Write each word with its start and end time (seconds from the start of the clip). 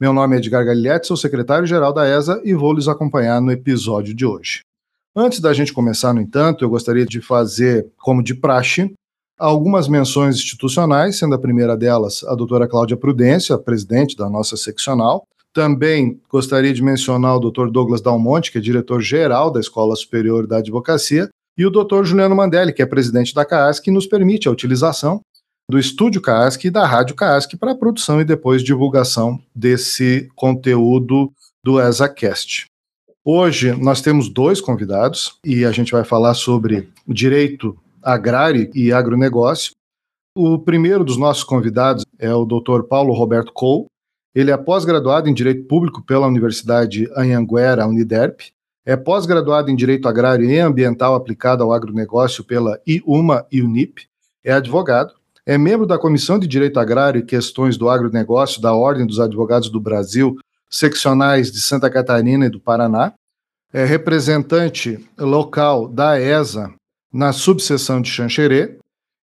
Meu 0.00 0.12
nome 0.12 0.36
é 0.36 0.38
Edgar 0.38 0.64
Gaglietti, 0.64 1.08
sou 1.08 1.16
secretário-geral 1.16 1.92
da 1.92 2.06
ESA 2.06 2.40
e 2.44 2.54
vou 2.54 2.72
lhes 2.72 2.86
acompanhar 2.86 3.40
no 3.40 3.50
episódio 3.50 4.14
de 4.14 4.24
hoje. 4.24 4.60
Antes 5.14 5.40
da 5.40 5.52
gente 5.52 5.72
começar, 5.72 6.14
no 6.14 6.20
entanto, 6.20 6.64
eu 6.64 6.70
gostaria 6.70 7.04
de 7.04 7.20
fazer, 7.20 7.88
como 7.96 8.22
de 8.22 8.32
praxe, 8.32 8.92
algumas 9.36 9.88
menções 9.88 10.36
institucionais, 10.36 11.18
sendo 11.18 11.34
a 11.34 11.38
primeira 11.38 11.76
delas 11.76 12.22
a 12.28 12.36
doutora 12.36 12.68
Cláudia 12.68 12.96
Prudência, 12.96 13.58
presidente 13.58 14.16
da 14.16 14.30
nossa 14.30 14.56
seccional. 14.56 15.24
Também 15.52 16.20
gostaria 16.30 16.72
de 16.72 16.80
mencionar 16.80 17.34
o 17.34 17.40
doutor 17.40 17.68
Douglas 17.68 18.00
Dalmonte, 18.00 18.52
que 18.52 18.58
é 18.58 18.60
diretor-geral 18.60 19.50
da 19.50 19.58
Escola 19.58 19.96
Superior 19.96 20.46
da 20.46 20.58
Advocacia, 20.58 21.28
e 21.58 21.66
o 21.66 21.70
doutor 21.70 22.04
Juliano 22.04 22.36
Mandelli, 22.36 22.72
que 22.72 22.82
é 22.82 22.86
presidente 22.86 23.34
da 23.34 23.44
CAAS, 23.44 23.80
que 23.80 23.90
nos 23.90 24.06
permite 24.06 24.46
a 24.46 24.52
utilização 24.52 25.20
do 25.70 25.78
Estúdio 25.78 26.22
Casc 26.22 26.64
e 26.64 26.70
da 26.70 26.86
Rádio 26.86 27.14
Casc 27.14 27.54
para 27.58 27.72
a 27.72 27.76
produção 27.76 28.22
e 28.22 28.24
depois 28.24 28.64
divulgação 28.64 29.38
desse 29.54 30.30
conteúdo 30.34 31.30
do 31.62 31.78
ESACast. 31.78 32.64
Hoje 33.22 33.72
nós 33.72 34.00
temos 34.00 34.30
dois 34.30 34.62
convidados 34.62 35.38
e 35.44 35.66
a 35.66 35.70
gente 35.70 35.92
vai 35.92 36.04
falar 36.04 36.32
sobre 36.32 36.88
direito 37.06 37.78
agrário 38.02 38.70
e 38.74 38.90
agronegócio. 38.94 39.72
O 40.34 40.58
primeiro 40.58 41.04
dos 41.04 41.18
nossos 41.18 41.44
convidados 41.44 42.06
é 42.18 42.32
o 42.32 42.46
Dr. 42.46 42.84
Paulo 42.88 43.12
Roberto 43.12 43.52
Cole. 43.52 43.84
Ele 44.34 44.50
é 44.50 44.56
pós-graduado 44.56 45.28
em 45.28 45.34
Direito 45.34 45.64
Público 45.64 46.00
pela 46.00 46.26
Universidade 46.26 47.10
Anhanguera, 47.14 47.86
Uniderp. 47.86 48.40
É 48.86 48.96
pós-graduado 48.96 49.70
em 49.70 49.76
Direito 49.76 50.08
Agrário 50.08 50.48
e 50.48 50.58
Ambiental 50.58 51.14
aplicado 51.14 51.62
ao 51.62 51.74
agronegócio 51.74 52.42
pela 52.42 52.80
IUMA 52.86 53.44
e 53.52 53.60
UNIP. 53.60 54.06
É 54.42 54.52
advogado 54.52 55.18
é 55.48 55.56
membro 55.56 55.86
da 55.86 55.98
Comissão 55.98 56.38
de 56.38 56.46
Direito 56.46 56.78
Agrário 56.78 57.20
e 57.20 57.24
Questões 57.24 57.78
do 57.78 57.88
Agronegócio 57.88 58.60
da 58.60 58.74
Ordem 58.74 59.06
dos 59.06 59.18
Advogados 59.18 59.70
do 59.70 59.80
Brasil, 59.80 60.36
seccionais 60.68 61.50
de 61.50 61.58
Santa 61.58 61.88
Catarina 61.88 62.44
e 62.44 62.50
do 62.50 62.60
Paraná. 62.60 63.14
É 63.72 63.82
representante 63.82 65.02
local 65.18 65.88
da 65.88 66.20
ESA 66.20 66.70
na 67.10 67.32
subseção 67.32 68.02
de 68.02 68.10
Xanxerê. 68.10 68.76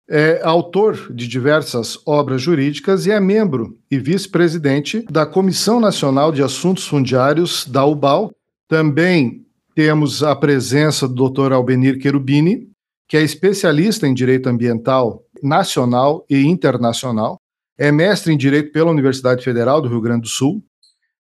É 0.09 0.39
autor 0.41 1.13
de 1.13 1.27
diversas 1.27 1.99
obras 2.05 2.41
jurídicas 2.41 3.05
e 3.05 3.11
é 3.11 3.19
membro 3.19 3.77
e 3.91 4.00
vice-presidente 4.00 5.05
da 5.11 5.25
Comissão 5.25 5.81
Nacional 5.81 6.31
de 6.31 6.41
Assuntos 6.41 6.88
Fundiários 6.88 7.66
da 7.67 7.85
UBAL. 7.85 8.31
Também 8.69 9.45
temos 9.75 10.23
a 10.23 10.33
presença 10.33 11.09
do 11.09 11.29
Dr. 11.29 11.52
Albenir 11.52 12.02
Cherubini, 12.02 12.69
que 13.05 13.17
é 13.17 13.22
especialista 13.22 14.07
em 14.07 14.13
direito 14.13 14.47
ambiental 14.47 15.24
nacional 15.41 16.25
e 16.30 16.45
internacional, 16.45 17.39
é 17.78 17.91
mestre 17.91 18.33
em 18.33 18.38
direito 18.38 18.72
pela 18.72 18.91
Universidade 18.91 19.44
Federal 19.44 19.81
do 19.81 19.89
Rio 19.89 20.02
Grande 20.02 20.22
do 20.22 20.28
Sul, 20.28 20.64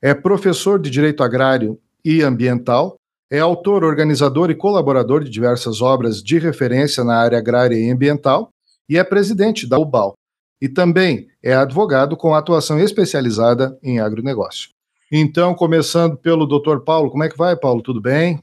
é 0.00 0.12
professor 0.12 0.80
de 0.80 0.90
direito 0.90 1.22
agrário 1.22 1.78
e 2.04 2.22
ambiental, 2.22 2.96
é 3.30 3.38
autor, 3.38 3.84
organizador 3.84 4.50
e 4.50 4.54
colaborador 4.54 5.24
de 5.24 5.30
diversas 5.30 5.80
obras 5.80 6.22
de 6.22 6.38
referência 6.38 7.02
na 7.02 7.16
área 7.16 7.38
agrária 7.38 7.76
e 7.76 7.90
ambiental 7.90 8.50
e 8.88 8.98
é 8.98 9.04
presidente 9.04 9.66
da 9.66 9.78
UBAL. 9.78 10.14
E 10.60 10.68
também 10.68 11.28
é 11.42 11.54
advogado 11.54 12.16
com 12.16 12.34
atuação 12.34 12.78
especializada 12.78 13.78
em 13.82 14.00
agronegócio. 14.00 14.70
Então, 15.10 15.54
começando 15.54 16.16
pelo 16.16 16.46
Dr. 16.46 16.80
Paulo, 16.84 17.10
como 17.10 17.24
é 17.24 17.28
que 17.28 17.36
vai, 17.36 17.56
Paulo? 17.56 17.82
Tudo 17.82 18.00
bem? 18.00 18.40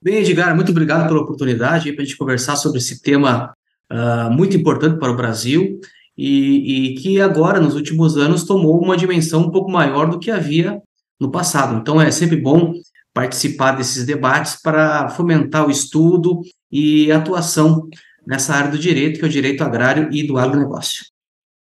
Bem, 0.00 0.16
Edgar, 0.16 0.54
muito 0.54 0.70
obrigado 0.70 1.08
pela 1.08 1.20
oportunidade 1.20 1.92
para 1.92 2.02
a 2.02 2.04
gente 2.04 2.16
conversar 2.16 2.56
sobre 2.56 2.78
esse 2.78 3.02
tema 3.02 3.52
uh, 3.92 4.30
muito 4.30 4.56
importante 4.56 4.98
para 4.98 5.10
o 5.10 5.16
Brasil 5.16 5.80
e, 6.16 6.92
e, 6.92 6.94
que 6.94 7.20
agora, 7.20 7.60
nos 7.60 7.74
últimos 7.74 8.16
anos, 8.16 8.44
tomou 8.44 8.82
uma 8.82 8.96
dimensão 8.96 9.42
um 9.42 9.50
pouco 9.50 9.70
maior 9.70 10.08
do 10.08 10.18
que 10.18 10.30
havia 10.30 10.80
no 11.20 11.30
passado. 11.30 11.76
Então, 11.76 12.00
é 12.00 12.10
sempre 12.10 12.36
bom 12.36 12.72
participar 13.12 13.72
desses 13.72 14.04
debates 14.04 14.60
para 14.60 15.08
fomentar 15.10 15.66
o 15.66 15.70
estudo 15.70 16.40
e 16.70 17.10
atuação 17.12 17.88
nessa 18.26 18.54
área 18.54 18.70
do 18.70 18.78
direito, 18.78 19.18
que 19.18 19.24
é 19.24 19.28
o 19.28 19.30
direito 19.30 19.62
agrário 19.62 20.08
e 20.12 20.26
do 20.26 20.38
agronegócio. 20.38 21.04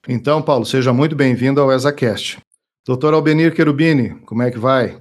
Então, 0.08 0.42
Paulo, 0.42 0.66
seja 0.66 0.92
muito 0.92 1.16
bem-vindo 1.16 1.62
ao 1.62 1.72
ESACast. 1.72 2.40
Doutor 2.86 3.14
Albenir 3.14 3.56
Cherubini, 3.56 4.20
como 4.26 4.42
é 4.42 4.50
que 4.50 4.58
vai? 4.58 5.00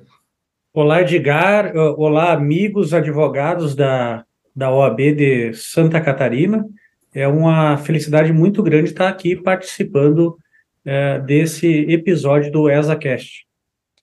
Olá, 0.72 1.00
Edgar. 1.00 1.75
Olá, 1.75 2.32
amigos 2.32 2.92
advogados 2.92 3.75
da, 3.75 4.25
da 4.54 4.71
OAB 4.71 4.98
de 5.16 5.53
Santa 5.54 6.00
Catarina. 6.00 6.65
É 7.12 7.26
uma 7.26 7.76
felicidade 7.76 8.32
muito 8.32 8.62
grande 8.62 8.91
estar 8.91 9.09
aqui 9.09 9.34
participando 9.34 10.38
é, 10.84 11.19
desse 11.19 11.66
episódio 11.66 12.53
do 12.53 12.71
ESACast. 12.71 13.44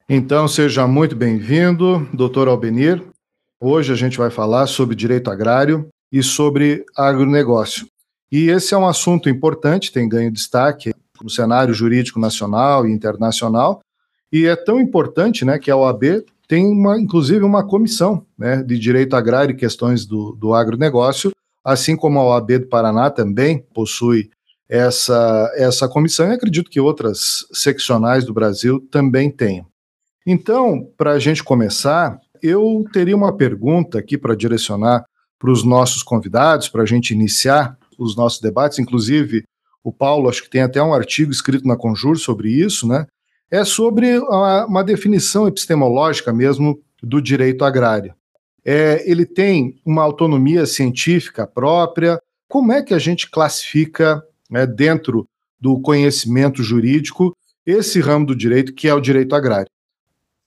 Então, 0.09 0.47
seja 0.47 0.85
muito 0.88 1.16
bem-vindo, 1.16 2.07
doutor 2.13 2.47
Albenir. 2.47 3.01
Hoje 3.59 3.91
a 3.91 3.95
gente 3.95 4.18
vai 4.18 4.29
falar 4.29 4.68
sobre 4.68 4.95
direito 4.95 5.29
agrário 5.29 5.88
e 6.12 6.22
sobre 6.22 6.84
agronegócio. 6.95 7.88
E 8.31 8.50
esse 8.50 8.73
é 8.73 8.78
um 8.78 8.85
assunto 8.85 9.29
importante, 9.29 9.91
tem 9.91 10.07
ganho 10.07 10.31
destaque 10.31 10.94
no 11.22 11.29
cenário 11.29 11.74
jurídico 11.74 12.19
nacional 12.19 12.85
e 12.85 12.91
internacional, 12.91 13.81
e 14.31 14.45
é 14.45 14.56
tão 14.56 14.79
importante 14.79 15.45
né, 15.45 15.57
que 15.57 15.72
a 15.72 15.78
OAB 15.78 16.24
tem, 16.47 16.66
uma, 16.68 17.00
inclusive, 17.00 17.44
uma 17.44 17.66
comissão 17.66 18.25
né, 18.38 18.62
de 18.63 18.78
direito 18.78 19.16
agrário 19.16 19.53
e 19.53 19.57
questões 19.57 20.06
do, 20.06 20.34
do 20.34 20.53
agronegócio, 20.53 21.31
assim 21.67 21.97
como 21.97 22.17
a 22.17 22.23
OAB 22.23 22.59
do 22.59 22.67
Paraná 22.67 23.09
também 23.09 23.59
possui 23.73 24.29
essa, 24.69 25.51
essa 25.53 25.85
comissão, 25.85 26.29
e 26.29 26.33
acredito 26.33 26.72
que 26.72 26.79
outras 26.79 27.45
seccionais 27.51 28.23
do 28.23 28.33
Brasil 28.33 28.79
também 28.89 29.29
tenham. 29.29 29.66
Então, 30.25 30.89
para 30.97 31.11
a 31.11 31.19
gente 31.19 31.44
começar, 31.44 32.17
eu 32.41 32.85
teria 32.94 33.17
uma 33.17 33.35
pergunta 33.35 34.00
aqui 34.00 34.17
para 34.17 34.33
direcionar 34.33 35.03
para 35.38 35.51
os 35.51 35.61
nossos 35.66 36.01
convidados, 36.03 36.69
para 36.69 36.83
a 36.83 36.85
gente 36.85 37.11
iniciar 37.11 37.77
os 38.00 38.16
nossos 38.16 38.39
debates, 38.39 38.79
inclusive 38.79 39.44
o 39.83 39.91
Paulo, 39.91 40.29
acho 40.29 40.44
que 40.44 40.50
tem 40.50 40.61
até 40.61 40.81
um 40.81 40.94
artigo 40.94 41.31
escrito 41.33 41.67
na 41.67 41.75
Conjur 41.75 42.17
sobre 42.17 42.50
isso, 42.50 42.88
né? 42.88 43.06
É 43.51 43.66
sobre 43.66 44.19
uma, 44.19 44.66
uma 44.66 44.83
definição 44.83 45.47
epistemológica 45.47 46.31
mesmo 46.31 46.79
do 47.03 47.22
direito 47.22 47.66
agrário 47.66 48.13
é, 48.69 49.09
ele 49.09 49.25
tem 49.25 49.79
uma 49.85 50.03
autonomia 50.03 50.66
científica 50.66 51.47
própria. 51.47 52.22
Como 52.50 52.73
é 52.73 52.83
que 52.83 52.94
a 52.94 53.00
gente 53.00 53.31
classifica 53.31 54.22
né, 54.51 54.67
dentro 54.67 55.25
do 55.57 55.79
conhecimento 55.79 56.61
jurídico 56.61 57.33
esse 57.66 58.01
ramo 58.01 58.25
do 58.25 58.35
direito 58.35 58.73
que 58.73 58.89
é 58.89 58.94
o 58.94 59.00
direito 59.00 59.33
agrário? 59.33 59.69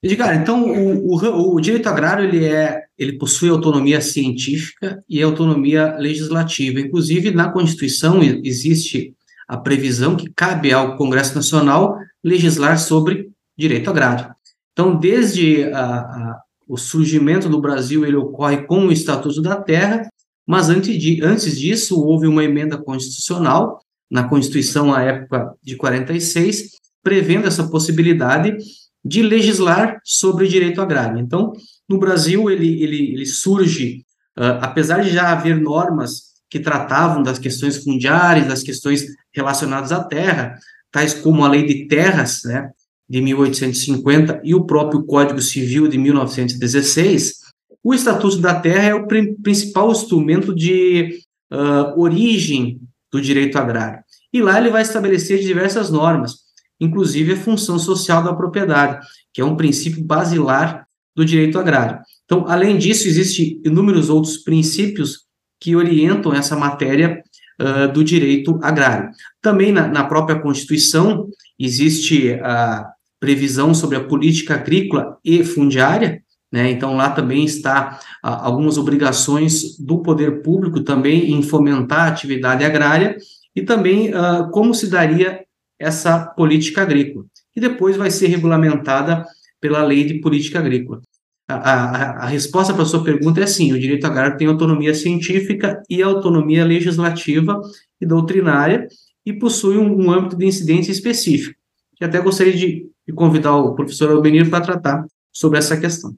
Edgar, 0.03 0.37
então 0.37 0.71
o, 0.71 1.15
o, 1.15 1.55
o, 1.55 1.61
direito 1.61 1.89
agrário 1.89 2.25
ele 2.25 2.45
é, 2.45 2.85
ele 2.99 3.15
possui 3.15 3.49
autonomia 3.49 4.03
científica 4.03 5.03
e 5.09 5.23
autonomia 5.23 5.97
legislativa. 5.97 6.79
Inclusive 6.79 7.31
na 7.31 7.51
Constituição 7.51 8.23
existe 8.23 9.15
a 9.49 9.57
previsão 9.57 10.15
que 10.15 10.31
cabe 10.37 10.73
ao 10.73 10.97
Congresso 10.97 11.35
Nacional 11.35 11.97
legislar 12.23 12.79
sobre 12.79 13.31
direito 13.57 13.89
agrário. 13.89 14.35
Então, 14.73 14.97
desde 14.97 15.65
a, 15.73 15.85
a, 15.85 16.41
o 16.71 16.77
surgimento 16.77 17.49
do 17.49 17.61
Brasil 17.61 18.07
ele 18.07 18.15
ocorre 18.15 18.65
com 18.65 18.87
o 18.87 18.93
Estatuto 18.93 19.43
da 19.43 19.61
Terra, 19.61 20.09
mas 20.47 20.71
antes, 20.71 21.59
disso 21.59 22.01
houve 22.01 22.29
uma 22.29 22.45
emenda 22.45 22.79
constitucional 22.79 23.81
na 24.09 24.29
Constituição 24.29 24.95
à 24.95 25.03
época 25.03 25.53
de 25.61 25.75
46, 25.75 26.71
prevendo 27.03 27.49
essa 27.49 27.69
possibilidade 27.69 28.57
de 29.05 29.21
legislar 29.21 29.99
sobre 30.05 30.45
o 30.45 30.49
direito 30.49 30.81
agrário. 30.81 31.19
Então, 31.19 31.53
no 31.89 31.99
Brasil 31.99 32.49
ele, 32.49 32.81
ele, 32.81 33.15
ele 33.15 33.27
surge, 33.27 34.05
uh, 34.39 34.63
apesar 34.63 35.03
de 35.03 35.11
já 35.11 35.33
haver 35.33 35.61
normas 35.61 36.31
que 36.49 36.61
tratavam 36.61 37.21
das 37.21 37.41
questões 37.41 37.83
fundiárias, 37.83 38.47
das 38.47 38.63
questões 38.63 39.07
relacionadas 39.35 39.91
à 39.91 40.05
terra, 40.05 40.57
tais 40.93 41.15
como 41.15 41.45
a 41.45 41.49
lei 41.49 41.67
de 41.67 41.89
terras, 41.89 42.43
né, 42.45 42.71
de 43.11 43.21
1850 43.21 44.41
e 44.45 44.55
o 44.55 44.65
próprio 44.65 45.03
Código 45.03 45.41
Civil 45.41 45.89
de 45.89 45.99
1916, 45.99 47.41
o 47.83 47.93
Estatuto 47.93 48.39
da 48.39 48.55
Terra 48.55 48.85
é 48.85 48.95
o 48.95 49.09
principal 49.43 49.91
instrumento 49.91 50.55
de 50.55 51.19
uh, 51.53 52.01
origem 52.01 52.81
do 53.13 53.21
direito 53.21 53.59
agrário. 53.59 54.05
E 54.33 54.41
lá 54.41 54.61
ele 54.61 54.71
vai 54.71 54.83
estabelecer 54.83 55.41
diversas 55.41 55.91
normas, 55.91 56.37
inclusive 56.81 57.33
a 57.33 57.37
função 57.37 57.81
social 57.81 58.23
da 58.23 58.33
propriedade, 58.33 59.05
que 59.35 59.41
é 59.41 59.45
um 59.45 59.57
princípio 59.57 60.05
basilar 60.05 60.87
do 61.17 61.25
direito 61.25 61.59
agrário. 61.59 61.99
Então, 62.25 62.45
além 62.47 62.79
disso, 62.79 63.09
existem 63.09 63.61
inúmeros 63.65 64.09
outros 64.09 64.37
princípios 64.37 65.25
que 65.61 65.75
orientam 65.75 66.33
essa 66.33 66.57
matéria 66.57 67.21
uh, 67.61 67.93
do 67.93 68.05
direito 68.05 68.61
agrário. 68.63 69.11
Também 69.43 69.73
na, 69.73 69.89
na, 69.89 70.05
própria 70.05 70.39
Constituição 70.39 71.29
existe 71.59 72.35
a 72.35 72.89
previsão 73.21 73.75
sobre 73.75 73.97
a 73.97 74.05
política 74.05 74.55
agrícola 74.55 75.19
e 75.23 75.45
fundiária, 75.45 76.23
né? 76.53 76.71
Então, 76.71 76.97
lá 76.97 77.11
também 77.11 77.45
está 77.45 78.01
uh, 78.25 78.29
algumas 78.29 78.77
obrigações 78.77 79.79
do 79.79 80.03
poder 80.03 80.43
público 80.43 80.83
também 80.83 81.31
em 81.31 81.43
fomentar 81.43 82.01
a 82.01 82.09
atividade 82.09 82.65
agrária 82.65 83.17
e 83.55 83.63
também 83.63 84.11
uh, 84.11 84.51
como 84.51 84.75
se 84.75 84.89
daria 84.89 85.45
essa 85.79 86.27
política 86.27 86.83
agrícola, 86.83 87.25
que 87.53 87.61
depois 87.61 87.97
vai 87.97 88.11
ser 88.11 88.27
regulamentada 88.27 89.25
pela 89.61 89.85
lei 89.85 90.05
de 90.05 90.21
política 90.21 90.59
agrícola. 90.59 91.01
A, 91.49 91.55
a, 91.55 92.11
a 92.25 92.27
resposta 92.27 92.73
para 92.73 92.83
a 92.83 92.87
sua 92.87 93.05
pergunta 93.05 93.41
é 93.41 93.47
sim: 93.47 93.73
o 93.73 93.79
direito 93.79 94.07
agrário 94.07 94.37
tem 94.37 94.49
autonomia 94.49 94.95
científica 94.95 95.83
e 95.89 96.03
autonomia 96.03 96.65
legislativa 96.65 97.61
e 98.01 98.07
doutrinária 98.07 98.89
e 99.25 99.33
possui 99.33 99.77
um, 99.77 100.07
um 100.07 100.11
âmbito 100.11 100.37
de 100.37 100.47
incidência 100.47 100.91
específico. 100.91 101.60
E 102.01 102.05
até 102.05 102.21
gostaria 102.21 102.55
de, 102.55 102.89
convidar 103.15 103.57
o 103.57 103.75
professor 103.75 104.11
Albenir 104.11 104.49
para 104.49 104.65
tratar 104.65 105.05
sobre 105.33 105.59
essa 105.59 105.77
questão. 105.77 106.15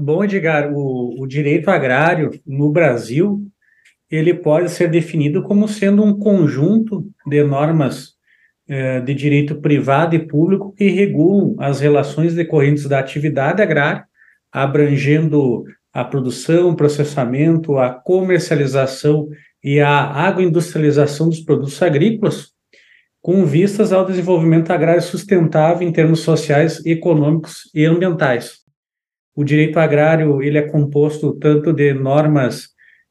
Bom, 0.00 0.24
Edgar, 0.24 0.72
o, 0.72 1.20
o 1.20 1.26
direito 1.26 1.68
agrário 1.70 2.30
no 2.46 2.70
Brasil 2.70 3.44
ele 4.10 4.34
pode 4.34 4.70
ser 4.70 4.88
definido 4.88 5.42
como 5.42 5.68
sendo 5.68 6.02
um 6.02 6.18
conjunto 6.18 7.06
de 7.26 7.42
normas 7.44 8.14
eh, 8.68 9.00
de 9.00 9.14
direito 9.14 9.60
privado 9.60 10.16
e 10.16 10.26
público 10.26 10.72
que 10.72 10.88
regulam 10.88 11.54
as 11.58 11.80
relações 11.80 12.34
decorrentes 12.34 12.86
da 12.86 12.98
atividade 12.98 13.62
agrária 13.62 14.04
abrangendo 14.52 15.64
a 15.92 16.04
produção, 16.04 16.74
processamento, 16.74 17.78
a 17.78 17.90
comercialização 17.90 19.28
e 19.62 19.80
a 19.80 20.06
agroindustrialização 20.06 21.28
dos 21.28 21.40
produtos 21.40 21.80
agrícolas, 21.82 22.52
com 23.22 23.44
vistas 23.44 23.92
ao 23.92 24.06
desenvolvimento 24.06 24.70
agrário 24.70 25.02
sustentável 25.02 25.86
em 25.86 25.92
termos 25.92 26.20
sociais, 26.20 26.84
econômicos 26.86 27.70
e 27.74 27.84
ambientais. 27.84 28.60
O 29.34 29.44
direito 29.44 29.78
agrário 29.78 30.42
ele 30.42 30.58
é 30.58 30.62
composto 30.62 31.32
tanto 31.34 31.72
de 31.72 31.92
normas 31.92 32.68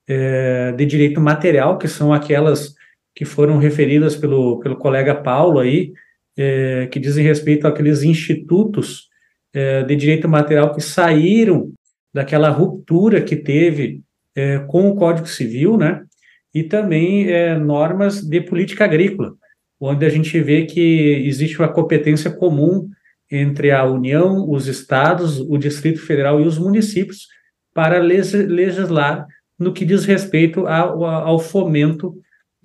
eh, 0.07 0.73
de 0.75 0.85
direito 0.85 1.21
material, 1.21 1.77
que 1.77 1.87
são 1.87 2.11
aquelas 2.11 2.73
que 3.15 3.25
foram 3.25 3.57
referidas 3.57 4.15
pelo, 4.15 4.59
pelo 4.59 4.77
colega 4.77 5.13
Paulo 5.13 5.59
aí, 5.59 5.93
eh, 6.37 6.87
que 6.91 6.99
dizem 6.99 7.23
respeito 7.23 7.67
àqueles 7.67 8.03
institutos 8.03 9.09
é, 9.53 9.83
de 9.83 9.95
direito 9.95 10.27
material 10.27 10.73
que 10.73 10.81
saíram 10.81 11.71
daquela 12.13 12.49
ruptura 12.49 13.21
que 13.21 13.35
teve 13.35 14.01
é, 14.35 14.59
com 14.59 14.89
o 14.89 14.95
Código 14.95 15.27
Civil, 15.27 15.77
né? 15.77 16.03
E 16.53 16.63
também 16.63 17.29
é, 17.29 17.57
normas 17.57 18.21
de 18.21 18.41
política 18.41 18.85
agrícola, 18.85 19.35
onde 19.79 20.05
a 20.05 20.09
gente 20.09 20.39
vê 20.41 20.65
que 20.65 21.23
existe 21.25 21.57
uma 21.57 21.71
competência 21.71 22.29
comum 22.29 22.89
entre 23.31 23.71
a 23.71 23.85
União, 23.85 24.49
os 24.49 24.67
estados, 24.67 25.39
o 25.39 25.57
Distrito 25.57 26.01
Federal 26.01 26.41
e 26.41 26.47
os 26.47 26.57
municípios 26.57 27.27
para 27.73 27.99
legislar 27.99 29.25
no 29.57 29.71
que 29.71 29.85
diz 29.85 30.05
respeito 30.05 30.65
ao, 30.67 31.05
ao 31.05 31.39
fomento 31.39 32.15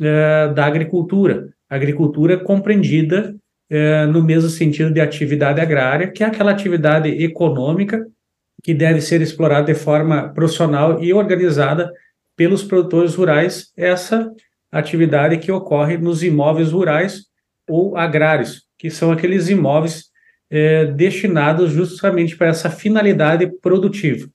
é, 0.00 0.48
da 0.54 0.64
agricultura. 0.64 1.48
Agricultura 1.68 2.38
compreendida 2.38 3.34
é, 3.68 4.06
no 4.06 4.22
mesmo 4.22 4.48
sentido 4.48 4.92
de 4.92 5.00
atividade 5.00 5.60
agrária, 5.60 6.10
que 6.10 6.22
é 6.22 6.26
aquela 6.26 6.52
atividade 6.52 7.08
econômica 7.08 8.06
que 8.62 8.72
deve 8.72 9.00
ser 9.00 9.20
explorada 9.20 9.66
de 9.66 9.78
forma 9.78 10.30
profissional 10.30 11.02
e 11.02 11.12
organizada 11.12 11.92
pelos 12.36 12.62
produtores 12.62 13.14
rurais, 13.14 13.72
essa 13.76 14.30
atividade 14.78 15.38
que 15.38 15.52
ocorre 15.52 15.96
nos 15.96 16.22
imóveis 16.22 16.72
rurais 16.72 17.22
ou 17.68 17.96
agrários, 17.96 18.62
que 18.78 18.90
são 18.90 19.10
aqueles 19.12 19.48
imóveis 19.48 20.04
é, 20.50 20.86
destinados 20.86 21.72
justamente 21.72 22.36
para 22.36 22.48
essa 22.48 22.68
finalidade 22.68 23.46
produtiva. 23.60 24.28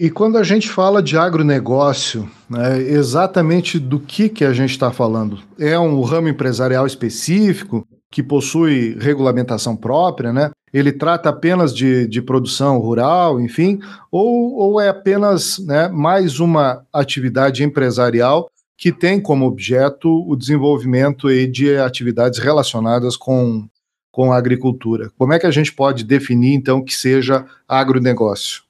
E 0.00 0.10
quando 0.10 0.38
a 0.38 0.44
gente 0.44 0.68
fala 0.68 1.02
de 1.02 1.16
agronegócio, 1.16 2.30
né, 2.48 2.80
exatamente 2.80 3.78
do 3.78 3.98
que, 3.98 4.28
que 4.28 4.44
a 4.44 4.52
gente 4.52 4.70
está 4.70 4.92
falando? 4.92 5.40
É 5.58 5.78
um 5.78 6.00
ramo 6.02 6.28
empresarial 6.28 6.86
específico? 6.86 7.86
que 8.10 8.22
possui 8.22 8.96
regulamentação 8.98 9.76
própria, 9.76 10.32
né? 10.32 10.50
Ele 10.72 10.92
trata 10.92 11.28
apenas 11.28 11.74
de, 11.74 12.06
de 12.06 12.20
produção 12.20 12.78
rural, 12.78 13.40
enfim, 13.40 13.80
ou, 14.10 14.54
ou 14.54 14.80
é 14.80 14.88
apenas 14.88 15.58
né, 15.58 15.88
mais 15.88 16.40
uma 16.40 16.82
atividade 16.92 17.62
empresarial 17.62 18.50
que 18.78 18.92
tem 18.92 19.20
como 19.20 19.44
objeto 19.44 20.08
o 20.24 20.36
desenvolvimento 20.36 21.28
de 21.48 21.76
atividades 21.76 22.38
relacionadas 22.38 23.16
com, 23.16 23.68
com 24.12 24.32
a 24.32 24.38
agricultura. 24.38 25.10
Como 25.18 25.32
é 25.32 25.38
que 25.38 25.46
a 25.46 25.50
gente 25.50 25.72
pode 25.72 26.04
definir, 26.04 26.54
então, 26.54 26.82
que 26.82 26.94
seja 26.94 27.44
agronegócio? 27.66 28.62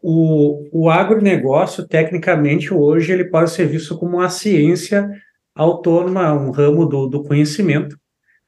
O, 0.00 0.68
o 0.72 0.88
agronegócio, 0.88 1.86
tecnicamente, 1.86 2.72
hoje, 2.72 3.12
ele 3.12 3.24
pode 3.24 3.50
ser 3.50 3.66
visto 3.66 3.98
como 3.98 4.18
uma 4.18 4.30
ciência 4.30 5.10
autônoma, 5.56 6.32
um 6.32 6.52
ramo 6.52 6.86
do, 6.86 7.08
do 7.08 7.24
conhecimento, 7.24 7.98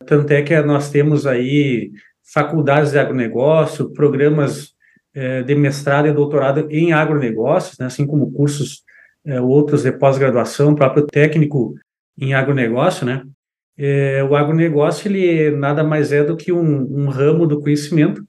tanto 0.06 0.30
é 0.32 0.42
que 0.42 0.58
nós 0.62 0.90
temos 0.90 1.26
aí 1.26 1.90
faculdades 2.22 2.92
de 2.92 2.98
agronegócio, 3.00 3.92
programas 3.92 4.72
é, 5.12 5.42
de 5.42 5.54
mestrado 5.56 6.06
e 6.06 6.12
doutorado 6.12 6.68
em 6.70 6.92
agronegócios, 6.92 7.78
né, 7.78 7.86
assim 7.86 8.06
como 8.06 8.32
cursos 8.32 8.84
é, 9.24 9.40
outros 9.40 9.82
de 9.82 9.92
pós-graduação, 9.92 10.74
próprio 10.74 11.06
técnico 11.06 11.74
em 12.18 12.34
agronegócio, 12.34 13.06
né? 13.06 13.22
É, 13.76 14.22
o 14.22 14.36
agronegócio 14.36 15.08
ele 15.08 15.50
nada 15.50 15.82
mais 15.82 16.12
é 16.12 16.22
do 16.22 16.36
que 16.36 16.52
um, 16.52 17.04
um 17.04 17.08
ramo 17.08 17.46
do 17.46 17.60
conhecimento 17.60 18.22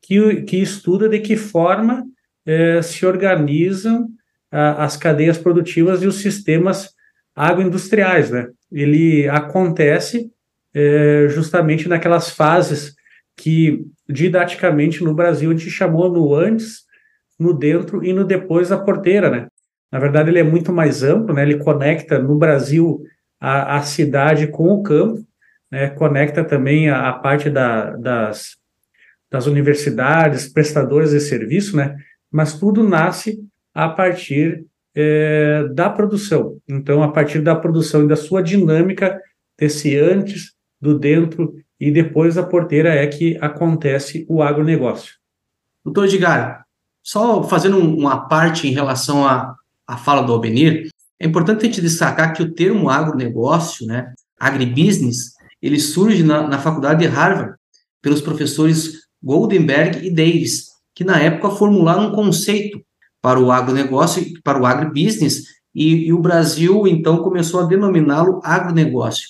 que, 0.00 0.42
que 0.42 0.58
estuda 0.58 1.08
de 1.08 1.18
que 1.18 1.36
forma 1.36 2.04
é, 2.46 2.80
se 2.82 3.04
organizam 3.04 4.08
a, 4.50 4.84
as 4.84 4.96
cadeias 4.96 5.38
produtivas 5.38 6.02
e 6.02 6.06
os 6.06 6.16
sistemas 6.16 6.90
agroindustriais, 7.34 8.30
né? 8.30 8.48
Ele 8.70 9.28
acontece 9.28 10.30
é, 10.74 11.26
justamente 11.28 11.88
naquelas 11.88 12.30
fases 12.30 12.94
que 13.36 13.84
didaticamente 14.08 15.02
no 15.02 15.14
Brasil 15.14 15.50
a 15.50 15.56
gente 15.56 15.70
chamou 15.70 16.10
no 16.10 16.34
antes, 16.34 16.82
no 17.38 17.52
dentro 17.52 18.04
e 18.04 18.12
no 18.12 18.24
depois 18.24 18.68
da 18.68 18.78
porteira, 18.78 19.30
né? 19.30 19.46
Na 19.92 19.98
verdade 19.98 20.30
ele 20.30 20.38
é 20.38 20.42
muito 20.42 20.72
mais 20.72 21.02
amplo, 21.02 21.34
né? 21.34 21.42
Ele 21.42 21.58
conecta 21.58 22.18
no 22.18 22.36
Brasil 22.36 23.04
a, 23.38 23.76
a 23.76 23.82
cidade 23.82 24.46
com 24.46 24.68
o 24.68 24.82
campo, 24.82 25.22
né? 25.70 25.90
Conecta 25.90 26.42
também 26.42 26.88
a, 26.88 27.10
a 27.10 27.12
parte 27.12 27.50
da, 27.50 27.90
das, 27.90 28.56
das 29.30 29.46
universidades, 29.46 30.48
prestadores 30.48 31.10
de 31.10 31.20
serviço, 31.20 31.76
né? 31.76 31.94
Mas 32.30 32.58
tudo 32.58 32.82
nasce 32.82 33.38
a 33.74 33.88
partir 33.88 34.64
é, 34.94 35.68
da 35.74 35.90
produção. 35.90 36.58
Então, 36.66 37.02
a 37.02 37.12
partir 37.12 37.40
da 37.40 37.54
produção 37.54 38.04
e 38.04 38.08
da 38.08 38.16
sua 38.16 38.42
dinâmica 38.42 39.20
desse 39.58 39.96
antes, 39.98 40.54
do 40.80 40.98
dentro 40.98 41.54
e 41.78 41.90
depois 41.90 42.34
da 42.34 42.42
porteira 42.42 42.94
é 42.94 43.06
que 43.06 43.38
acontece 43.40 44.26
o 44.28 44.42
agronegócio. 44.42 45.14
Doutor 45.84 46.06
Edgar, 46.06 46.64
só 47.02 47.42
fazendo 47.44 47.78
uma 47.78 48.28
parte 48.28 48.66
em 48.66 48.72
relação 48.72 49.26
à, 49.26 49.54
à 49.92 49.96
fala 49.98 50.22
do 50.22 50.32
Albenir, 50.32 50.88
é 51.20 51.26
importante 51.26 51.62
a 51.62 51.64
gente 51.66 51.82
destacar 51.82 52.32
que 52.32 52.42
o 52.42 52.52
termo 52.52 52.88
agronegócio, 52.88 53.86
né, 53.86 54.12
agribusiness, 54.40 55.34
ele 55.60 55.78
surge 55.78 56.22
na, 56.22 56.48
na 56.48 56.58
faculdade 56.58 57.00
de 57.00 57.06
Harvard 57.06 57.54
pelos 58.00 58.20
professores 58.20 59.02
Goldenberg 59.22 60.04
e 60.04 60.10
Davis, 60.10 60.68
que 60.94 61.04
na 61.04 61.20
época 61.20 61.50
formularam 61.50 62.08
um 62.08 62.12
conceito 62.12 62.80
para 63.20 63.38
o 63.38 63.52
agronegócio, 63.52 64.24
para 64.42 64.60
o 64.60 64.66
agribusiness, 64.66 65.44
e, 65.74 66.08
e 66.08 66.12
o 66.12 66.18
Brasil 66.18 66.86
então 66.86 67.22
começou 67.22 67.60
a 67.60 67.66
denominá-lo 67.66 68.40
agronegócio. 68.42 69.28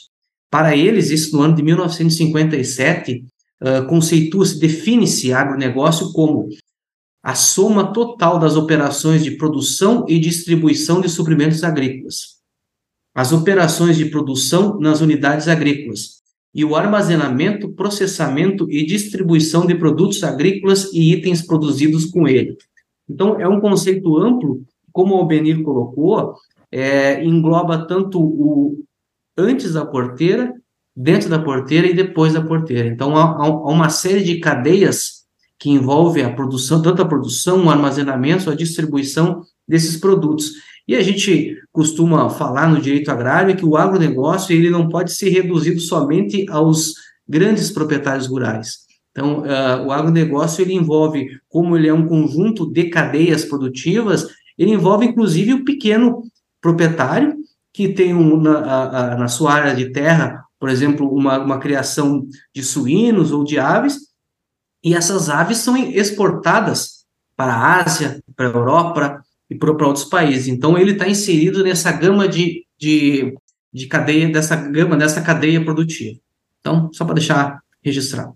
Para 0.51 0.77
eles, 0.77 1.11
isso 1.11 1.37
no 1.37 1.43
ano 1.43 1.55
de 1.55 1.63
1957, 1.63 3.25
uh, 3.63 3.87
conceitua-se, 3.87 4.59
define-se 4.59 5.33
agronegócio 5.33 6.13
como 6.13 6.49
a 7.23 7.35
soma 7.35 7.93
total 7.93 8.39
das 8.39 8.57
operações 8.57 9.23
de 9.23 9.33
produção 9.33 10.05
e 10.09 10.19
distribuição 10.19 11.01
de 11.01 11.09
suprimentos 11.09 11.63
agrícolas, 11.63 12.41
as 13.15 13.33
operações 13.33 13.97
de 13.97 14.07
produção 14.07 14.79
nas 14.81 15.01
unidades 15.01 15.47
agrícolas 15.47 16.23
e 16.55 16.65
o 16.65 16.75
armazenamento, 16.75 17.71
processamento 17.71 18.71
e 18.71 18.85
distribuição 18.85 19.67
de 19.67 19.75
produtos 19.75 20.23
agrícolas 20.25 20.93
e 20.93 21.13
itens 21.13 21.43
produzidos 21.43 22.07
com 22.07 22.27
ele. 22.27 22.57
Então, 23.09 23.41
é 23.41 23.49
um 23.49 23.61
conceito 23.61 24.19
amplo, 24.19 24.63
como 24.93 25.15
o 25.15 25.27
Benir 25.27 25.63
colocou, 25.63 26.35
é, 26.71 27.25
engloba 27.25 27.87
tanto 27.87 28.21
o, 28.21 28.85
antes 29.37 29.73
da 29.73 29.87
porteira, 29.87 30.53
dentro 30.95 31.29
da 31.31 31.39
porteira 31.39 31.87
e 31.87 31.95
depois 31.95 32.35
da 32.35 32.43
porteira. 32.43 32.89
Então, 32.89 33.17
há, 33.17 33.23
há 33.23 33.71
uma 33.71 33.89
série 33.89 34.23
de 34.23 34.39
cadeias 34.41 35.22
que 35.63 35.71
envolve 35.71 36.21
a 36.21 36.33
produção, 36.35 36.83
tanto 36.83 37.03
a 37.03 37.07
produção, 37.07 37.65
o 37.65 37.71
armazenamento, 37.71 38.51
a 38.51 38.55
distribuição 38.57 39.43
desses 39.67 39.97
produtos. 39.97 40.55
E 40.89 40.97
a 40.97 41.03
gente 41.03 41.57
costuma 41.71 42.29
falar 42.29 42.69
no 42.69 42.81
direito 42.81 43.13
agrário 43.13 43.55
que 43.55 43.65
o 43.65 43.77
agronegócio 43.77 44.53
ele 44.53 44.69
não 44.69 44.89
pode 44.89 45.13
ser 45.13 45.29
reduzido 45.29 45.79
somente 45.79 46.45
aos 46.51 46.95
grandes 47.29 47.71
proprietários 47.71 48.27
rurais. 48.27 48.79
Então, 49.13 49.43
uh, 49.43 49.87
o 49.87 49.93
agronegócio 49.93 50.63
ele 50.63 50.75
envolve, 50.75 51.29
como 51.49 51.77
ele 51.77 51.87
é 51.87 51.95
um 51.95 52.09
conjunto 52.09 52.69
de 52.69 52.87
cadeias 52.91 53.45
produtivas, 53.45 54.27
ele 54.59 54.73
envolve 54.73 55.07
inclusive 55.07 55.55
o 55.55 55.65
pequeno 55.65 56.25
proprietário 56.61 57.37
que 57.73 57.91
tem 57.91 58.13
um, 58.13 58.37
na, 58.37 58.59
a, 58.59 59.13
a, 59.13 59.17
na 59.17 59.29
sua 59.29 59.53
área 59.53 59.77
de 59.77 59.93
terra, 59.93 60.43
por 60.59 60.69
exemplo, 60.69 61.09
uma, 61.09 61.39
uma 61.39 61.61
criação 61.61 62.27
de 62.53 62.65
suínos 62.65 63.31
ou 63.31 63.45
de 63.45 63.61
aves, 63.61 64.11
e 64.83 64.95
essas 64.95 65.29
aves 65.29 65.59
são 65.59 65.77
exportadas 65.77 67.05
para 67.37 67.53
a 67.53 67.83
Ásia, 67.83 68.23
para 68.37 68.47
a 68.47 68.53
Europa 68.53 69.25
e 69.49 69.55
para 69.55 69.87
outros 69.87 70.05
países. 70.05 70.49
Então, 70.49 70.77
ele 70.77 70.93
está 70.93 71.09
inserido 71.09 71.63
nessa 71.63 71.93
gama 71.93 72.27
de, 72.27 72.65
de, 72.79 73.35
de 73.73 73.87
cadeia, 73.87 74.29
dessa 74.29 74.57
gama, 74.57 74.97
dessa 74.97 75.23
cadeia 75.23 75.65
produtiva. 75.65 76.19
Então, 76.61 76.91
só 76.93 77.05
para 77.05 77.15
deixar 77.15 77.61
registrado. 77.83 78.35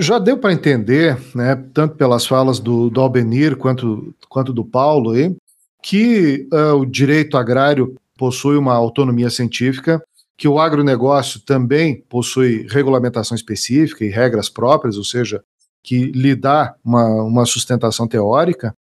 Já 0.00 0.18
deu 0.18 0.38
para 0.38 0.52
entender, 0.52 1.18
né, 1.34 1.54
tanto 1.72 1.96
pelas 1.96 2.26
falas 2.26 2.58
do, 2.58 2.88
do 2.88 3.00
Albenir 3.00 3.56
quanto, 3.56 4.14
quanto 4.28 4.52
do 4.52 4.64
Paulo, 4.64 5.10
aí, 5.10 5.36
que 5.82 6.48
uh, 6.52 6.76
o 6.76 6.86
direito 6.86 7.36
agrário 7.36 7.96
possui 8.16 8.56
uma 8.56 8.72
autonomia 8.72 9.28
científica, 9.28 10.02
que 10.36 10.48
o 10.48 10.58
agronegócio 10.58 11.40
também 11.40 12.02
possui 12.08 12.66
regulamentação 12.70 13.34
específica 13.34 14.04
e 14.04 14.08
regras 14.08 14.48
próprias, 14.48 14.96
ou 14.96 15.04
seja, 15.04 15.42
que 15.82 16.06
lhe 16.12 16.34
dá 16.34 16.74
uma, 16.84 17.22
uma 17.22 17.46
sustentação 17.46 18.06
teórica. 18.06 18.74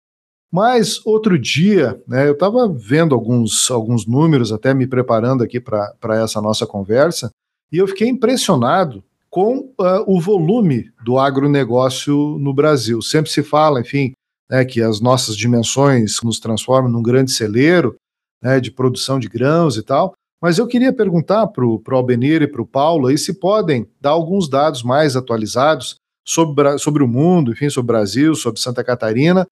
Mas 0.51 1.03
outro 1.05 1.39
dia, 1.39 2.01
né, 2.08 2.27
eu 2.27 2.34
estava 2.34 2.67
vendo 2.67 3.15
alguns, 3.15 3.72
alguns 3.72 4.05
números, 4.05 4.51
até 4.51 4.74
me 4.74 4.86
preparando 4.86 5.43
aqui 5.43 5.60
para 5.60 6.22
essa 6.22 6.41
nossa 6.41 6.67
conversa, 6.67 7.31
e 7.72 7.77
eu 7.77 7.88
fiquei 7.88 8.10
impressionado 8.10 9.03
com 9.29 9.60
uh, 9.79 10.03
o 10.05 10.20
volume 10.20 10.91
do 11.05 11.17
agronegócio 11.17 12.38
no 12.38 12.53
Brasil. 12.53 13.01
Sempre 13.01 13.31
se 13.31 13.41
fala, 13.41 13.79
enfim, 13.79 14.12
né, 14.50 14.65
que 14.65 14.81
as 14.81 15.00
nossas 15.00 15.38
dimensões 15.38 16.22
nos 16.22 16.38
transformam 16.38 16.91
num 16.91 17.01
grande 17.01 17.31
celeiro 17.31 17.96
né, 18.43 18.60
de 18.60 18.70
produção 18.70 19.17
de 19.17 19.29
grãos 19.29 19.77
e 19.77 19.84
tal. 19.84 20.13
Mas 20.41 20.58
eu 20.58 20.67
queria 20.67 20.91
perguntar 20.91 21.48
para 21.48 21.63
o 21.65 21.81
Albenir 21.91 22.41
e 22.41 22.48
para 22.48 22.62
o 22.62 22.67
Paulo 22.67 23.08
aí 23.08 23.17
se 23.17 23.39
podem 23.39 23.88
dar 24.01 24.10
alguns 24.10 24.50
dados 24.50 24.84
mais 24.84 25.15
atualizados 25.15 25.96
sobre, 26.24 26.78
sobre 26.78 27.04
o 27.04 27.08
mundo, 27.08 27.51
enfim, 27.51 27.70
sobre 27.70 27.92
o 27.92 27.94
Brasil, 27.94 28.36
sobre 28.36 28.60
Santa 28.60 28.84
Catarina, 28.84 29.48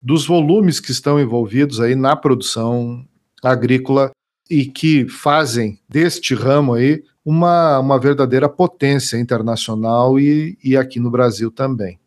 dos 0.00 0.26
volumes 0.26 0.80
que 0.80 0.90
estão 0.90 1.20
envolvidos 1.20 1.80
aí 1.80 1.94
na 1.94 2.14
produção 2.14 3.04
agrícola 3.42 4.10
e 4.50 4.66
que 4.66 5.08
fazem 5.08 5.78
deste 5.88 6.34
ramo 6.34 6.74
aí 6.74 7.02
uma, 7.24 7.78
uma 7.78 7.98
verdadeira 7.98 8.48
potência 8.48 9.18
internacional 9.18 10.18
e, 10.18 10.56
e 10.64 10.76
aqui 10.76 10.98
no 10.98 11.10
Brasil 11.10 11.50
também. 11.50 11.98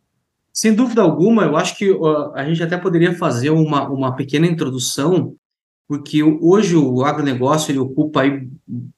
Sem 0.51 0.73
dúvida 0.73 1.01
alguma, 1.01 1.43
eu 1.43 1.55
acho 1.55 1.77
que 1.77 1.91
uh, 1.91 2.33
a 2.33 2.43
gente 2.43 2.61
até 2.61 2.77
poderia 2.77 3.15
fazer 3.15 3.51
uma, 3.51 3.87
uma 3.87 4.15
pequena 4.15 4.47
introdução, 4.47 5.35
porque 5.87 6.23
hoje 6.23 6.75
o 6.75 7.03
agronegócio 7.03 7.71
ele 7.71 7.79
ocupa 7.79 8.21
aí 8.21 8.49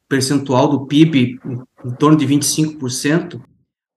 percentual 0.08 0.70
do 0.70 0.86
PIB 0.86 1.39
em, 1.46 1.89
em 1.89 1.96
torno 1.96 2.17
de 2.17 2.25
25%, 2.25 3.41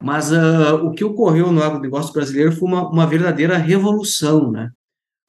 mas 0.03 0.31
uh, 0.31 0.76
o 0.85 0.93
que 0.93 1.05
ocorreu 1.05 1.50
no 1.50 1.62
agronegócio 1.62 2.12
brasileiro 2.12 2.53
foi 2.53 2.69
uma, 2.69 2.88
uma 2.88 3.07
verdadeira 3.07 3.57
revolução, 3.57 4.50
né? 4.50 4.71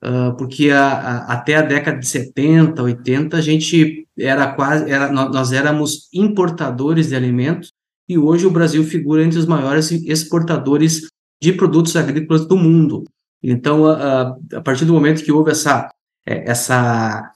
Uh, 0.04 0.36
porque 0.38 0.70
a, 0.70 0.88
a, 0.88 1.34
até 1.34 1.56
a 1.56 1.62
década 1.62 1.98
de 1.98 2.08
70, 2.08 2.84
80, 2.84 3.38
a 3.38 3.42
gente 3.42 4.08
era 4.18 4.54
quase, 4.54 4.90
era, 4.92 5.12
nós 5.12 5.52
éramos 5.52 6.10
importadores 6.14 7.10
de 7.10 7.16
alimentos, 7.16 7.72
e 8.08 8.18
hoje 8.18 8.46
o 8.46 8.52
Brasil 8.52 8.84
figura 8.84 9.24
entre 9.24 9.40
os 9.40 9.46
maiores 9.46 9.92
exportadores 9.92 11.08
de 11.42 11.54
produtos 11.54 11.96
agrícolas 11.96 12.46
do 12.46 12.58
mundo. 12.58 13.04
Então, 13.42 13.86
a, 13.88 14.36
a 14.54 14.62
partir 14.62 14.86
do 14.86 14.94
momento 14.94 15.24
que 15.24 15.32
houve 15.32 15.52
essa, 15.52 15.90
é, 16.26 16.50
essa 16.50 17.32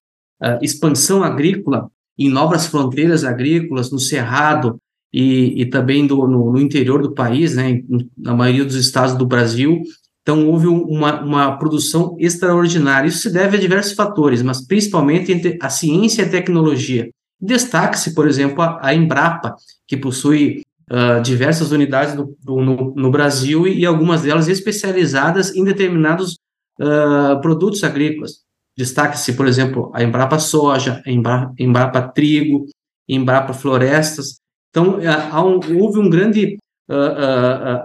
expansão 0.62 1.24
agrícola 1.24 1.90
em 2.18 2.30
novas 2.30 2.66
fronteiras 2.66 3.24
agrícolas, 3.24 3.92
no 3.92 4.00
Cerrado 4.00 4.80
e, 5.14 5.62
e 5.62 5.66
também 5.66 6.08
do, 6.08 6.28
no, 6.28 6.52
no, 6.52 6.60
interior 6.60 7.02
do 7.02 7.14
país, 7.14 7.56
né, 7.56 7.82
na 8.18 8.34
maioria 8.34 8.66
dos 8.66 8.76
estados 8.76 9.16
do 9.16 9.26
Brasil, 9.26 9.82
então, 10.22 10.48
houve 10.48 10.68
uma, 10.68 11.22
uma 11.22 11.58
produção 11.58 12.16
extraordinária. 12.20 13.08
Isso 13.08 13.20
se 13.20 13.34
deve 13.34 13.58
a 13.58 13.60
diversos 13.60 13.94
fatores, 13.94 14.42
mas 14.42 14.66
principalmente 14.66 15.32
entre 15.32 15.58
a 15.62 15.70
ciência 15.70 16.22
e 16.22 16.26
a 16.26 16.30
tecnologia. 16.30 17.10
Destaque-se, 17.40 18.14
por 18.14 18.28
exemplo, 18.28 18.62
a, 18.62 18.80
a, 18.82 18.94
Embrapa, 18.94 19.56
que 19.88 19.98
possui 19.98 20.62
uh, 20.92 21.22
diversas 21.24 21.72
unidades 21.72 22.14
do, 22.14 22.38
do, 22.44 22.62
no, 22.62 22.94
no, 22.96 23.10
Brasil 23.10 23.68
e, 23.68 23.80
e, 23.80 23.86
algumas 23.86 24.22
delas 24.22 24.48
especializadas 24.48 25.56
em 25.56 25.64
determinados 25.64 26.38
uh, 26.80 27.42
produtos 27.42 27.84
agrícolas. 27.84 28.42
Destaque-se, 28.78 29.34
por 29.34 29.48
exemplo, 29.48 29.92
a 29.94 30.04
Embrapa 30.04 30.38
Soja, 30.38 31.02
a 31.04 31.10
Embrapa, 31.10 31.54
Embrapa 31.58 32.02
Trigo, 32.10 32.68
Embrapa 33.10 33.54
Florestas. 33.54 34.40
Então, 34.72 34.98
uh, 34.98 35.46
um, 35.46 35.80
houve 35.80 36.00
um 36.00 36.10
grande 36.10 36.58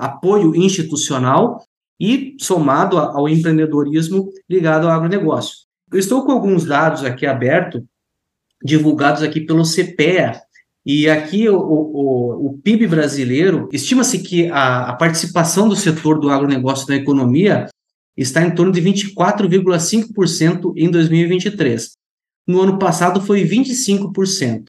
apoio 0.00 0.56
institucional 0.56 1.62
e 2.00 2.34
somado 2.40 2.98
ao 2.98 3.28
empreendedorismo 3.28 4.32
ligado 4.50 4.88
ao 4.88 4.92
agronegócio. 4.92 5.58
Eu 5.92 6.00
estou 6.00 6.24
com 6.24 6.32
alguns 6.32 6.64
dados 6.64 7.04
aqui 7.04 7.24
abertos, 7.24 7.82
divulgados 8.62 9.22
aqui 9.22 9.40
pelo 9.40 9.62
CPEA, 9.62 10.42
e 10.84 11.08
aqui 11.08 11.48
o, 11.48 11.58
o, 11.58 12.46
o 12.46 12.58
PIB 12.58 12.86
brasileiro, 12.86 13.68
estima-se 13.72 14.20
que 14.20 14.48
a, 14.48 14.90
a, 14.90 14.94
participação 14.94 15.68
do 15.68 15.74
setor 15.74 16.20
do 16.20 16.30
agronegócio 16.30 16.88
na 16.88 16.94
economia 16.94 17.66
está 18.16 18.42
em 18.42 18.54
torno 18.54 18.70
de 18.70 18.80
24,5% 18.80 20.72
em 20.76 20.88
2023. 20.88 21.90
No 22.46 22.60
ano 22.60 22.78
passado 22.78 23.20
foi 23.20 23.44
25%. 23.44 24.66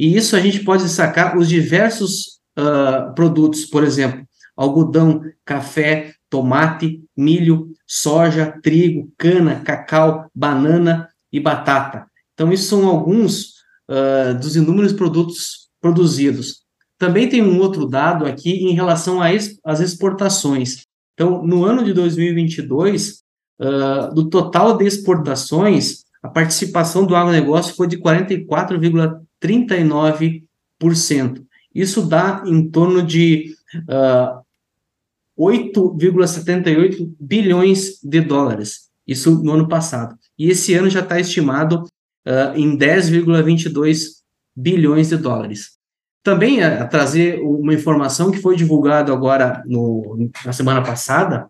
E 0.00 0.16
isso 0.16 0.34
a 0.34 0.40
gente 0.40 0.60
pode 0.60 0.82
destacar 0.82 1.36
os 1.36 1.46
diversos 1.46 2.40
uh, 2.58 3.14
produtos, 3.14 3.66
por 3.66 3.84
exemplo, 3.84 4.24
algodão, 4.56 5.20
café, 5.44 6.14
tomate, 6.30 7.04
milho, 7.14 7.68
soja, 7.86 8.58
trigo, 8.62 9.12
cana, 9.18 9.60
cacau, 9.60 10.24
banana 10.34 11.06
e 11.30 11.38
batata. 11.38 12.06
Então, 12.32 12.50
isso 12.50 12.70
são 12.70 12.88
alguns 12.88 13.56
uh, 13.90 14.34
dos 14.40 14.56
inúmeros 14.56 14.94
produtos 14.94 15.68
produzidos. 15.82 16.62
Também 16.96 17.28
tem 17.28 17.42
um 17.42 17.58
outro 17.58 17.84
dado 17.84 18.24
aqui 18.24 18.52
em 18.52 18.72
relação 18.72 19.20
às 19.20 19.80
exportações. 19.80 20.86
Então, 21.12 21.42
no 21.44 21.62
ano 21.62 21.84
de 21.84 21.92
2022, 21.92 23.20
uh, 23.60 24.14
do 24.14 24.30
total 24.30 24.78
de 24.78 24.86
exportações, 24.86 26.04
a 26.22 26.28
participação 26.30 27.04
do 27.04 27.14
agronegócio 27.14 27.74
foi 27.74 27.86
de 27.86 27.98
44,39%. 29.42 31.44
Isso 31.74 32.02
dá 32.02 32.44
em 32.46 32.68
torno 32.68 33.02
de 33.02 33.54
uh, 33.88 34.44
8,78 35.38 37.14
bilhões 37.18 37.98
de 38.02 38.20
dólares. 38.20 38.90
Isso 39.06 39.42
no 39.42 39.52
ano 39.52 39.66
passado. 39.68 40.14
E 40.38 40.50
esse 40.50 40.74
ano 40.74 40.90
já 40.90 41.00
está 41.00 41.18
estimado 41.18 41.86
uh, 42.26 42.56
em 42.56 42.76
10,22 42.76 44.20
bilhões 44.54 45.08
de 45.08 45.16
dólares. 45.16 45.78
Também 46.22 46.62
a, 46.62 46.82
a, 46.82 46.86
trazer 46.86 47.40
uma 47.40 47.72
informação 47.72 48.30
que 48.30 48.38
foi 48.38 48.56
divulgada 48.56 49.12
agora 49.12 49.62
no, 49.66 50.28
na 50.44 50.52
semana 50.52 50.82
passada, 50.82 51.48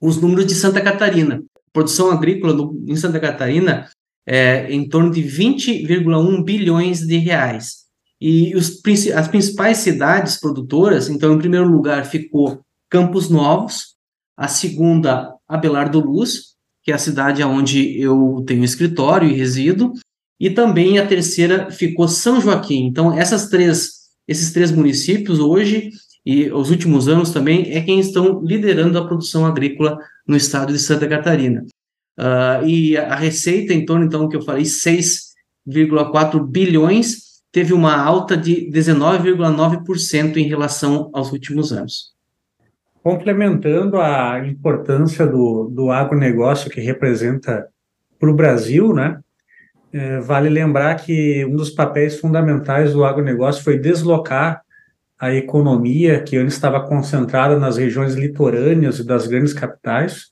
os 0.00 0.20
números 0.20 0.46
de 0.46 0.54
Santa 0.54 0.80
Catarina. 0.80 1.42
Produção 1.72 2.10
agrícola 2.10 2.52
no, 2.52 2.82
em 2.86 2.96
Santa 2.96 3.20
Catarina 3.20 3.88
é 4.26 4.72
em 4.72 4.88
torno 4.88 5.10
de 5.10 5.22
20,1 5.22 6.44
bilhões 6.44 7.00
de 7.00 7.16
reais. 7.16 7.82
E 8.20 8.54
os, 8.54 8.80
as 9.14 9.28
principais 9.28 9.78
cidades 9.78 10.38
produtoras, 10.38 11.08
então, 11.08 11.34
em 11.34 11.38
primeiro 11.38 11.68
lugar 11.68 12.04
ficou 12.04 12.60
Campos 12.88 13.28
Novos, 13.28 13.96
a 14.36 14.46
segunda, 14.46 15.34
Abelardo 15.48 15.98
Luz, 15.98 16.52
que 16.82 16.92
é 16.92 16.94
a 16.94 16.98
cidade 16.98 17.42
onde 17.42 18.00
eu 18.00 18.44
tenho 18.46 18.64
escritório 18.64 19.28
e 19.28 19.34
resido, 19.34 19.92
e 20.38 20.50
também 20.50 20.98
a 20.98 21.06
terceira 21.06 21.70
ficou 21.70 22.08
São 22.08 22.40
Joaquim. 22.40 22.86
Então, 22.86 23.16
essas 23.16 23.48
três, 23.48 23.92
esses 24.26 24.52
três 24.52 24.70
municípios 24.70 25.38
hoje 25.38 25.90
e 26.24 26.50
os 26.50 26.70
últimos 26.70 27.08
anos 27.08 27.30
também 27.30 27.72
é 27.72 27.80
quem 27.80 27.98
estão 27.98 28.40
liderando 28.42 28.98
a 28.98 29.06
produção 29.06 29.44
agrícola 29.44 29.98
no 30.26 30.36
estado 30.36 30.72
de 30.72 30.78
Santa 30.78 31.08
Catarina. 31.08 31.64
Uh, 32.18 32.66
e 32.66 32.96
a 32.96 33.14
receita, 33.14 33.72
em 33.72 33.84
torno, 33.84 34.04
então, 34.04 34.28
que 34.28 34.36
eu 34.36 34.42
falei, 34.42 34.64
6,4 34.64 36.46
bilhões, 36.46 37.32
teve 37.50 37.72
uma 37.72 37.94
alta 37.96 38.36
de 38.36 38.70
19,9% 38.70 40.36
em 40.36 40.48
relação 40.48 41.10
aos 41.12 41.32
últimos 41.32 41.72
anos. 41.72 42.12
complementando 43.02 44.00
a 44.00 44.46
importância 44.46 45.26
do, 45.26 45.68
do 45.68 45.90
agronegócio 45.90 46.70
que 46.70 46.80
representa 46.80 47.66
para 48.18 48.30
o 48.30 48.34
Brasil, 48.34 48.94
né? 48.94 49.18
É, 49.92 50.20
vale 50.20 50.48
lembrar 50.48 50.94
que 50.94 51.44
um 51.44 51.56
dos 51.56 51.68
papéis 51.68 52.18
fundamentais 52.18 52.92
do 52.92 53.04
agronegócio 53.04 53.62
foi 53.62 53.78
deslocar 53.78 54.62
a 55.18 55.32
economia 55.34 56.22
que 56.22 56.36
antes 56.36 56.54
estava 56.54 56.80
concentrada 56.80 57.58
nas 57.58 57.76
regiões 57.76 58.14
litorâneas 58.14 58.98
e 58.98 59.04
das 59.04 59.26
grandes 59.26 59.52
capitais, 59.52 60.31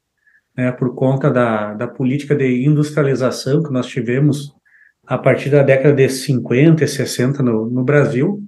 né, 0.60 0.72
por 0.72 0.94
conta 0.94 1.30
da, 1.30 1.72
da 1.72 1.88
política 1.88 2.34
de 2.34 2.66
industrialização 2.66 3.62
que 3.62 3.72
nós 3.72 3.86
tivemos 3.86 4.54
a 5.06 5.16
partir 5.16 5.48
da 5.48 5.62
década 5.62 5.94
de 5.94 6.08
50 6.08 6.84
e 6.84 6.88
60 6.88 7.42
no, 7.42 7.70
no 7.70 7.82
Brasil. 7.82 8.44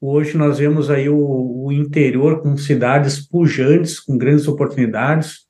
Hoje 0.00 0.36
nós 0.36 0.58
vemos 0.58 0.90
aí 0.90 1.08
o, 1.08 1.16
o, 1.16 1.72
interior 1.72 2.42
com 2.42 2.56
cidades 2.56 3.26
pujantes, 3.26 4.00
com 4.00 4.18
grandes 4.18 4.48
oportunidades, 4.48 5.46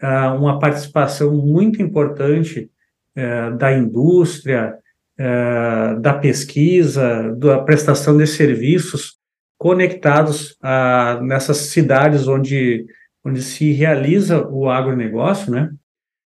uh, 0.00 0.36
uma 0.38 0.58
participação 0.60 1.34
muito 1.34 1.82
importante 1.82 2.70
uh, 3.18 3.56
da 3.58 3.76
indústria, 3.76 4.74
uh, 5.18 6.00
da 6.00 6.14
pesquisa, 6.14 7.34
da 7.36 7.58
prestação 7.58 8.16
de 8.16 8.26
serviços 8.26 9.18
conectados 9.58 10.56
a, 10.62 11.20
nessas 11.20 11.56
cidades 11.58 12.26
onde, 12.28 12.86
onde 13.24 13.42
se 13.42 13.72
realiza 13.72 14.46
o 14.48 14.68
agronegócio, 14.68 15.52
né? 15.52 15.70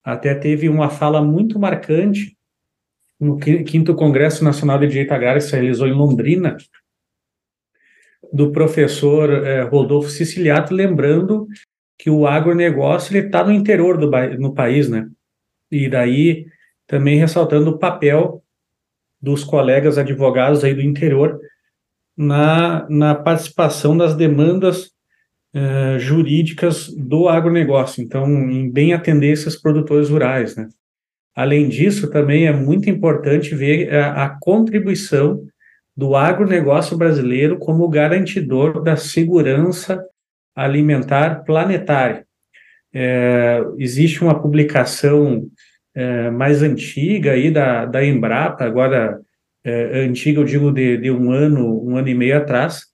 Até 0.03 0.35
teve 0.35 0.69
uma 0.69 0.91
fala 0.91 1.23
muito 1.23 1.59
marcante 1.59 2.37
no 3.19 3.39
quinto 3.39 3.95
Congresso 3.95 4.45
Nacional 4.45 4.79
de 4.79 4.89
Direito 4.89 5.13
Agrário 5.13 5.41
que 5.41 5.47
se 5.47 5.53
realizou 5.53 5.89
em 5.89 5.93
Londrina, 5.93 6.57
do 8.33 8.51
professor 8.51 9.31
eh, 9.31 9.63
Rodolfo 9.63 10.11
Siciliato, 10.11 10.75
lembrando 10.75 11.47
que 11.97 12.11
o 12.11 12.27
agronegócio 12.27 13.17
está 13.17 13.45
no 13.45 13.53
interior 13.53 13.97
do 13.97 14.11
no 14.39 14.53
país, 14.53 14.89
né? 14.89 15.09
E 15.71 15.89
daí 15.89 16.47
também 16.87 17.19
ressaltando 17.19 17.71
o 17.71 17.79
papel 17.79 18.43
dos 19.21 19.43
colegas 19.43 19.97
advogados 19.97 20.65
aí 20.65 20.75
do 20.75 20.83
interior 20.83 21.41
na, 22.17 22.87
na 22.91 23.15
participação 23.15 23.97
das 23.97 24.15
demandas 24.15 24.94
eh, 25.55 25.99
jurídicas 26.01 26.89
do 26.89 27.29
agronegócio, 27.29 28.03
então, 28.03 28.27
em 28.51 28.69
bem 28.69 28.93
atender 28.93 29.33
esses 29.33 29.55
produtores 29.55 30.09
rurais, 30.09 30.57
né? 30.57 30.69
Além 31.33 31.69
disso, 31.69 32.11
também 32.11 32.47
é 32.47 32.53
muito 32.53 32.91
importante 32.91 33.55
ver 33.55 33.93
a, 33.95 34.25
a 34.25 34.39
contribuição 34.41 35.45
do 35.97 36.17
agronegócio 36.17 36.97
brasileiro 36.97 37.57
como 37.57 37.89
garantidor 37.89 38.83
da 38.83 38.97
segurança 38.97 40.05
alimentar 40.57 41.45
planetária. 41.45 42.27
É, 42.93 43.61
existe 43.79 44.23
uma 44.23 44.41
publicação 44.41 45.47
é, 45.95 46.31
mais 46.31 46.63
antiga 46.63 47.31
aí 47.31 47.51
da, 47.51 47.87
da 47.87 48.05
Embrapa, 48.05 48.65
agora 48.65 49.21
é, 49.65 50.01
antiga, 50.01 50.41
eu 50.41 50.45
digo 50.45 50.73
de, 50.73 50.99
de 50.99 51.11
um 51.13 51.31
ano, 51.31 51.81
um 51.89 51.97
ano 51.97 52.09
e 52.09 52.15
meio 52.15 52.37
atrás, 52.37 52.87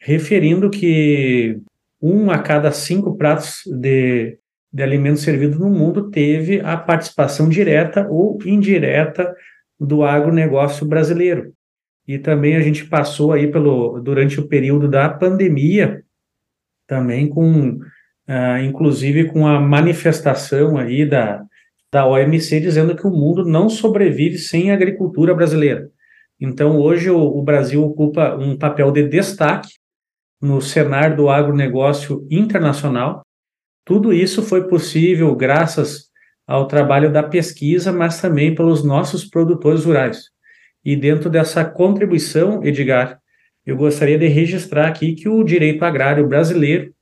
referindo 0.00 0.68
que 0.68 1.60
um 2.00 2.30
a 2.30 2.38
cada 2.38 2.70
cinco 2.70 3.16
pratos 3.16 3.62
de, 3.66 4.38
de 4.72 4.82
alimentos 4.82 5.22
servidos 5.22 5.58
no 5.58 5.68
mundo 5.68 6.10
teve 6.10 6.60
a 6.60 6.76
participação 6.76 7.48
direta 7.48 8.06
ou 8.08 8.38
indireta 8.44 9.34
do 9.78 10.04
agronegócio 10.04 10.86
brasileiro. 10.86 11.52
E 12.06 12.18
também 12.18 12.56
a 12.56 12.60
gente 12.60 12.86
passou 12.86 13.32
aí 13.32 13.50
pelo 13.50 14.00
durante 14.00 14.40
o 14.40 14.48
período 14.48 14.88
da 14.88 15.08
pandemia, 15.08 16.02
também 16.86 17.28
com, 17.28 17.72
uh, 17.72 18.58
inclusive 18.62 19.26
com 19.26 19.46
a 19.46 19.60
manifestação 19.60 20.78
aí 20.78 21.04
da, 21.04 21.42
da 21.92 22.06
OMC 22.06 22.60
dizendo 22.60 22.96
que 22.96 23.06
o 23.06 23.10
mundo 23.10 23.44
não 23.44 23.68
sobrevive 23.68 24.38
sem 24.38 24.70
agricultura 24.70 25.34
brasileira. 25.34 25.90
Então, 26.40 26.78
hoje 26.78 27.10
o, 27.10 27.18
o 27.18 27.42
Brasil 27.42 27.84
ocupa 27.84 28.36
um 28.36 28.56
papel 28.56 28.90
de 28.90 29.02
destaque 29.08 29.68
no 30.40 30.60
cenário 30.60 31.16
do 31.16 31.28
agronegócio 31.28 32.26
internacional. 32.30 33.22
Tudo 33.84 34.12
isso 34.12 34.42
foi 34.42 34.68
possível 34.68 35.34
graças 35.34 36.08
ao 36.46 36.66
trabalho 36.66 37.12
da 37.12 37.22
pesquisa, 37.22 37.92
mas 37.92 38.20
também 38.20 38.54
pelos 38.54 38.84
nossos 38.84 39.24
produtores 39.24 39.84
rurais. 39.84 40.24
E 40.84 40.96
dentro 40.96 41.28
dessa 41.28 41.64
contribuição, 41.64 42.64
Edgar, 42.64 43.18
eu 43.66 43.76
gostaria 43.76 44.18
de 44.18 44.26
registrar 44.26 44.88
aqui 44.88 45.14
que 45.14 45.28
o 45.28 45.44
direito 45.44 45.84
agrário 45.84 46.26
brasileiro, 46.26 46.94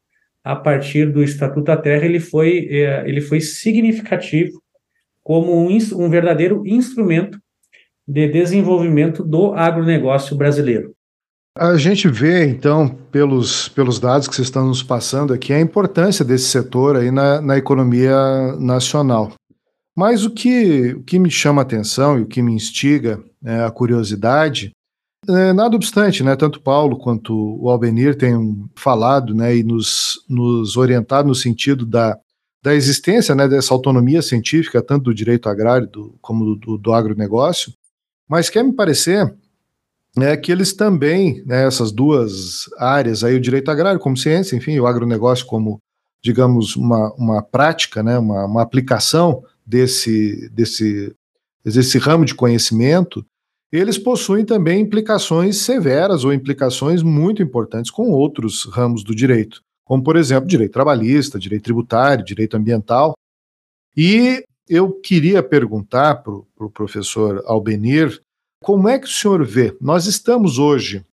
a 0.43 0.57
partir 0.57 1.13
do 1.13 1.23
Estatuto 1.23 1.63
da 1.63 1.77
Terra, 1.77 2.05
ele 2.05 2.19
foi, 2.19 2.67
é, 2.71 3.09
ele 3.09 3.21
foi 3.21 3.41
significativo 3.41 4.61
como 5.23 5.53
um, 5.53 5.69
um 5.69 6.09
verdadeiro 6.11 6.63
instrumento 6.67 7.39
de 8.07 8.29
desenvolvimento 8.29 9.25
do 9.25 9.53
agronegócio 9.55 10.37
brasileiro. 10.37 10.95
A 11.59 11.79
gente 11.79 12.07
vê, 12.07 12.47
então, 12.47 12.87
pelos, 12.87 13.67
pelos 13.71 13.99
dados 13.99 14.29
que 14.29 14.37
vocês 14.37 14.49
estão 14.49 14.67
nos 14.67 14.83
passando 14.83 15.33
aqui, 15.33 15.55
a 15.55 15.61
importância 15.61 16.23
desse 16.23 16.49
setor 16.49 16.97
aí 16.97 17.11
na, 17.11 17.41
na 17.41 17.57
economia 17.57 18.15
nacional. 18.59 19.33
Mas 19.97 20.23
o 20.27 20.31
que, 20.31 20.93
o 20.93 21.03
que 21.03 21.19
me 21.19 21.31
chama 21.31 21.63
a 21.63 21.65
atenção 21.65 22.19
e 22.19 22.23
o 22.23 22.27
que 22.27 22.43
me 22.43 22.53
instiga 22.53 23.19
é, 23.43 23.65
a 23.65 23.71
curiosidade, 23.71 24.73
é, 25.27 25.55
nada 25.55 25.75
obstante, 25.75 26.23
né, 26.23 26.37
tanto 26.37 26.61
Paulo 26.61 26.99
quanto 26.99 27.35
o 27.59 27.71
Albenir 27.71 28.19
têm 28.19 28.69
falado 28.77 29.35
né, 29.35 29.57
e 29.57 29.65
nos, 29.65 30.23
nos 30.29 30.77
orientado 30.77 31.27
no 31.27 31.35
sentido 31.35 31.87
da, 31.87 32.19
da 32.63 32.75
existência 32.75 33.35
né, 33.35 33.49
dessa 33.49 33.73
autonomia 33.73 34.21
científica, 34.21 34.83
tanto 34.83 35.05
do 35.05 35.15
direito 35.15 35.49
agrário 35.49 35.87
do, 35.87 36.19
como 36.21 36.55
do, 36.55 36.77
do 36.77 36.93
agronegócio, 36.93 37.73
mas 38.29 38.51
quer 38.51 38.63
me 38.63 38.75
parecer 38.75 39.35
é 40.25 40.37
que 40.37 40.51
eles 40.51 40.73
também, 40.73 41.43
né, 41.45 41.67
essas 41.67 41.93
duas 41.93 42.65
áreas, 42.79 43.23
aí 43.23 43.35
o 43.35 43.41
direito 43.41 43.71
agrário 43.71 44.01
como 44.01 44.17
ciência, 44.17 44.57
enfim, 44.57 44.79
o 44.79 44.87
agronegócio 44.87 45.45
como, 45.45 45.79
digamos, 46.23 46.75
uma, 46.75 47.13
uma 47.15 47.43
prática, 47.43 48.03
né, 48.03 48.19
uma, 48.19 48.47
uma 48.47 48.63
aplicação 48.63 49.43
desse, 49.65 50.49
desse, 50.51 51.15
desse 51.65 51.99
ramo 51.99 52.25
de 52.25 52.35
conhecimento, 52.35 53.25
eles 53.71 53.99
possuem 53.99 54.45
também 54.45 54.81
implicações 54.81 55.59
severas 55.59 56.25
ou 56.25 56.33
implicações 56.33 57.03
muito 57.03 57.43
importantes 57.43 57.91
com 57.91 58.11
outros 58.11 58.65
ramos 58.73 59.03
do 59.03 59.15
direito, 59.15 59.61
como, 59.85 60.03
por 60.03 60.17
exemplo, 60.17 60.49
direito 60.49 60.73
trabalhista, 60.73 61.39
direito 61.39 61.65
tributário, 61.65 62.25
direito 62.25 62.57
ambiental. 62.57 63.15
E 63.97 64.45
eu 64.69 64.93
queria 64.93 65.43
perguntar 65.43 66.23
para 66.23 66.33
o 66.33 66.47
pro 66.57 66.71
professor 66.71 67.43
Albenir 67.45 68.21
como 68.67 68.89
é 68.89 68.99
que 68.99 69.07
o 69.07 69.09
senhor 69.09 69.47
vê? 69.47 69.77
Nós 69.81 70.07
estamos 70.07 70.59
hoje 70.59 71.07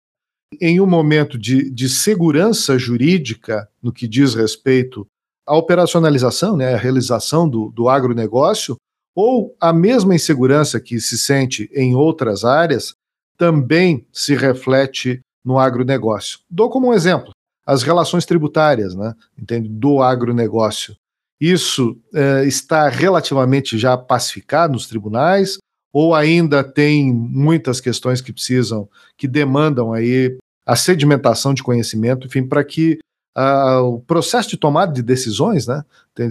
em 0.58 0.80
um 0.80 0.86
momento 0.86 1.36
de, 1.36 1.68
de 1.70 1.86
segurança 1.86 2.78
jurídica 2.78 3.68
no 3.82 3.92
que 3.92 4.08
diz 4.08 4.34
respeito 4.34 5.06
a 5.46 5.54
operacionalização, 5.54 6.56
né, 6.56 6.72
a 6.72 6.78
realização 6.78 7.46
do, 7.46 7.70
do 7.70 7.90
agronegócio, 7.90 8.76
ou 9.14 9.54
a 9.60 9.70
mesma 9.70 10.14
insegurança 10.14 10.80
que 10.80 10.98
se 10.98 11.18
sente 11.18 11.70
em 11.74 11.94
outras 11.94 12.42
áreas 12.42 12.94
também 13.36 14.06
se 14.10 14.34
reflete 14.34 15.20
no 15.44 15.58
agronegócio. 15.58 16.38
Dou 16.48 16.70
como 16.70 16.88
um 16.88 16.94
exemplo 16.94 17.32
as 17.66 17.82
relações 17.82 18.24
tributárias 18.24 18.94
né, 18.94 19.14
entende, 19.38 19.68
do 19.68 20.02
agronegócio. 20.02 20.96
Isso 21.38 22.00
eh, 22.14 22.46
está 22.46 22.88
relativamente 22.88 23.76
já 23.76 23.94
pacificado 23.94 24.72
nos 24.72 24.86
tribunais, 24.86 25.58
ou 25.92 26.14
ainda 26.14 26.64
tem 26.64 27.12
muitas 27.12 27.80
questões 27.80 28.20
que 28.20 28.32
precisam, 28.32 28.88
que 29.16 29.28
demandam 29.28 29.92
aí 29.92 30.36
a 30.64 30.74
sedimentação 30.74 31.52
de 31.52 31.62
conhecimento, 31.62 32.26
enfim, 32.26 32.46
para 32.46 32.64
que 32.64 32.98
uh, 33.36 33.82
o 33.82 34.00
processo 34.00 34.50
de 34.50 34.56
tomada 34.56 34.92
de 34.92 35.02
decisões 35.02 35.66
né, 35.66 35.84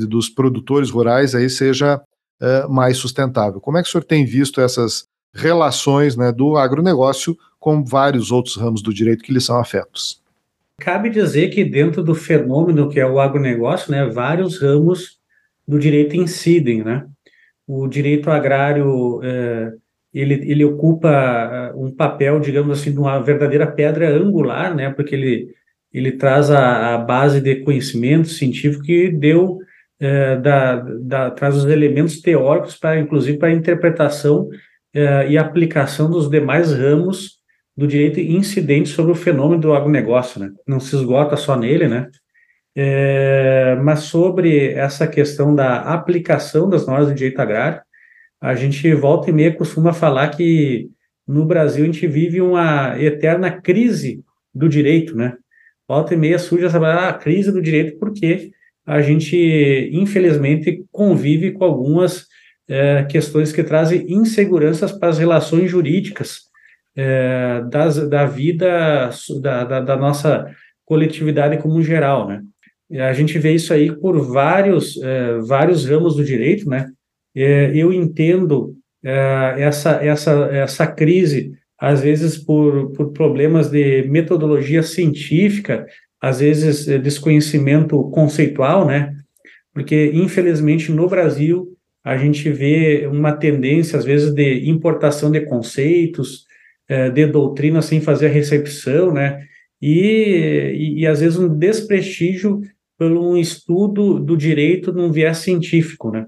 dos 0.07 0.29
produtores 0.29 0.89
rurais 0.89 1.35
aí 1.35 1.49
seja 1.49 2.01
uh, 2.41 2.71
mais 2.71 2.97
sustentável. 2.97 3.59
Como 3.59 3.77
é 3.77 3.83
que 3.83 3.89
o 3.89 3.91
senhor 3.91 4.03
tem 4.03 4.25
visto 4.25 4.61
essas 4.61 5.05
relações 5.33 6.15
né, 6.15 6.31
do 6.31 6.57
agronegócio 6.57 7.37
com 7.59 7.83
vários 7.83 8.31
outros 8.31 8.55
ramos 8.55 8.81
do 8.81 8.93
direito 8.93 9.23
que 9.23 9.33
lhe 9.33 9.41
são 9.41 9.59
afetos? 9.59 10.21
Cabe 10.79 11.09
dizer 11.09 11.49
que 11.49 11.63
dentro 11.63 12.03
do 12.03 12.15
fenômeno 12.15 12.89
que 12.89 12.99
é 12.99 13.05
o 13.05 13.19
agronegócio, 13.19 13.91
né, 13.91 14.05
vários 14.07 14.59
ramos 14.59 15.19
do 15.67 15.77
direito 15.77 16.15
incidem, 16.15 16.83
né? 16.83 17.05
O 17.67 17.87
direito 17.87 18.29
agrário 18.29 19.21
é, 19.23 19.71
ele, 20.13 20.33
ele 20.51 20.65
ocupa 20.65 21.71
um 21.75 21.89
papel, 21.95 22.39
digamos 22.39 22.79
assim, 22.79 22.91
de 22.91 22.99
uma 22.99 23.19
verdadeira 23.19 23.65
pedra 23.65 24.09
angular, 24.09 24.75
né? 24.75 24.89
Porque 24.91 25.15
ele 25.15 25.53
ele 25.93 26.13
traz 26.13 26.49
a, 26.49 26.95
a 26.95 26.97
base 26.97 27.41
de 27.41 27.57
conhecimento 27.57 28.29
científico 28.29 28.83
que 28.83 29.09
deu 29.09 29.59
é, 29.99 30.37
da, 30.37 30.77
da, 30.77 31.31
traz 31.31 31.55
os 31.55 31.65
elementos 31.65 32.21
teóricos 32.21 32.77
para, 32.77 32.99
inclusive, 32.99 33.37
para 33.37 33.49
a 33.49 33.53
interpretação 33.53 34.49
é, 34.93 35.29
e 35.29 35.37
aplicação 35.37 36.09
dos 36.09 36.29
demais 36.29 36.73
ramos 36.73 37.39
do 37.75 37.85
direito 37.85 38.19
incidente 38.19 38.89
sobre 38.89 39.11
o 39.11 39.15
fenômeno 39.15 39.61
do 39.61 39.73
agronegócio, 39.73 40.39
né? 40.39 40.51
Não 40.67 40.79
se 40.79 40.95
esgota 40.95 41.35
só 41.37 41.55
nele, 41.55 41.87
né? 41.87 42.09
É, 42.75 43.75
mas 43.83 44.01
sobre 44.01 44.71
essa 44.73 45.07
questão 45.07 45.53
da 45.53 45.81
aplicação 45.81 46.69
das 46.69 46.87
normas 46.87 47.07
do 47.07 47.15
direito 47.15 47.39
agrário, 47.39 47.81
a 48.39 48.55
gente 48.55 48.93
volta 48.93 49.29
e 49.29 49.33
meia 49.33 49.53
costuma 49.53 49.93
falar 49.93 50.29
que 50.29 50.89
no 51.27 51.45
Brasil 51.45 51.83
a 51.83 51.85
gente 51.85 52.07
vive 52.07 52.41
uma 52.41 52.99
eterna 52.99 53.51
crise 53.51 54.23
do 54.53 54.67
direito, 54.67 55.15
né? 55.15 55.37
Volta 55.87 56.13
e 56.13 56.17
meia 56.17 56.39
surge 56.39 56.65
essa 56.65 56.79
ah, 56.79 57.13
crise 57.13 57.51
do 57.51 57.61
direito 57.61 57.99
porque 57.99 58.51
a 58.85 59.01
gente, 59.01 59.89
infelizmente, 59.93 60.83
convive 60.91 61.51
com 61.51 61.63
algumas 61.63 62.25
é, 62.67 63.03
questões 63.03 63.51
que 63.51 63.63
trazem 63.63 64.05
inseguranças 64.11 64.91
para 64.91 65.09
as 65.09 65.19
relações 65.19 65.69
jurídicas 65.69 66.49
é, 66.95 67.61
das, 67.69 68.09
da 68.09 68.25
vida 68.25 69.09
da, 69.41 69.63
da, 69.63 69.79
da, 69.81 69.97
nossa 69.97 70.45
coletividade 70.85 71.57
como 71.57 71.81
geral, 71.81 72.27
né? 72.27 72.41
A 72.99 73.13
gente 73.13 73.37
vê 73.39 73.53
isso 73.53 73.73
aí 73.73 73.95
por 73.95 74.19
vários, 74.19 75.01
é, 75.01 75.37
vários 75.39 75.85
ramos 75.85 76.15
do 76.15 76.23
direito, 76.23 76.69
né? 76.69 76.89
Eu 77.33 77.93
entendo 77.93 78.75
é, 79.03 79.55
essa, 79.59 79.91
essa, 80.03 80.31
essa 80.51 80.87
crise, 80.87 81.53
às 81.79 82.01
vezes 82.01 82.37
por, 82.37 82.91
por 82.91 83.11
problemas 83.13 83.69
de 83.69 84.03
metodologia 84.09 84.83
científica, 84.83 85.85
às 86.19 86.41
vezes 86.41 86.87
é, 86.87 86.97
desconhecimento 86.97 88.03
conceitual, 88.11 88.85
né? 88.85 89.15
Porque, 89.73 90.11
infelizmente, 90.13 90.91
no 90.91 91.07
Brasil, 91.07 91.69
a 92.03 92.17
gente 92.17 92.49
vê 92.49 93.07
uma 93.07 93.31
tendência, 93.31 93.97
às 93.97 94.03
vezes, 94.03 94.33
de 94.33 94.69
importação 94.69 95.31
de 95.31 95.41
conceitos, 95.41 96.45
de 97.13 97.25
doutrina 97.25 97.81
sem 97.81 98.01
fazer 98.01 98.25
a 98.25 98.31
recepção, 98.31 99.13
né? 99.13 99.39
E, 99.81 100.75
e, 100.75 100.99
e, 100.99 101.07
às 101.07 101.21
vezes, 101.21 101.39
um 101.39 101.47
desprestígio 101.47 102.61
pelo 103.01 103.31
um 103.31 103.35
estudo 103.35 104.19
do 104.19 104.37
direito 104.37 104.93
num 104.93 105.11
viés 105.11 105.39
científico, 105.39 106.11
né? 106.11 106.27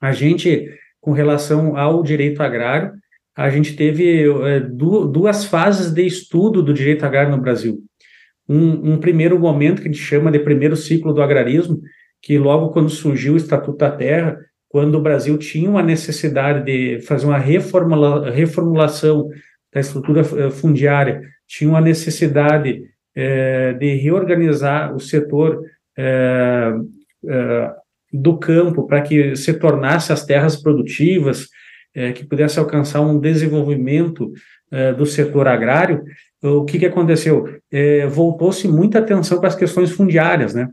A 0.00 0.12
gente 0.12 0.68
com 1.00 1.10
relação 1.10 1.76
ao 1.76 2.04
direito 2.04 2.40
agrário, 2.40 2.92
a 3.36 3.50
gente 3.50 3.74
teve 3.74 4.22
é, 4.22 4.60
duas 4.60 5.44
fases 5.44 5.90
de 5.90 6.06
estudo 6.06 6.62
do 6.62 6.72
direito 6.72 7.04
agrário 7.04 7.32
no 7.32 7.42
Brasil. 7.42 7.80
Um, 8.48 8.92
um, 8.92 9.00
primeiro 9.00 9.40
momento 9.40 9.82
que 9.82 9.88
a 9.88 9.90
gente 9.90 10.00
chama 10.00 10.30
de 10.30 10.38
primeiro 10.38 10.76
ciclo 10.76 11.12
do 11.12 11.20
agrarismo, 11.20 11.80
que 12.22 12.38
logo 12.38 12.68
quando 12.68 12.90
surgiu 12.90 13.34
o 13.34 13.36
Estatuto 13.36 13.78
da 13.78 13.90
Terra, 13.90 14.38
quando 14.68 14.94
o 14.94 15.02
Brasil 15.02 15.36
tinha 15.36 15.68
uma 15.68 15.82
necessidade 15.82 16.64
de 16.64 17.00
fazer 17.00 17.26
uma 17.26 17.38
reformula, 17.38 18.30
reformulação 18.30 19.28
da 19.74 19.80
estrutura 19.80 20.20
eh, 20.20 20.50
fundiária, 20.50 21.22
tinha 21.44 21.68
uma 21.68 21.80
necessidade 21.80 22.84
é, 23.16 23.72
de 23.72 23.94
reorganizar 23.94 24.94
o 24.94 25.00
setor 25.00 25.60
é, 25.98 26.72
é, 27.28 27.70
do 28.12 28.38
campo 28.38 28.86
para 28.86 29.02
que 29.02 29.34
se 29.34 29.52
tornasse 29.54 30.12
as 30.12 30.24
terras 30.24 30.56
produtivas, 30.56 31.48
é, 31.94 32.12
que 32.12 32.24
pudesse 32.24 32.58
alcançar 32.58 33.00
um 33.00 33.18
desenvolvimento 33.18 34.32
é, 34.70 34.92
do 34.92 35.04
setor 35.04 35.48
agrário, 35.48 36.04
o 36.40 36.64
que, 36.64 36.78
que 36.78 36.86
aconteceu? 36.86 37.48
É, 37.72 38.06
Voltou-se 38.06 38.68
muita 38.68 39.00
atenção 39.00 39.40
para 39.40 39.48
as 39.48 39.56
questões 39.56 39.90
fundiárias, 39.90 40.54
né? 40.54 40.68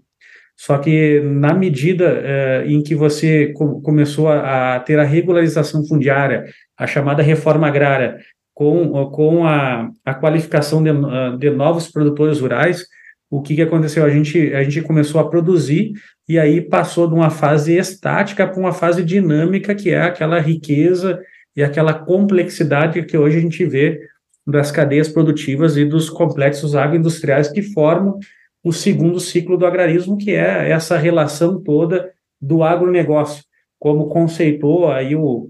Só 0.56 0.78
que 0.78 1.20
na 1.22 1.54
medida 1.54 2.06
é, 2.24 2.64
em 2.68 2.82
que 2.84 2.94
você 2.96 3.52
com, 3.54 3.82
começou 3.82 4.30
a, 4.30 4.76
a, 4.76 4.80
ter 4.80 5.00
a 5.00 5.04
regularização 5.04 5.86
fundiária, 5.86 6.46
a 6.78 6.86
chamada 6.86 7.24
reforma 7.24 7.68
agrária, 7.68 8.20
com, 8.54 9.10
com 9.10 9.46
a, 9.46 9.90
a 10.06 10.14
qualificação 10.14 10.82
de, 10.82 10.92
de 11.40 11.50
novos 11.50 11.92
produtores 11.92 12.40
rurais, 12.40 12.86
o 13.30 13.42
que, 13.42 13.56
que 13.56 13.62
aconteceu? 13.62 14.04
A 14.04 14.10
gente, 14.10 14.54
a 14.54 14.64
gente 14.64 14.82
começou 14.82 15.20
a 15.20 15.30
produzir 15.30 15.94
e 16.28 16.38
aí 16.38 16.62
passou 16.62 17.08
de 17.08 17.14
uma 17.14 17.30
fase 17.30 17.76
estática 17.76 18.48
para 18.48 18.60
uma 18.60 18.74
fase 18.74 19.04
dinâmica, 19.04 19.74
que 19.76 19.90
é 19.90 20.02
aquela 20.02 20.40
riqueza 20.40 21.20
e 21.56 21.64
aquela 21.64 21.94
complexidade 21.94 23.04
que 23.04 23.18
hoje 23.18 23.38
a 23.38 23.42
gente 23.42 23.66
vê 23.66 24.00
das 24.46 24.72
cadeias 24.72 25.10
produtivas 25.10 25.76
e 25.76 25.86
dos 25.86 26.10
complexos 26.10 26.76
agroindustriais 26.76 27.50
que 27.50 27.62
formam 27.62 28.20
o 28.64 28.72
segundo 28.72 29.20
ciclo 29.20 29.58
do 29.58 29.66
agrarismo, 29.66 30.18
que 30.18 30.32
é 30.32 30.70
essa 30.70 30.98
relação 30.98 31.62
toda 31.62 32.12
do 32.42 32.64
agronegócio, 32.64 33.44
como 33.80 34.10
conceitou 34.10 34.92
aí 34.92 35.16
o, 35.16 35.50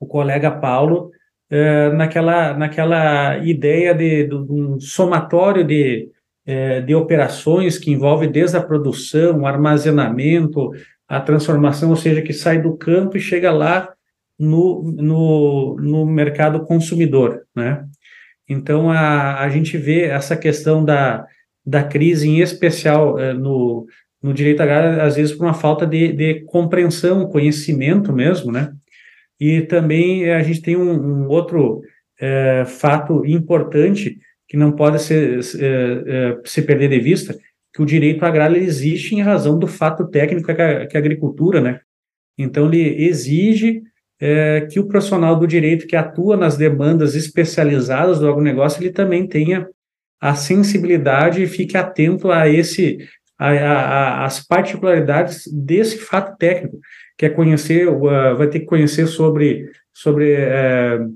o 0.00 0.06
colega 0.06 0.50
Paulo, 0.50 1.10
eh, 1.50 1.90
naquela, 1.92 2.54
naquela 2.54 3.38
ideia 3.38 3.94
de, 3.94 4.24
de 4.24 4.34
um 4.34 4.80
somatório 4.80 5.64
de, 5.64 6.08
é, 6.46 6.80
de 6.80 6.94
operações 6.94 7.76
que 7.76 7.90
envolve 7.90 8.28
desde 8.28 8.56
a 8.56 8.62
produção, 8.62 9.40
o 9.40 9.46
armazenamento, 9.46 10.70
a 11.08 11.20
transformação, 11.20 11.90
ou 11.90 11.96
seja, 11.96 12.22
que 12.22 12.32
sai 12.32 12.62
do 12.62 12.76
campo 12.76 13.16
e 13.16 13.20
chega 13.20 13.50
lá 13.50 13.92
no, 14.38 14.82
no, 14.96 15.76
no 15.80 16.06
mercado 16.06 16.64
consumidor, 16.64 17.42
né? 17.54 17.84
Então, 18.48 18.90
a, 18.90 19.40
a 19.40 19.48
gente 19.48 19.76
vê 19.76 20.02
essa 20.02 20.36
questão 20.36 20.84
da, 20.84 21.26
da 21.64 21.82
crise, 21.82 22.28
em 22.28 22.40
especial 22.40 23.18
é, 23.18 23.32
no, 23.32 23.86
no 24.22 24.32
direito 24.32 24.62
agrário, 24.62 25.02
às 25.02 25.16
vezes 25.16 25.34
por 25.34 25.44
uma 25.44 25.54
falta 25.54 25.84
de, 25.84 26.12
de 26.12 26.44
compreensão, 26.44 27.28
conhecimento 27.28 28.12
mesmo, 28.12 28.52
né? 28.52 28.72
E 29.40 29.62
também 29.62 30.30
a 30.30 30.42
gente 30.42 30.62
tem 30.62 30.76
um, 30.76 31.24
um 31.24 31.28
outro 31.28 31.82
é, 32.20 32.64
fato 32.66 33.26
importante, 33.26 34.18
que 34.48 34.56
não 34.56 34.72
pode 34.72 35.02
ser, 35.02 35.42
se, 35.42 35.64
é, 35.64 36.02
é, 36.06 36.38
se 36.44 36.62
perder 36.62 36.88
de 36.88 37.00
vista, 37.00 37.36
que 37.72 37.82
o 37.82 37.86
direito 37.86 38.24
agrário 38.24 38.56
existe 38.56 39.14
em 39.14 39.20
razão 39.20 39.58
do 39.58 39.66
fato 39.66 40.06
técnico 40.08 40.46
que 40.46 40.62
a, 40.62 40.86
que 40.86 40.96
a 40.96 41.00
agricultura, 41.00 41.60
né? 41.60 41.80
Então, 42.38 42.66
ele 42.66 43.04
exige 43.04 43.82
é, 44.20 44.66
que 44.70 44.80
o 44.80 44.86
profissional 44.86 45.38
do 45.38 45.46
direito 45.46 45.86
que 45.86 45.96
atua 45.96 46.36
nas 46.36 46.56
demandas 46.56 47.14
especializadas 47.14 48.18
do 48.18 48.28
agronegócio, 48.28 48.82
ele 48.82 48.92
também 48.92 49.26
tenha 49.26 49.68
a 50.20 50.34
sensibilidade 50.34 51.42
e 51.42 51.46
fique 51.46 51.76
atento 51.76 52.30
a 52.30 52.48
esse 52.48 52.98
a, 53.38 53.50
a, 53.50 54.24
as 54.24 54.44
particularidades 54.44 55.46
desse 55.52 55.98
fato 55.98 56.36
técnico, 56.38 56.78
que 57.18 57.26
é 57.26 57.30
conhecer, 57.30 57.88
uh, 57.88 58.36
vai 58.36 58.48
ter 58.48 58.60
que 58.60 58.66
conhecer 58.66 59.06
sobre, 59.06 59.70
sobre 59.92 60.34
uh, 60.34 61.14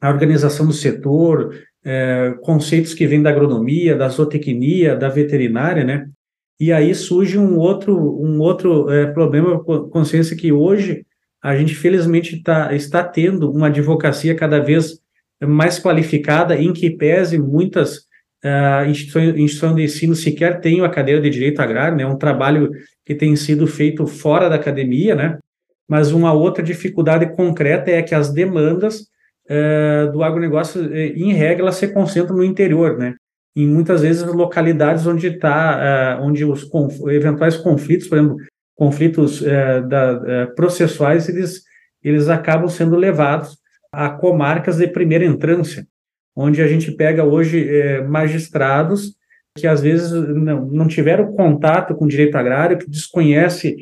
a 0.00 0.08
organização 0.08 0.66
do 0.66 0.72
setor, 0.72 1.52
é, 1.88 2.34
conceitos 2.42 2.92
que 2.92 3.06
vêm 3.06 3.22
da 3.22 3.30
agronomia, 3.30 3.96
da 3.96 4.10
zootecnia, 4.10 4.94
da 4.94 5.08
veterinária, 5.08 5.82
né? 5.82 6.06
E 6.60 6.70
aí 6.70 6.94
surge 6.94 7.38
um 7.38 7.56
outro, 7.56 7.96
um 7.96 8.38
outro 8.40 8.90
é, 8.90 9.06
problema, 9.06 9.58
consciência 9.64 10.36
que 10.36 10.52
hoje 10.52 11.06
a 11.42 11.56
gente 11.56 11.74
felizmente 11.74 12.42
tá, 12.42 12.74
está 12.74 13.02
tendo 13.02 13.50
uma 13.50 13.68
advocacia 13.68 14.34
cada 14.34 14.58
vez 14.58 15.00
mais 15.42 15.78
qualificada, 15.78 16.56
em 16.56 16.74
que 16.74 16.90
pese 16.90 17.38
muitas 17.38 17.98
uh, 18.44 18.84
instituições, 18.86 19.28
instituições 19.28 19.76
de 19.76 19.82
ensino 19.84 20.14
sequer 20.14 20.60
tenham 20.60 20.84
a 20.84 20.90
cadeira 20.90 21.22
de 21.22 21.30
direito 21.30 21.60
agrário, 21.60 21.96
né? 21.96 22.02
É 22.02 22.06
um 22.06 22.18
trabalho 22.18 22.70
que 23.06 23.14
tem 23.14 23.34
sido 23.34 23.66
feito 23.66 24.06
fora 24.06 24.50
da 24.50 24.56
academia, 24.56 25.14
né? 25.14 25.38
Mas 25.88 26.12
uma 26.12 26.34
outra 26.34 26.62
dificuldade 26.62 27.34
concreta 27.34 27.90
é 27.90 28.02
que 28.02 28.14
as 28.14 28.30
demandas 28.30 29.06
uh, 29.48 30.12
do 30.12 30.22
agronegócio, 30.22 30.92
eh, 30.94 31.12
em 31.16 31.32
regra, 31.32 31.62
ela 31.62 31.72
se 31.72 31.88
concentra 31.88 32.34
no 32.34 32.44
interior, 32.44 32.98
né? 32.98 33.14
Em 33.56 33.66
muitas 33.66 34.02
vezes 34.02 34.22
localidades 34.22 35.06
onde 35.06 35.26
está, 35.26 36.18
uh, 36.20 36.22
onde 36.22 36.44
os 36.44 36.64
conf 36.64 37.00
eventuais 37.08 37.56
conflitos, 37.56 38.06
por 38.06 38.18
exemplo, 38.18 38.36
conflitos 38.76 39.40
uh, 39.40 39.86
da, 39.88 40.46
processuais, 40.54 41.28
eles, 41.28 41.62
eles 42.02 42.28
acabam 42.28 42.68
sendo 42.68 42.94
levados 42.94 43.58
a 43.90 44.10
comarcas 44.10 44.76
de 44.76 44.86
primeira 44.86 45.24
entrância, 45.24 45.86
onde 46.36 46.62
a 46.62 46.68
gente 46.68 46.92
pega 46.92 47.24
hoje 47.24 47.66
magistrados 48.06 49.16
que 49.56 49.66
às 49.66 49.80
vezes 49.80 50.12
não, 50.12 50.66
não 50.66 50.86
tiveram 50.86 51.32
contato 51.32 51.94
com 51.96 52.04
o 52.04 52.08
direito 52.08 52.36
agrário, 52.36 52.78
que 52.78 52.88
desconhece 52.88 53.76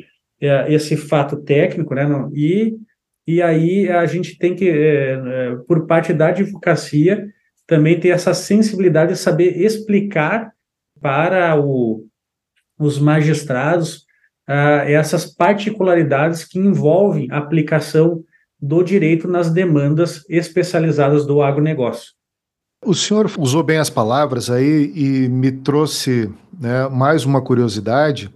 esse 0.67 0.97
fato 0.97 1.37
técnico, 1.43 1.93
né, 1.93 2.07
não, 2.07 2.31
e 2.33 2.75
e 3.27 3.41
aí 3.41 3.89
a 3.89 4.05
gente 4.05 4.37
tem 4.37 4.55
que, 4.55 4.69
é, 4.69 5.11
é, 5.11 5.55
por 5.67 5.85
parte 5.85 6.13
da 6.13 6.29
advocacia, 6.29 7.27
também 7.67 7.99
ter 7.99 8.09
essa 8.09 8.33
sensibilidade 8.33 9.11
de 9.11 9.19
saber 9.19 9.61
explicar 9.61 10.53
para 11.01 11.59
o, 11.59 12.05
os 12.79 12.97
magistrados 12.97 14.05
uh, 14.49 14.87
essas 14.87 15.25
particularidades 15.25 16.45
que 16.45 16.57
envolvem 16.57 17.27
a 17.29 17.37
aplicação 17.37 18.23
do 18.59 18.81
direito 18.81 19.27
nas 19.27 19.51
demandas 19.51 20.23
especializadas 20.29 21.25
do 21.25 21.41
agronegócio. 21.41 22.13
O 22.85 22.93
senhor 22.93 23.29
usou 23.37 23.61
bem 23.61 23.77
as 23.77 23.89
palavras 23.89 24.49
aí 24.49 24.91
e 24.95 25.27
me 25.27 25.51
trouxe 25.51 26.31
né, 26.57 26.87
mais 26.87 27.25
uma 27.25 27.41
curiosidade 27.41 28.31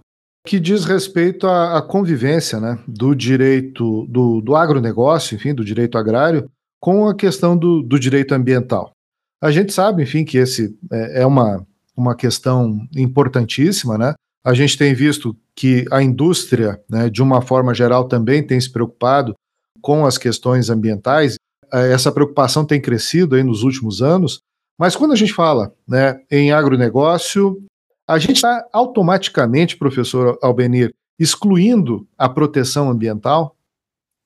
que 0.46 0.58
diz 0.58 0.84
respeito 0.84 1.46
à, 1.46 1.78
à 1.78 1.82
convivência 1.82 2.60
né, 2.60 2.78
do 2.86 3.14
direito 3.14 4.06
do, 4.08 4.40
do 4.40 4.56
agronegócio, 4.56 5.36
enfim, 5.36 5.54
do 5.54 5.64
direito 5.64 5.96
agrário, 5.96 6.50
com 6.80 7.08
a 7.08 7.14
questão 7.14 7.56
do, 7.56 7.82
do 7.82 7.98
direito 7.98 8.34
ambiental. 8.34 8.92
A 9.40 9.50
gente 9.50 9.72
sabe, 9.72 10.02
enfim, 10.02 10.24
que 10.24 10.38
esse 10.38 10.76
é, 10.90 11.22
é 11.22 11.26
uma, 11.26 11.64
uma 11.96 12.14
questão 12.14 12.78
importantíssima, 12.96 13.96
né? 13.96 14.14
A 14.44 14.54
gente 14.54 14.76
tem 14.76 14.92
visto 14.92 15.36
que 15.54 15.84
a 15.92 16.02
indústria, 16.02 16.80
né, 16.90 17.08
de 17.08 17.22
uma 17.22 17.40
forma 17.40 17.72
geral, 17.72 18.08
também 18.08 18.44
tem 18.44 18.60
se 18.60 18.70
preocupado 18.70 19.34
com 19.80 20.04
as 20.04 20.18
questões 20.18 20.70
ambientais. 20.70 21.36
É, 21.72 21.92
essa 21.92 22.10
preocupação 22.10 22.64
tem 22.64 22.80
crescido 22.80 23.36
aí 23.36 23.44
nos 23.44 23.62
últimos 23.62 24.02
anos, 24.02 24.40
mas 24.78 24.96
quando 24.96 25.12
a 25.12 25.16
gente 25.16 25.32
fala 25.32 25.72
né, 25.86 26.20
em 26.30 26.50
agronegócio, 26.50 27.62
a 28.06 28.18
gente 28.18 28.36
está 28.36 28.66
automaticamente, 28.72 29.76
professor 29.76 30.38
Albenir, 30.42 30.94
excluindo 31.18 32.06
a 32.18 32.28
proteção 32.28 32.90
ambiental? 32.90 33.56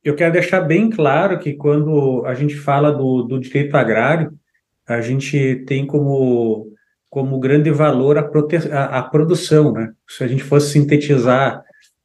Eu 0.03 0.15
quero 0.15 0.33
deixar 0.33 0.61
bem 0.61 0.89
claro 0.89 1.39
que 1.39 1.55
quando 1.55 2.25
a 2.27 2.35
gente 2.35 2.55
fala 2.55 2.93
do, 2.93 3.23
do 3.23 3.41
direito 3.41 3.77
agrário, 3.77 4.33
a 4.89 5.01
gente 5.01 5.65
tem 5.67 5.85
como, 5.85 6.73
como 7.11 7.41
grande 7.41 7.71
valor 7.71 8.17
a, 8.17 8.23
prote, 8.23 8.57
a, 8.71 8.99
a 8.99 9.03
produção. 9.03 9.73
Né? 9.73 9.93
Se 10.09 10.23
a 10.23 10.29
gente 10.29 10.45
fosse 10.45 10.71
sintetizar 10.71 11.63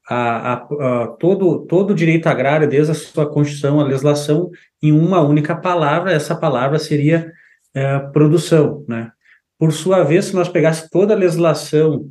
a, 0.09 0.53
a, 0.53 1.07
todo, 1.19 1.59
todo 1.67 1.91
o 1.91 1.95
direito 1.95 2.27
agrário, 2.27 2.67
desde 2.67 2.91
a 2.91 2.95
sua 2.95 3.29
Constituição, 3.29 3.79
a 3.79 3.83
legislação, 3.83 4.49
em 4.81 4.91
uma 4.91 5.21
única 5.21 5.55
palavra, 5.55 6.11
essa 6.11 6.35
palavra 6.35 6.79
seria 6.79 7.31
é, 7.73 7.99
produção. 7.99 8.83
Né? 8.87 9.11
Por 9.61 9.71
sua 9.71 10.01
vez, 10.01 10.25
se 10.25 10.33
nós 10.33 10.49
pegássemos 10.49 10.89
toda 10.89 11.13
a 11.13 11.15
legislação, 11.15 12.09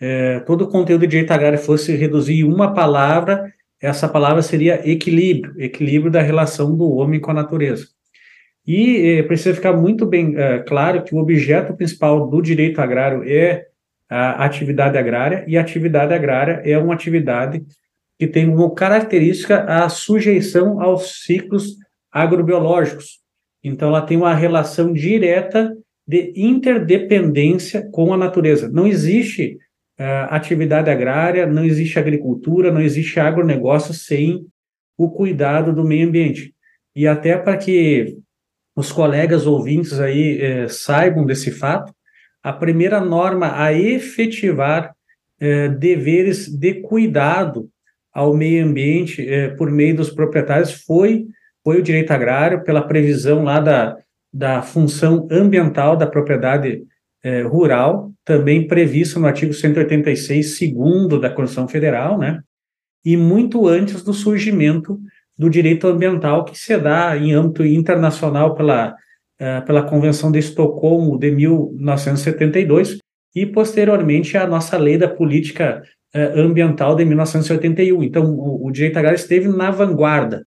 é, 0.00 0.38
todo 0.46 0.62
o 0.62 0.68
conteúdo 0.68 1.00
de 1.00 1.08
direito 1.08 1.32
agrário 1.32 1.58
fosse 1.58 1.92
reduzir 1.96 2.34
em 2.34 2.44
uma 2.44 2.72
palavra, 2.72 3.52
essa 3.82 4.08
palavra 4.08 4.42
seria 4.42 4.88
equilíbrio, 4.88 5.60
equilíbrio 5.60 6.08
da 6.08 6.22
relação 6.22 6.76
do 6.76 6.88
homem 6.92 7.20
com 7.20 7.32
a 7.32 7.34
natureza. 7.34 7.88
E 8.64 9.08
é, 9.08 9.22
precisa 9.24 9.56
ficar 9.56 9.72
muito 9.72 10.06
bem 10.06 10.36
é, 10.36 10.60
claro 10.60 11.02
que 11.02 11.12
o 11.12 11.18
objeto 11.18 11.74
principal 11.74 12.30
do 12.30 12.40
direito 12.40 12.80
agrário 12.80 13.24
é 13.28 13.66
a 14.08 14.44
atividade 14.44 14.96
agrária, 14.96 15.44
e 15.48 15.58
a 15.58 15.62
atividade 15.62 16.14
agrária 16.14 16.62
é 16.64 16.78
uma 16.78 16.94
atividade 16.94 17.60
que 18.16 18.28
tem 18.28 18.48
como 18.48 18.72
característica 18.72 19.64
a 19.64 19.88
sujeição 19.88 20.80
aos 20.80 21.24
ciclos 21.24 21.74
agrobiológicos. 22.12 23.18
Então, 23.64 23.88
ela 23.88 24.02
tem 24.02 24.16
uma 24.16 24.32
relação 24.32 24.92
direta 24.92 25.74
de 26.06 26.32
interdependência 26.36 27.88
com 27.90 28.12
a 28.12 28.16
natureza. 28.16 28.68
Não 28.68 28.86
existe 28.86 29.58
uh, 29.98 30.28
atividade 30.28 30.90
agrária, 30.90 31.46
não 31.46 31.64
existe 31.64 31.98
agricultura, 31.98 32.70
não 32.70 32.80
existe 32.80 33.18
agronegócio 33.18 33.94
sem 33.94 34.46
o 34.96 35.10
cuidado 35.10 35.72
do 35.72 35.84
meio 35.84 36.08
ambiente. 36.08 36.54
E 36.94 37.06
até 37.06 37.36
para 37.36 37.56
que 37.56 38.16
os 38.76 38.90
colegas 38.90 39.46
ouvintes 39.46 40.00
aí 40.00 40.40
eh, 40.40 40.68
saibam 40.68 41.24
desse 41.24 41.50
fato, 41.50 41.94
a 42.42 42.52
primeira 42.52 43.00
norma 43.00 43.62
a 43.62 43.72
efetivar 43.72 44.94
eh, 45.40 45.68
deveres 45.68 46.48
de 46.48 46.74
cuidado 46.82 47.68
ao 48.12 48.34
meio 48.34 48.64
ambiente 48.64 49.26
eh, 49.26 49.48
por 49.50 49.70
meio 49.70 49.96
dos 49.96 50.10
proprietários 50.10 50.72
foi, 50.72 51.26
foi 51.62 51.78
o 51.78 51.82
direito 51.82 52.10
agrário, 52.10 52.64
pela 52.64 52.86
previsão 52.86 53.44
lá 53.44 53.60
da, 53.60 53.96
da 54.34 54.60
função 54.62 55.28
ambiental 55.30 55.96
da 55.96 56.08
propriedade 56.08 56.82
eh, 57.22 57.42
rural, 57.42 58.10
também 58.24 58.66
previsto 58.66 59.20
no 59.20 59.26
artigo 59.28 59.54
186, 59.54 60.58
segundo 60.58 61.20
da 61.20 61.30
Constituição 61.30 61.68
Federal, 61.68 62.18
né? 62.18 62.40
E 63.04 63.16
muito 63.16 63.68
antes 63.68 64.02
do 64.02 64.12
surgimento 64.12 64.98
do 65.38 65.48
direito 65.48 65.86
ambiental 65.86 66.44
que 66.44 66.58
se 66.58 66.76
dá 66.76 67.16
em 67.16 67.32
âmbito 67.32 67.64
internacional 67.64 68.54
pela 68.54 68.96
é, 69.38 69.60
pela 69.62 69.82
Convenção 69.82 70.30
de 70.30 70.38
Estocolmo 70.38 71.18
de 71.18 71.30
1972 71.30 72.98
e, 73.34 73.44
posteriormente, 73.44 74.36
a 74.36 74.46
nossa 74.46 74.76
Lei 74.78 74.96
da 74.96 75.08
Política 75.08 75.82
é, 76.14 76.40
Ambiental 76.40 76.94
de 76.94 77.04
1981. 77.04 78.02
Então, 78.04 78.32
o, 78.32 78.68
o 78.68 78.70
direito 78.70 78.96
agrário 78.96 79.16
esteve 79.16 79.48
na 79.48 79.72
vanguarda 79.72 80.46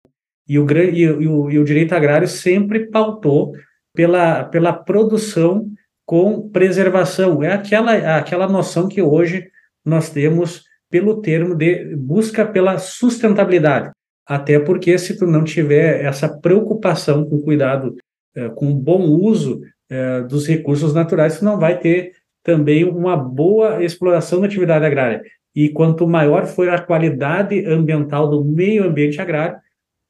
e 0.47 0.57
o, 0.57 0.65
e, 0.71 1.27
o, 1.27 1.51
e 1.51 1.59
o 1.59 1.63
direito 1.63 1.93
agrário 1.93 2.27
sempre 2.27 2.87
pautou 2.87 3.53
pela, 3.93 4.43
pela 4.43 4.73
produção 4.73 5.67
com 6.05 6.49
preservação. 6.49 7.43
É 7.43 7.53
aquela, 7.53 8.17
aquela 8.17 8.47
noção 8.47 8.87
que 8.87 9.01
hoje 9.01 9.49
nós 9.85 10.09
temos 10.09 10.63
pelo 10.89 11.21
termo 11.21 11.55
de 11.55 11.95
busca 11.95 12.45
pela 12.45 12.77
sustentabilidade. 12.77 13.91
Até 14.27 14.59
porque 14.59 14.97
se 14.97 15.17
tu 15.17 15.25
não 15.25 15.43
tiver 15.43 16.03
essa 16.03 16.29
preocupação 16.29 17.25
com 17.25 17.41
cuidado 17.41 17.95
é, 18.35 18.49
com 18.49 18.73
bom 18.73 19.01
uso 19.03 19.61
é, 19.89 20.21
dos 20.21 20.47
recursos 20.47 20.93
naturais, 20.93 21.33
você 21.33 21.45
não 21.45 21.59
vai 21.59 21.77
ter 21.79 22.13
também 22.43 22.83
uma 22.83 23.15
boa 23.15 23.83
exploração 23.83 24.39
da 24.39 24.47
atividade 24.47 24.85
agrária. 24.85 25.21
E 25.55 25.69
quanto 25.69 26.07
maior 26.07 26.45
for 26.45 26.69
a 26.69 26.81
qualidade 26.81 27.65
ambiental 27.65 28.29
do 28.29 28.43
meio 28.43 28.85
ambiente 28.85 29.21
agrário, 29.21 29.57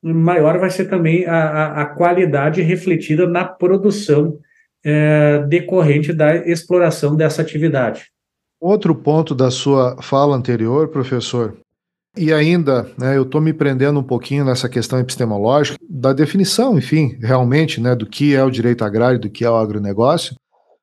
maior 0.02 0.60
vai 0.60 0.70
ser 0.70 0.86
também 0.86 1.26
a, 1.26 1.36
a, 1.36 1.82
a 1.82 1.86
qualidade 1.86 2.62
refletida 2.62 3.28
na 3.28 3.46
produção 3.46 4.38
é, 4.84 5.46
decorrente 5.48 6.12
da 6.12 6.36
exploração 6.36 7.16
dessa 7.16 7.42
atividade. 7.42 8.06
Outro 8.60 8.96
ponto 8.96 9.34
da 9.34 9.50
sua 9.50 10.02
fala 10.02 10.36
anterior, 10.36 10.88
professor, 10.90 11.58
e 12.18 12.34
ainda, 12.34 12.92
né, 12.98 13.16
eu 13.16 13.24
estou 13.24 13.40
me 13.40 13.54
prendendo 13.54 14.00
um 14.00 14.04
pouquinho 14.04 14.44
nessa 14.44 14.68
questão 14.68 15.00
epistemológica, 15.00 15.78
da 15.90 16.12
definição, 16.12 16.78
enfim, 16.78 17.18
realmente, 17.22 17.80
né, 17.80 17.96
do 17.96 18.06
que 18.06 18.36
é 18.36 18.44
o 18.44 18.52
direito 18.52 18.84
agrário, 18.84 19.20
do 19.20 19.30
que 19.30 19.46
é 19.46 19.50
o 19.50 19.56
agronegócio, 19.56 20.36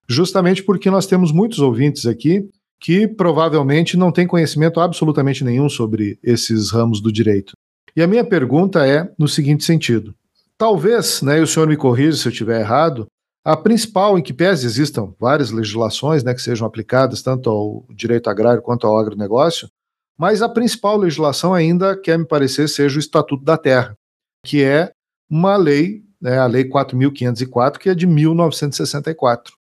justamente 0.08 0.62
porque 0.62 0.90
nós 0.90 1.06
temos 1.06 1.30
muitos 1.30 1.58
ouvintes 1.58 2.06
aqui 2.06 2.48
que 2.80 3.06
provavelmente 3.06 3.96
não 3.96 4.10
têm 4.10 4.26
conhecimento 4.26 4.80
absolutamente 4.80 5.44
nenhum 5.44 5.68
sobre 5.68 6.18
esses 6.22 6.70
ramos 6.70 7.00
do 7.02 7.12
direito. 7.12 7.52
E 7.96 8.02
a 8.02 8.06
minha 8.06 8.24
pergunta 8.24 8.86
é 8.86 9.10
no 9.18 9.28
seguinte 9.28 9.64
sentido: 9.64 10.14
talvez, 10.56 11.22
né, 11.22 11.38
e 11.38 11.42
o 11.42 11.46
senhor 11.46 11.68
me 11.68 11.76
corrija 11.76 12.16
se 12.16 12.28
eu 12.28 12.32
estiver 12.32 12.60
errado, 12.60 13.06
a 13.44 13.56
principal, 13.56 14.18
em 14.18 14.22
que 14.22 14.32
pese 14.32 14.66
existam 14.66 15.14
várias 15.18 15.50
legislações 15.50 16.22
né, 16.22 16.34
que 16.34 16.42
sejam 16.42 16.66
aplicadas 16.66 17.22
tanto 17.22 17.48
ao 17.48 17.86
direito 17.94 18.28
agrário 18.28 18.60
quanto 18.60 18.86
ao 18.86 18.98
agronegócio, 18.98 19.70
mas 20.18 20.42
a 20.42 20.48
principal 20.48 20.96
legislação 20.96 21.54
ainda, 21.54 21.96
quer 21.96 22.18
me 22.18 22.26
parecer, 22.26 22.68
seja 22.68 22.96
o 22.96 23.00
Estatuto 23.00 23.44
da 23.44 23.56
Terra, 23.56 23.96
que 24.44 24.62
é 24.62 24.92
uma 25.30 25.56
lei, 25.56 26.02
né, 26.20 26.38
a 26.38 26.46
Lei 26.46 26.68
4.504, 26.68 27.78
que 27.78 27.88
é 27.88 27.94
de 27.94 28.06
1964. 28.06 29.54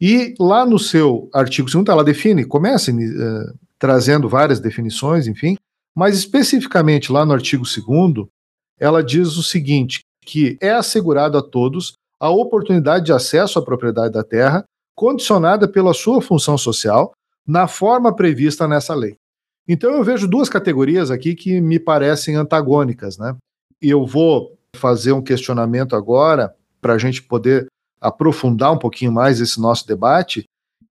E 0.00 0.34
lá 0.40 0.64
no 0.64 0.78
seu 0.78 1.28
artigo 1.32 1.70
2 1.70 1.86
ela 1.88 2.02
define, 2.02 2.44
começa 2.44 2.90
uh, 2.90 3.58
trazendo 3.78 4.28
várias 4.28 4.58
definições, 4.58 5.26
enfim, 5.26 5.58
mas 5.96 6.16
especificamente 6.16 7.12
lá 7.12 7.24
no 7.24 7.32
artigo 7.32 7.64
2 7.64 8.26
ela 8.78 9.02
diz 9.02 9.36
o 9.36 9.42
seguinte, 9.42 10.00
que 10.24 10.56
é 10.60 10.70
assegurado 10.70 11.36
a 11.36 11.42
todos 11.42 11.94
a 12.18 12.30
oportunidade 12.30 13.06
de 13.06 13.12
acesso 13.12 13.58
à 13.58 13.62
propriedade 13.62 14.12
da 14.12 14.22
terra, 14.22 14.64
condicionada 14.94 15.66
pela 15.66 15.94
sua 15.94 16.20
função 16.20 16.56
social, 16.58 17.12
na 17.46 17.66
forma 17.66 18.14
prevista 18.14 18.68
nessa 18.68 18.94
lei. 18.94 19.16
Então 19.66 19.92
eu 19.92 20.04
vejo 20.04 20.28
duas 20.28 20.48
categorias 20.48 21.10
aqui 21.10 21.34
que 21.34 21.60
me 21.60 21.78
parecem 21.78 22.36
antagônicas, 22.36 23.16
né? 23.16 23.36
E 23.80 23.88
eu 23.88 24.06
vou 24.06 24.58
fazer 24.76 25.12
um 25.12 25.22
questionamento 25.22 25.96
agora 25.96 26.54
para 26.80 26.94
a 26.94 26.98
gente 26.98 27.22
poder 27.22 27.66
aprofundar 28.00 28.72
um 28.72 28.78
pouquinho 28.78 29.12
mais 29.12 29.40
esse 29.40 29.60
nosso 29.60 29.86
debate 29.86 30.44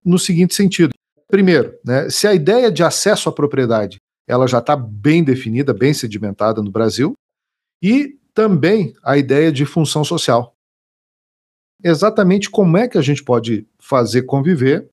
no 0.03 0.17
seguinte 0.17 0.55
sentido. 0.55 0.91
Primeiro, 1.27 1.77
né, 1.85 2.09
se 2.09 2.27
a 2.27 2.33
ideia 2.33 2.71
de 2.71 2.83
acesso 2.83 3.29
à 3.29 3.31
propriedade 3.31 3.97
ela 4.29 4.47
já 4.47 4.59
está 4.59 4.75
bem 4.75 5.23
definida, 5.23 5.73
bem 5.73 5.91
sedimentada 5.91 6.61
no 6.61 6.69
Brasil, 6.69 7.13
e 7.81 8.15
também 8.33 8.93
a 9.03 9.17
ideia 9.17 9.51
de 9.51 9.65
função 9.65 10.03
social. 10.03 10.55
Exatamente 11.83 12.49
como 12.49 12.77
é 12.77 12.87
que 12.87 12.97
a 12.97 13.01
gente 13.01 13.23
pode 13.23 13.67
fazer 13.79 14.23
conviver 14.23 14.87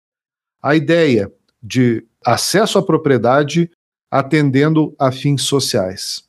a 0.63 0.75
ideia 0.75 1.31
de 1.63 2.05
acesso 2.25 2.79
à 2.79 2.83
propriedade 2.83 3.71
atendendo 4.11 4.95
a 4.99 5.13
fins 5.13 5.43
sociais? 5.43 6.25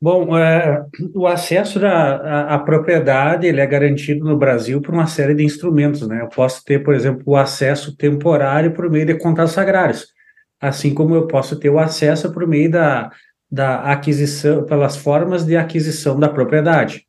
Bom, 0.00 0.36
é, 0.36 0.84
o 1.14 1.26
acesso 1.26 1.84
à, 1.84 2.54
à, 2.54 2.58
propriedade 2.58 3.46
ele 3.46 3.60
é 3.60 3.66
garantido 3.66 4.24
no 4.24 4.36
Brasil 4.36 4.80
por 4.80 4.94
uma 4.94 5.06
série 5.06 5.34
de 5.34 5.44
instrumentos. 5.44 6.06
Né? 6.06 6.20
Eu 6.20 6.28
posso 6.28 6.64
ter, 6.64 6.84
por 6.84 6.94
exemplo, 6.94 7.22
o 7.26 7.36
acesso 7.36 7.96
temporário 7.96 8.72
por 8.72 8.88
meio 8.90 9.06
de 9.06 9.16
contratos 9.16 9.58
agrários, 9.58 10.12
assim 10.60 10.92
como 10.94 11.14
eu 11.14 11.26
posso 11.26 11.56
ter 11.56 11.70
o 11.70 11.78
acesso 11.78 12.32
por 12.32 12.46
meio 12.46 12.70
da, 12.70 13.10
da 13.50 13.92
aquisição, 13.92 14.64
pelas 14.64 14.96
formas 14.96 15.44
de 15.44 15.56
aquisição 15.56 16.18
da 16.18 16.28
propriedade. 16.28 17.06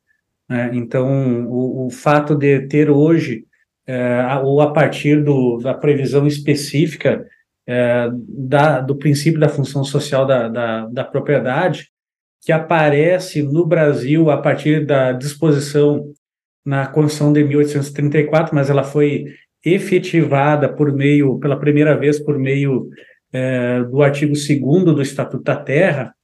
Né? 0.48 0.70
Então, 0.74 1.46
o, 1.46 1.86
o, 1.86 1.90
fato 1.90 2.34
de 2.34 2.66
ter 2.66 2.90
hoje, 2.90 3.44
é, 3.86 4.22
ou 4.42 4.60
a 4.60 4.72
partir 4.72 5.22
do, 5.22 5.58
da 5.58 5.74
previsão 5.74 6.26
específica 6.26 7.24
é, 7.66 8.08
da, 8.12 8.80
do 8.80 8.96
princípio 8.96 9.40
da 9.40 9.48
função 9.48 9.84
social 9.84 10.26
da, 10.26 10.48
da, 10.48 10.86
da 10.86 11.04
propriedade, 11.04 11.90
que 12.42 12.52
aparece 12.52 13.42
no 13.42 13.66
Brasil 13.66 14.30
a 14.30 14.38
partir 14.38 14.86
da 14.86 15.12
disposição 15.12 16.12
na 16.64 16.86
Constituição 16.86 17.32
de 17.32 17.44
1834, 17.44 18.54
mas 18.54 18.70
ela 18.70 18.82
foi 18.82 19.26
efetivada 19.64 20.68
por 20.68 20.92
meio, 20.92 21.38
pela 21.38 21.58
primeira 21.58 21.96
vez, 21.96 22.18
por 22.18 22.38
meio 22.38 22.88
é, 23.32 23.82
do 23.84 24.02
artigo 24.02 24.32
2 24.32 24.84
do 24.84 25.02
Estatuto 25.02 25.44
da 25.44 25.56
Terra, 25.56 26.14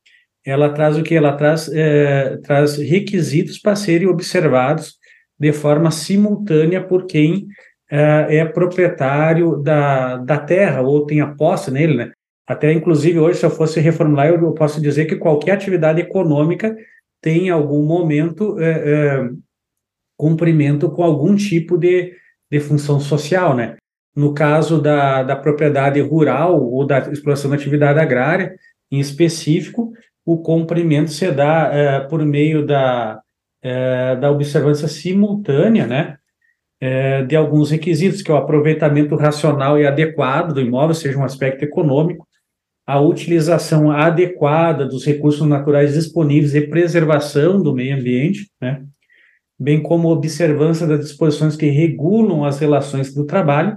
ela 0.45 0.73
traz 0.73 0.97
o 0.97 1.03
que? 1.03 1.15
Ela 1.15 1.33
traz, 1.33 1.69
é, 1.73 2.37
traz 2.39 2.77
requisitos 2.77 3.59
para 3.59 3.75
serem 3.75 4.07
observados 4.07 4.97
de 5.39 5.53
forma 5.53 5.91
simultânea 5.91 6.83
por 6.83 7.07
quem 7.07 7.47
é, 7.91 8.39
é 8.39 8.45
proprietário 8.45 9.57
da, 9.57 10.17
da 10.19 10.39
terra 10.39 10.83
ou 10.83 11.05
tem 11.05 11.21
a 11.21 11.35
posse 11.35 11.71
nele, 11.71 11.97
né? 11.97 12.13
Até, 12.47 12.73
inclusive, 12.73 13.19
hoje, 13.19 13.41
se 13.41 13.47
eu 13.47 13.51
fosse 13.51 13.81
reformular, 13.81 14.29
eu 14.29 14.53
posso 14.53 14.81
dizer 14.81 15.07
que 15.07 15.17
qualquer 15.17 15.53
atividade 15.53 16.01
econômica 16.01 16.77
tem, 17.21 17.47
em 17.47 17.51
algum 17.51 17.85
momento, 17.85 18.57
é, 18.61 18.71
é, 18.71 19.31
cumprimento 20.17 20.89
com 20.91 21.03
algum 21.03 21.35
tipo 21.35 21.77
de, 21.77 22.15
de 22.51 22.61
função 22.61 23.01
social, 23.01 23.57
né? 23.57 23.77
No 24.17 24.33
caso 24.33 24.81
da, 24.81 25.23
da 25.23 25.37
propriedade 25.37 26.01
rural 26.01 26.59
ou 26.59 26.87
da 26.87 27.01
exploração 27.11 27.51
da 27.51 27.57
atividade 27.57 28.01
agrária, 28.01 28.57
em 28.91 28.99
específico, 28.99 29.93
o 30.25 30.39
cumprimento 30.39 31.11
se 31.11 31.31
dá 31.31 31.71
é, 31.73 32.01
por 32.01 32.25
meio 32.25 32.67
da, 32.67 33.21
é, 33.63 34.17
da 34.17 34.31
observância 34.31 34.89
simultânea, 34.89 35.87
né? 35.87 36.17
É, 36.79 37.23
de 37.25 37.35
alguns 37.37 37.71
requisitos, 37.71 38.21
que 38.21 38.31
é 38.31 38.35
o 38.35 38.37
aproveitamento 38.37 39.17
racional 39.17 39.79
e 39.79 39.87
adequado 39.87 40.53
do 40.53 40.61
imóvel, 40.61 40.95
seja 40.95 41.19
um 41.19 41.25
aspecto 41.25 41.65
econômico, 41.65 42.27
a 42.87 43.01
utilização 43.01 43.91
adequada 43.91 44.87
dos 44.87 45.05
recursos 45.05 45.47
naturais 45.47 45.95
disponíveis 45.95 46.55
e 46.55 46.69
preservação 46.69 47.63
do 47.63 47.75
meio 47.75 47.97
ambiente, 47.97 48.51
né? 48.61 48.83
bem 49.59 49.83
como 49.83 50.11
observância 50.11 50.87
das 50.87 51.01
disposições 51.01 51.57
que 51.57 51.67
regulam 51.67 52.45
as 52.45 52.59
relações 52.59 53.15
do 53.15 53.25
trabalho 53.25 53.77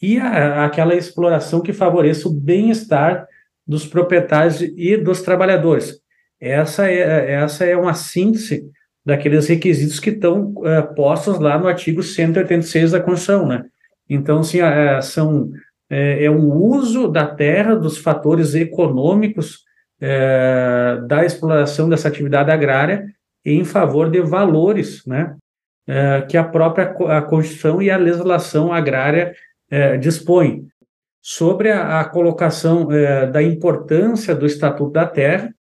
e 0.00 0.18
a, 0.18 0.64
aquela 0.64 0.94
exploração 0.94 1.60
que 1.60 1.72
favoreça 1.72 2.28
o 2.28 2.32
bem-estar 2.32 3.26
dos 3.66 3.86
proprietários 3.86 4.60
e 4.60 4.96
dos 4.96 5.22
trabalhadores. 5.22 6.00
Essa 6.40 6.90
é, 6.90 7.32
essa 7.32 7.64
é 7.64 7.76
uma 7.76 7.94
síntese 7.94 8.64
daqueles 9.04 9.46
requisitos 9.48 10.00
que 10.00 10.10
estão 10.10 10.54
é, 10.64 10.82
postos 10.82 11.38
lá 11.38 11.58
no 11.58 11.68
artigo 11.68 12.02
186 12.02 12.92
da 12.92 13.00
Constituição, 13.00 13.46
né? 13.46 13.64
Então, 14.08 14.40
assim, 14.40 14.60
é, 14.60 15.00
são 15.00 15.50
é, 15.88 16.24
é 16.24 16.30
um 16.30 16.52
uso 16.52 17.08
da 17.08 17.26
terra, 17.26 17.74
dos 17.74 17.98
fatores 17.98 18.54
econômicos 18.54 19.64
é, 20.00 20.98
da 21.06 21.24
exploração 21.24 21.88
dessa 21.88 22.08
atividade 22.08 22.50
agrária 22.50 23.06
em 23.44 23.64
favor 23.64 24.10
de 24.10 24.20
valores, 24.20 25.04
né, 25.06 25.34
é, 25.86 26.22
que 26.22 26.36
a 26.36 26.44
própria 26.44 26.94
a 27.08 27.22
Constituição 27.22 27.82
e 27.82 27.90
a 27.90 27.96
legislação 27.96 28.72
agrária 28.72 29.34
é, 29.70 29.96
dispõem. 29.96 30.66
Sobre 31.22 31.70
a, 31.70 32.00
a 32.00 32.04
colocação 32.04 32.90
é, 32.90 33.26
da 33.26 33.42
importância 33.42 34.34
do 34.34 34.46
Estatuto 34.46 34.92
da 34.92 35.06
Terra, 35.06 35.54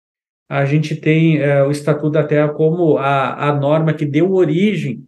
a 0.49 0.65
gente 0.65 0.97
tem 0.97 1.39
é, 1.39 1.63
o 1.63 1.71
Estatuto 1.71 2.11
da 2.11 2.25
Terra 2.25 2.49
como 2.49 2.97
a, 2.97 3.49
a 3.49 3.55
norma 3.55 3.93
que 3.93 4.07
deu 4.07 4.33
origem 4.33 5.05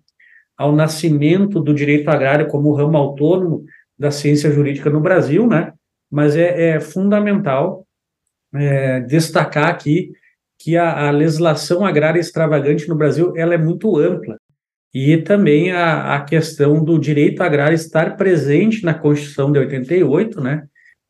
ao 0.57 0.73
nascimento 0.73 1.61
do 1.61 1.73
direito 1.73 2.09
agrário 2.11 2.47
como 2.47 2.75
ramo 2.75 2.97
autônomo 2.97 3.65
da 3.99 4.11
ciência 4.11 4.51
jurídica 4.51 4.91
no 4.91 5.01
Brasil, 5.01 5.47
né? 5.47 5.73
Mas 6.11 6.37
é, 6.37 6.73
é 6.73 6.81
fundamental 6.81 7.87
é, 8.55 9.01
destacar 9.01 9.69
aqui 9.69 10.11
que 10.59 10.77
a, 10.77 11.09
a, 11.09 11.11
legislação 11.11 11.87
agrária 11.87 12.21
extravagante 12.21 12.89
no 12.89 12.95
Brasil 12.95 13.33
ela 13.37 13.55
é 13.55 13.59
muito 13.59 13.97
ampla 13.97 14.37
e 14.93 15.17
também 15.19 15.71
a, 15.71 16.17
a 16.17 16.21
questão 16.23 16.83
do 16.83 16.99
direito 16.99 17.43
agrário 17.43 17.75
estar 17.75 18.17
presente 18.17 18.85
na 18.85 18.95
Constituição 18.95 19.53
de 19.53 19.59
88, 19.59 20.41
né? 20.41 20.65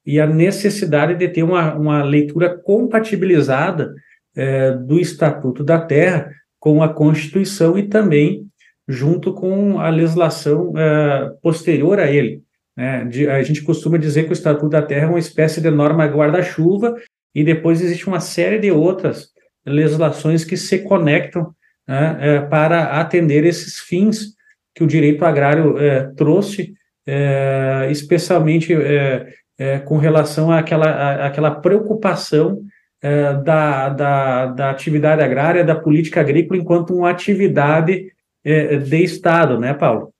E 0.04 0.20
a 0.20 0.26
necessidade 0.26 1.14
de 1.14 1.28
ter 1.28 1.42
uma, 1.42 1.74
uma 1.74 2.02
leitura 2.02 2.58
compatibilizada 2.58 3.94
é, 4.36 4.72
do 4.72 4.98
Estatuto 4.98 5.64
da 5.64 5.80
Terra 5.80 6.30
com 6.58 6.82
a 6.82 6.88
Constituição 6.88 7.78
e 7.78 7.88
também 7.88 8.46
junto 8.88 9.32
com 9.32 9.78
a 9.78 9.88
legislação 9.88 10.72
é, 10.76 11.32
posterior 11.42 11.98
a 11.98 12.10
ele. 12.10 12.42
Né? 12.76 13.04
De, 13.04 13.28
a 13.28 13.42
gente 13.42 13.62
costuma 13.62 13.96
dizer 13.98 14.24
que 14.24 14.30
o 14.30 14.32
Estatuto 14.32 14.68
da 14.68 14.82
Terra 14.82 15.06
é 15.06 15.08
uma 15.08 15.18
espécie 15.18 15.60
de 15.60 15.70
norma 15.70 16.06
guarda-chuva 16.06 16.96
e 17.34 17.44
depois 17.44 17.80
existe 17.80 18.06
uma 18.08 18.20
série 18.20 18.58
de 18.58 18.70
outras 18.70 19.28
legislações 19.64 20.44
que 20.44 20.56
se 20.56 20.80
conectam 20.80 21.54
né, 21.90 22.16
é, 22.20 22.40
para 22.42 23.00
atender 23.00 23.44
esses 23.44 23.80
fins 23.80 24.36
que 24.72 24.84
o 24.84 24.86
direito 24.86 25.24
agrário 25.24 25.76
é, 25.76 26.04
trouxe, 26.14 26.72
é, 27.04 27.88
especialmente 27.90 28.72
é, 28.72 29.34
é, 29.58 29.78
com 29.80 29.98
relação 29.98 30.52
àquela, 30.52 31.26
àquela 31.26 31.50
preocupação 31.50 32.62
é, 33.02 33.34
da, 33.34 33.88
da, 33.88 34.46
da 34.46 34.70
atividade 34.70 35.20
agrária, 35.20 35.64
da 35.64 35.74
política 35.74 36.20
agrícola, 36.20 36.60
enquanto 36.60 36.94
uma 36.94 37.10
atividade 37.10 38.12
de 38.42 39.02
Estado, 39.02 39.58
né, 39.58 39.74
Paulo? 39.74 40.14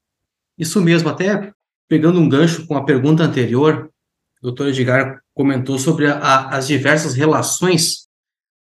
Isso 0.58 0.82
mesmo, 0.82 1.08
até 1.08 1.52
pegando 1.88 2.20
um 2.20 2.28
gancho 2.28 2.66
com 2.66 2.76
a 2.76 2.84
pergunta 2.84 3.22
anterior, 3.22 3.88
o 4.42 4.46
doutor 4.46 4.68
Edgar 4.68 5.20
comentou 5.32 5.78
sobre 5.78 6.06
a, 6.06 6.48
as 6.48 6.66
diversas 6.66 7.14
relações 7.14 8.09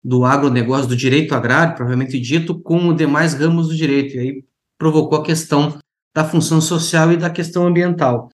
do 0.03 0.25
agronegócio, 0.25 0.89
do 0.89 0.97
direito 0.97 1.35
agrário, 1.35 1.75
provavelmente 1.75 2.19
dito, 2.19 2.59
com 2.61 2.89
os 2.89 2.97
demais 2.97 3.35
ramos 3.35 3.69
do 3.69 3.77
direito, 3.77 4.17
e 4.17 4.19
aí 4.19 4.45
provocou 4.77 5.19
a 5.19 5.25
questão 5.25 5.79
da 6.15 6.25
função 6.25 6.61
social 6.61 7.13
e 7.13 7.17
da 7.17 7.31
questão 7.31 7.67
ambiental. 7.67 8.29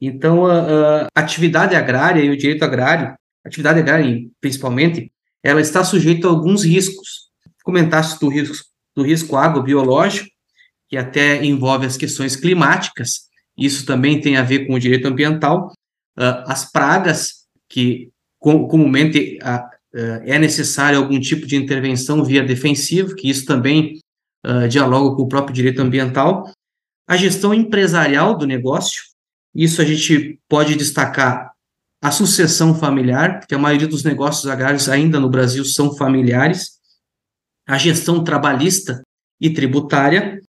Então, 0.00 0.46
a, 0.46 1.02
a 1.02 1.08
atividade 1.14 1.76
agrária 1.76 2.22
e 2.22 2.30
o 2.30 2.36
direito 2.36 2.64
agrário, 2.64 3.14
atividade 3.44 3.78
agrária 3.78 4.20
principalmente, 4.40 5.12
ela 5.42 5.60
está 5.60 5.84
sujeita 5.84 6.26
a 6.26 6.30
alguns 6.30 6.64
riscos. 6.64 7.30
Comentaste 7.62 8.18
do 8.18 8.28
risco, 8.28 8.66
do 8.96 9.02
risco 9.02 9.36
agrobiológico, 9.36 10.28
que 10.88 10.96
até 10.96 11.44
envolve 11.44 11.86
as 11.86 11.96
questões 11.96 12.34
climáticas, 12.34 13.30
isso 13.56 13.84
também 13.86 14.20
tem 14.20 14.36
a 14.36 14.42
ver 14.42 14.66
com 14.66 14.74
o 14.74 14.78
direito 14.78 15.06
ambiental. 15.06 15.72
Uh, 16.18 16.44
as 16.46 16.70
pragas, 16.70 17.46
que 17.68 18.10
com, 18.38 18.66
comumente 18.66 19.38
é 19.94 20.38
necessário 20.38 20.98
algum 20.98 21.20
tipo 21.20 21.46
de 21.46 21.56
intervenção 21.56 22.24
via 22.24 22.42
defensiva, 22.42 23.14
que 23.14 23.28
isso 23.28 23.44
também 23.44 23.98
dialoga 24.68 25.16
com 25.16 25.22
o 25.22 25.28
próprio 25.28 25.54
direito 25.54 25.80
ambiental. 25.80 26.50
A 27.08 27.16
gestão 27.16 27.52
empresarial 27.52 28.36
do 28.36 28.46
negócio, 28.46 29.02
isso 29.54 29.82
a 29.82 29.84
gente 29.84 30.38
pode 30.48 30.74
destacar 30.76 31.52
a 32.02 32.10
sucessão 32.10 32.74
familiar, 32.74 33.40
porque 33.40 33.54
a 33.54 33.58
maioria 33.58 33.86
dos 33.86 34.02
negócios 34.02 34.46
agrários 34.46 34.88
ainda 34.88 35.20
no 35.20 35.28
Brasil 35.28 35.64
são 35.64 35.94
familiares, 35.96 36.80
a 37.68 37.78
gestão 37.78 38.24
trabalhista 38.24 39.02
e 39.40 39.50
tributária, 39.50 40.40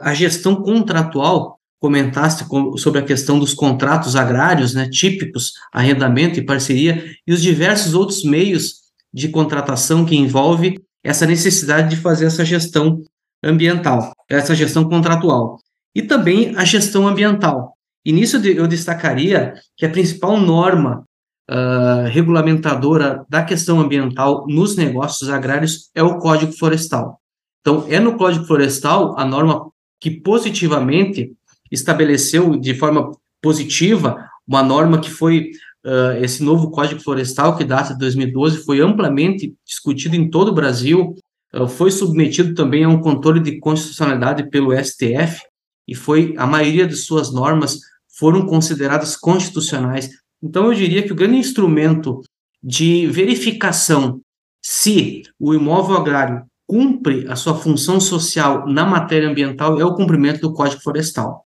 a 0.00 0.14
gestão 0.14 0.62
contratual, 0.62 1.57
comentaste 1.80 2.44
sobre 2.76 3.00
a 3.00 3.04
questão 3.04 3.38
dos 3.38 3.54
contratos 3.54 4.16
agrários, 4.16 4.74
né, 4.74 4.88
típicos, 4.88 5.52
arrendamento 5.72 6.38
e 6.38 6.44
parceria, 6.44 7.04
e 7.26 7.32
os 7.32 7.40
diversos 7.40 7.94
outros 7.94 8.24
meios 8.24 8.74
de 9.12 9.28
contratação 9.28 10.04
que 10.04 10.16
envolve 10.16 10.80
essa 11.02 11.26
necessidade 11.26 11.90
de 11.90 11.96
fazer 11.96 12.26
essa 12.26 12.44
gestão 12.44 13.02
ambiental, 13.42 14.12
essa 14.28 14.54
gestão 14.54 14.88
contratual. 14.88 15.58
E 15.94 16.02
também 16.02 16.54
a 16.56 16.64
gestão 16.64 17.06
ambiental. 17.06 17.74
E 18.04 18.12
nisso 18.12 18.36
eu 18.38 18.66
destacaria 18.66 19.54
que 19.76 19.86
a 19.86 19.90
principal 19.90 20.38
norma 20.38 21.04
uh, 21.50 22.08
regulamentadora 22.08 23.24
da 23.28 23.42
questão 23.42 23.80
ambiental 23.80 24.46
nos 24.48 24.76
negócios 24.76 25.30
agrários 25.30 25.90
é 25.94 26.02
o 26.02 26.18
Código 26.18 26.52
Florestal. 26.52 27.20
Então, 27.60 27.84
é 27.88 27.98
no 27.98 28.16
Código 28.16 28.44
Florestal 28.44 29.18
a 29.18 29.24
norma 29.24 29.70
que 30.00 30.10
positivamente 30.10 31.32
estabeleceu 31.70 32.56
de 32.56 32.74
forma 32.74 33.12
positiva 33.42 34.16
uma 34.46 34.62
norma 34.62 35.00
que 35.00 35.10
foi 35.10 35.50
uh, 35.84 36.22
esse 36.22 36.42
novo 36.42 36.70
Código 36.70 37.00
Florestal, 37.00 37.56
que 37.56 37.64
data 37.64 37.92
de 37.92 37.98
2012, 37.98 38.64
foi 38.64 38.80
amplamente 38.80 39.54
discutido 39.66 40.16
em 40.16 40.30
todo 40.30 40.48
o 40.48 40.54
Brasil, 40.54 41.14
uh, 41.54 41.68
foi 41.68 41.90
submetido 41.90 42.54
também 42.54 42.84
a 42.84 42.88
um 42.88 43.00
controle 43.00 43.40
de 43.40 43.58
constitucionalidade 43.58 44.48
pelo 44.48 44.72
STF, 44.72 45.42
e 45.86 45.94
foi 45.94 46.34
a 46.36 46.46
maioria 46.46 46.86
de 46.86 46.96
suas 46.96 47.32
normas 47.32 47.78
foram 48.18 48.46
consideradas 48.46 49.16
constitucionais. 49.16 50.10
Então, 50.42 50.66
eu 50.66 50.74
diria 50.74 51.02
que 51.02 51.12
o 51.12 51.16
grande 51.16 51.36
instrumento 51.36 52.20
de 52.62 53.06
verificação 53.06 54.20
se 54.62 55.22
o 55.38 55.54
imóvel 55.54 55.96
agrário 55.96 56.44
cumpre 56.66 57.26
a 57.28 57.36
sua 57.36 57.54
função 57.54 58.00
social 58.00 58.66
na 58.66 58.84
matéria 58.84 59.28
ambiental 59.28 59.80
é 59.80 59.84
o 59.84 59.94
cumprimento 59.94 60.40
do 60.40 60.52
Código 60.52 60.82
Florestal. 60.82 61.46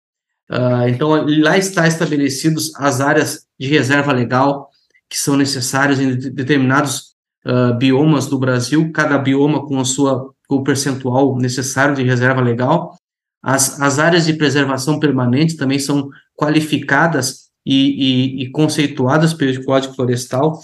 Uh, 0.51 0.89
então, 0.89 1.11
lá 1.43 1.57
está 1.57 1.87
estabelecidos 1.87 2.75
as 2.75 3.01
áreas 3.01 3.47
de 3.59 3.69
reserva 3.69 4.13
legal 4.13 4.69
que 5.09 5.19
são 5.19 5.37
necessárias 5.37 6.01
em 6.01 6.17
determinados 6.17 7.15
uh, 7.47 7.77
biomas 7.79 8.27
do 8.27 8.39
Brasil, 8.39 8.91
cada 8.93 9.17
bioma 9.17 9.65
com 9.67 9.79
a 9.79 9.85
sua 9.85 10.33
com 10.49 10.57
o 10.57 10.65
percentual 10.65 11.37
necessário 11.39 11.95
de 11.95 12.03
reserva 12.03 12.41
legal. 12.41 12.97
As, 13.41 13.81
as 13.81 14.01
áreas 14.01 14.27
de 14.27 14.33
preservação 14.35 14.99
permanente 14.99 15.57
também 15.57 15.79
são 15.79 16.11
qualificadas 16.37 17.51
e, 17.65 18.41
e, 18.41 18.43
e 18.43 18.51
conceituadas 18.51 19.33
pelo 19.33 19.65
Código 19.65 19.95
Florestal. 19.95 20.61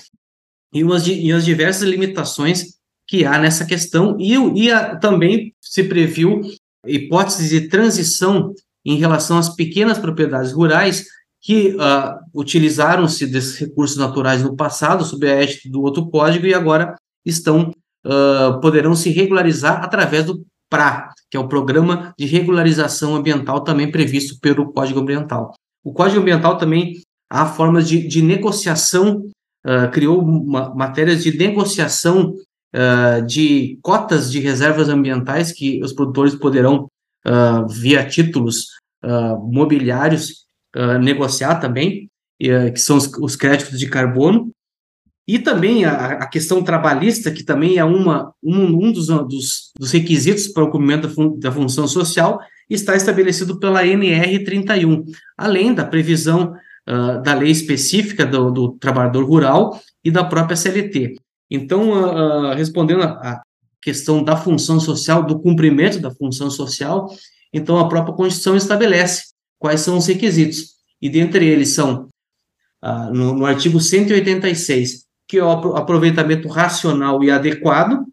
E, 0.75 0.83
umas, 0.83 1.07
e 1.07 1.31
as 1.31 1.45
diversas 1.45 1.89
limitações 1.89 2.75
que 3.07 3.25
há 3.25 3.39
nessa 3.39 3.65
questão, 3.65 4.17
e, 4.19 4.35
e 4.35 4.73
a, 4.73 4.97
também 4.97 5.55
se 5.61 5.85
previu 5.85 6.41
hipóteses 6.85 7.51
de 7.51 7.69
transição 7.69 8.53
em 8.87 8.97
relação 8.97 9.37
às 9.37 9.49
pequenas 9.49 9.99
propriedades 9.99 10.53
rurais 10.53 11.05
que 11.47 11.77
uh, 11.77 12.19
utilizaram-se 12.35 13.27
desses 13.27 13.57
recursos 13.57 13.97
naturais 13.97 14.43
no 14.43 14.57
passado, 14.57 15.05
sob 15.05 15.29
a 15.29 15.35
égide 15.35 15.71
do 15.71 15.81
outro 15.83 16.09
código, 16.09 16.47
e 16.47 16.55
agora 16.55 16.97
estão 17.25 17.73
uh, 18.05 18.61
poderão 18.61 18.95
se 18.95 19.11
regularizar 19.11 19.83
através 19.83 20.25
do 20.25 20.45
PRA, 20.69 21.11
que 21.31 21.37
é 21.37 21.41
o 21.41 21.49
Programa 21.49 22.13
de 22.19 22.27
Regularização 22.27 23.15
Ambiental, 23.15 23.61
também 23.61 23.91
previsto 23.91 24.39
pelo 24.41 24.73
Código 24.73 25.01
Ambiental. 25.01 25.53
O 25.85 25.93
Código 25.93 26.21
Ambiental 26.21 26.59
também 26.59 27.01
há 27.31 27.47
formas 27.47 27.89
de, 27.89 28.07
de 28.07 28.23
negociação, 28.23 29.23
uh, 29.65 29.91
criou 29.93 30.21
uma, 30.21 30.75
matérias 30.75 31.23
de 31.23 31.37
negociação 31.37 32.35
de 33.27 33.79
cotas 33.81 34.31
de 34.31 34.39
reservas 34.39 34.91
ambientais 34.91 35.51
que 35.51 35.83
os 35.83 35.95
produtores 35.95 36.35
poderão, 36.35 36.89
uh, 37.27 37.69
via 37.69 38.07
títulos 38.07 38.77
mobiliários, 39.53 40.47
negociar 41.01 41.61
também, 41.61 42.11
que 42.41 42.79
são 42.79 42.97
os, 42.97 43.07
os, 43.19 43.37
créditos 43.37 43.79
de 43.79 43.89
carbono. 43.89 44.51
E 45.29 45.39
também 45.39 45.85
a, 45.85 46.07
a, 46.13 46.27
questão 46.27 46.63
trabalhista, 46.65 47.31
que 47.31 47.45
também 47.45 47.79
é 47.79 47.85
uma, 47.85 48.33
um, 48.43 48.87
um 48.87 48.93
dos, 48.93 49.07
dos, 49.07 49.73
dos 49.79 49.93
requisitos 49.93 50.49
para 50.49 50.65
o 50.65 50.71
cumprimento 50.71 51.07
da, 51.07 51.15
fun, 51.15 51.39
da 51.39 51.53
função 51.53 51.87
social, 51.87 52.41
está 52.69 52.97
estabelecido 52.97 53.59
pela 53.59 53.87
NR 53.87 54.45
31, 54.45 55.05
além 55.37 55.73
da 55.73 55.85
previsão 55.85 56.55
uh, 56.89 57.23
da 57.23 57.35
lei 57.35 57.51
específica 57.51 58.25
do, 58.25 58.51
do, 58.51 58.73
trabalhador 58.73 59.25
rural 59.25 59.81
e 60.05 60.11
da 60.11 60.25
própria 60.25 60.57
CLT. 60.57 61.17
Então, 61.51 61.91
uh, 61.91 62.55
respondendo 62.55 63.03
à 63.03 63.43
questão 63.87 64.21
da 64.21 64.37
função 64.37 64.81
social, 64.81 65.25
do 65.25 65.39
cumprimento 65.39 66.01
da 66.01 66.11
função 66.11 66.51
social, 66.51 67.09
então 67.53 67.79
a 67.79 67.89
própria 67.89 68.13
Constituição 68.13 68.57
estabelece 68.57 69.27
quais 69.61 69.81
são 69.81 69.97
os 69.97 70.07
requisitos, 70.09 70.73
e 71.01 71.09
dentre 71.09 71.47
eles 71.47 71.69
são, 71.69 72.09
uh, 72.85 73.15
no, 73.15 73.33
no 73.33 73.47
artigo 73.47 73.79
186, 73.79 75.05
que 75.29 75.39
é 75.39 75.45
o 75.45 75.77
aproveitamento 75.77 76.49
racional 76.49 77.23
e 77.23 77.31
adequado, 77.31 78.05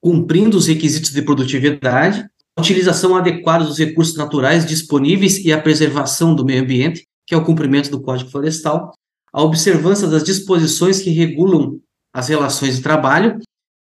cumprindo 0.00 0.56
os 0.56 0.66
requisitos 0.66 1.12
de 1.12 1.22
produtividade, 1.22 2.26
a 2.56 2.60
utilização 2.60 3.14
adequada 3.14 3.64
dos 3.64 3.78
recursos 3.78 4.16
naturais 4.16 4.66
disponíveis 4.66 5.38
e 5.44 5.52
a 5.52 5.62
preservação 5.62 6.34
do 6.34 6.44
meio 6.44 6.62
ambiente, 6.64 7.06
que 7.24 7.32
é 7.32 7.38
o 7.38 7.44
cumprimento 7.44 7.92
do 7.92 8.02
Código 8.02 8.28
Florestal, 8.28 8.92
a 9.32 9.40
observância 9.40 10.08
das 10.08 10.24
disposições 10.24 11.00
que 11.00 11.10
regulam 11.10 11.78
as 12.12 12.26
relações 12.26 12.76
de 12.76 12.82
trabalho, 12.82 13.38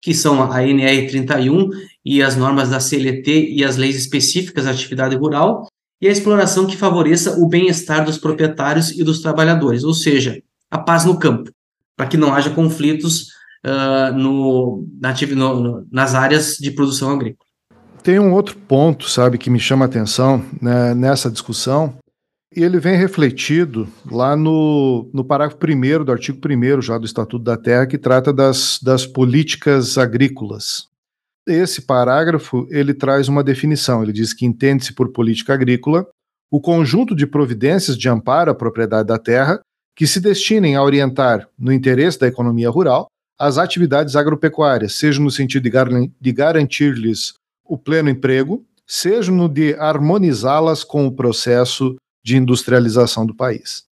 que 0.05 0.13
são 0.13 0.51
a 0.51 0.63
NR 0.63 1.07
31 1.07 1.67
e 2.05 2.21
as 2.21 2.35
normas 2.35 2.69
da 2.69 2.79
CLT 2.79 3.49
e 3.49 3.63
as 3.63 3.75
leis 3.75 3.95
específicas 3.95 4.65
da 4.65 4.69
atividade 4.69 5.15
rural, 5.15 5.67
e 5.99 6.07
a 6.07 6.11
exploração 6.11 6.67
que 6.67 6.77
favoreça 6.77 7.39
o 7.39 7.47
bem-estar 7.47 8.05
dos 8.05 8.19
proprietários 8.19 8.91
e 8.91 9.03
dos 9.03 9.19
trabalhadores, 9.19 9.83
ou 9.83 9.95
seja, 9.95 10.39
a 10.69 10.77
paz 10.77 11.05
no 11.05 11.17
campo, 11.17 11.49
para 11.97 12.05
que 12.05 12.17
não 12.17 12.35
haja 12.35 12.51
conflitos 12.51 13.29
uh, 13.65 14.15
no, 14.15 14.87
na, 15.01 15.11
no, 15.35 15.87
nas 15.91 16.13
áreas 16.13 16.57
de 16.59 16.69
produção 16.69 17.09
agrícola. 17.09 17.49
Tem 18.03 18.19
um 18.19 18.31
outro 18.31 18.55
ponto, 18.55 19.09
sabe, 19.09 19.39
que 19.39 19.49
me 19.49 19.59
chama 19.59 19.85
a 19.85 19.87
atenção 19.87 20.45
né, 20.61 20.93
nessa 20.93 21.31
discussão, 21.31 21.97
e 22.55 22.63
ele 22.63 22.79
vem 22.79 22.95
refletido 22.95 23.87
lá 24.09 24.35
no, 24.35 25.09
no 25.13 25.25
parágrafo 25.25 25.59
1 25.61 26.05
do 26.05 26.11
artigo 26.11 26.39
1 26.47 26.81
já 26.81 26.97
do 26.97 27.05
Estatuto 27.05 27.43
da 27.43 27.57
Terra, 27.57 27.85
que 27.85 27.97
trata 27.97 28.31
das, 28.31 28.79
das 28.81 29.05
políticas 29.05 29.97
agrícolas. 29.97 30.87
Esse 31.45 31.81
parágrafo 31.81 32.65
ele 32.71 32.93
traz 32.93 33.27
uma 33.27 33.43
definição. 33.43 34.01
Ele 34.01 34.13
diz 34.13 34.33
que 34.33 34.45
entende-se 34.45 34.93
por 34.93 35.11
política 35.11 35.53
agrícola 35.53 36.07
o 36.49 36.61
conjunto 36.61 37.13
de 37.13 37.27
providências 37.27 37.97
de 37.97 38.07
amparo 38.07 38.51
à 38.51 38.55
propriedade 38.55 39.07
da 39.07 39.19
terra 39.19 39.59
que 39.95 40.07
se 40.07 40.19
destinem 40.19 40.75
a 40.75 40.83
orientar, 40.83 41.47
no 41.57 41.71
interesse 41.71 42.19
da 42.19 42.27
economia 42.27 42.69
rural, 42.69 43.07
as 43.37 43.57
atividades 43.57 44.15
agropecuárias, 44.15 44.93
seja 44.93 45.21
no 45.21 45.31
sentido 45.31 45.63
de, 45.63 45.69
gar 45.69 45.87
de 45.89 46.31
garantir-lhes 46.31 47.33
o 47.65 47.77
pleno 47.77 48.09
emprego, 48.09 48.65
seja 48.87 49.31
no 49.31 49.49
de 49.49 49.73
harmonizá-las 49.75 50.83
com 50.83 51.05
o 51.05 51.11
processo 51.11 51.95
de 52.25 52.35
industrialização 52.35 53.23
do 53.23 53.35
país. 53.35 53.83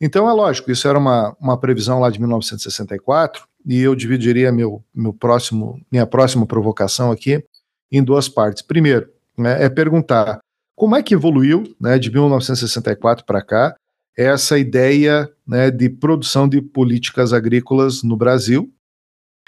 Então 0.00 0.28
é 0.28 0.32
lógico, 0.32 0.72
isso 0.72 0.88
era 0.88 0.98
uma, 0.98 1.36
uma 1.40 1.56
previsão 1.56 2.00
lá 2.00 2.10
de 2.10 2.18
1964, 2.18 3.46
e 3.64 3.80
eu 3.80 3.94
dividiria 3.94 4.50
meu, 4.50 4.82
meu 4.92 5.12
próximo, 5.12 5.80
minha 5.90 6.04
próxima 6.04 6.44
provocação 6.44 7.12
aqui 7.12 7.44
em 7.90 8.02
duas 8.02 8.28
partes. 8.28 8.62
Primeiro, 8.62 9.08
né, 9.36 9.62
é 9.62 9.68
perguntar 9.68 10.40
como 10.74 10.96
é 10.96 11.02
que 11.04 11.14
evoluiu 11.14 11.72
né, 11.80 12.00
de 12.00 12.10
1964 12.10 13.24
para 13.24 13.42
cá 13.42 13.76
essa 14.16 14.58
ideia 14.58 15.30
né, 15.46 15.70
de 15.70 15.88
produção 15.88 16.48
de 16.48 16.60
políticas 16.60 17.32
agrícolas 17.32 18.02
no 18.02 18.16
Brasil. 18.16 18.72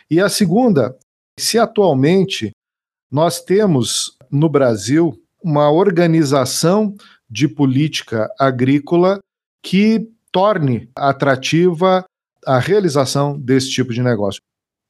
E 0.08 0.20
a 0.20 0.28
segunda, 0.28 0.96
se 1.36 1.58
atualmente 1.58 2.52
nós 3.10 3.42
temos 3.42 4.16
no 4.30 4.48
Brasil 4.48 5.20
uma 5.42 5.68
organização 5.70 6.94
de 7.30 7.46
política 7.46 8.28
agrícola 8.38 9.20
que 9.62 10.08
torne 10.32 10.88
atrativa 10.96 12.04
a 12.46 12.58
realização 12.58 13.38
desse 13.38 13.70
tipo 13.70 13.92
de 13.92 14.02
negócio. 14.02 14.40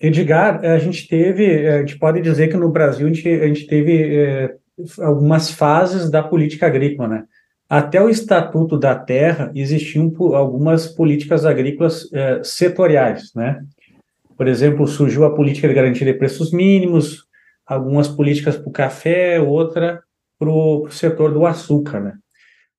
Edgar, 0.01 0.65
a 0.65 0.79
gente 0.79 1.07
teve, 1.07 1.69
a 1.69 1.81
gente 1.81 1.99
pode 1.99 2.23
dizer 2.23 2.49
que 2.49 2.57
no 2.57 2.71
Brasil 2.71 3.07
a 3.07 3.13
gente, 3.13 3.29
a 3.29 3.47
gente 3.47 3.67
teve 3.67 4.17
é, 4.17 4.55
algumas 5.01 5.51
fases 5.51 6.11
da 6.11 6.23
política 6.23 6.67
agrícola, 6.67 7.09
né? 7.09 7.25
Até 7.69 8.03
o 8.03 8.09
Estatuto 8.09 8.79
da 8.79 8.97
Terra 8.97 9.53
existiam 9.55 10.13
algumas 10.35 10.89
políticas 10.89 11.45
agrícolas 11.45 12.11
é, 12.13 12.41
setoriais, 12.43 13.33
né? 13.35 13.61
Por 14.37 14.49
exemplo, 14.49 14.87
surgiu 14.87 15.25
a 15.25 15.35
política 15.35 15.69
de 15.69 15.75
garantia 15.75 16.11
de 16.11 16.19
preços 16.19 16.51
mínimos, 16.51 17.27
algumas 17.67 18.09
políticas 18.09 18.57
para 18.57 18.69
o 18.69 18.73
café, 18.73 19.39
outra 19.39 20.03
para 20.39 20.49
o 20.49 20.89
setor 20.91 21.35
do 21.35 21.45
açúcar, 21.45 22.01
né? 22.01 22.15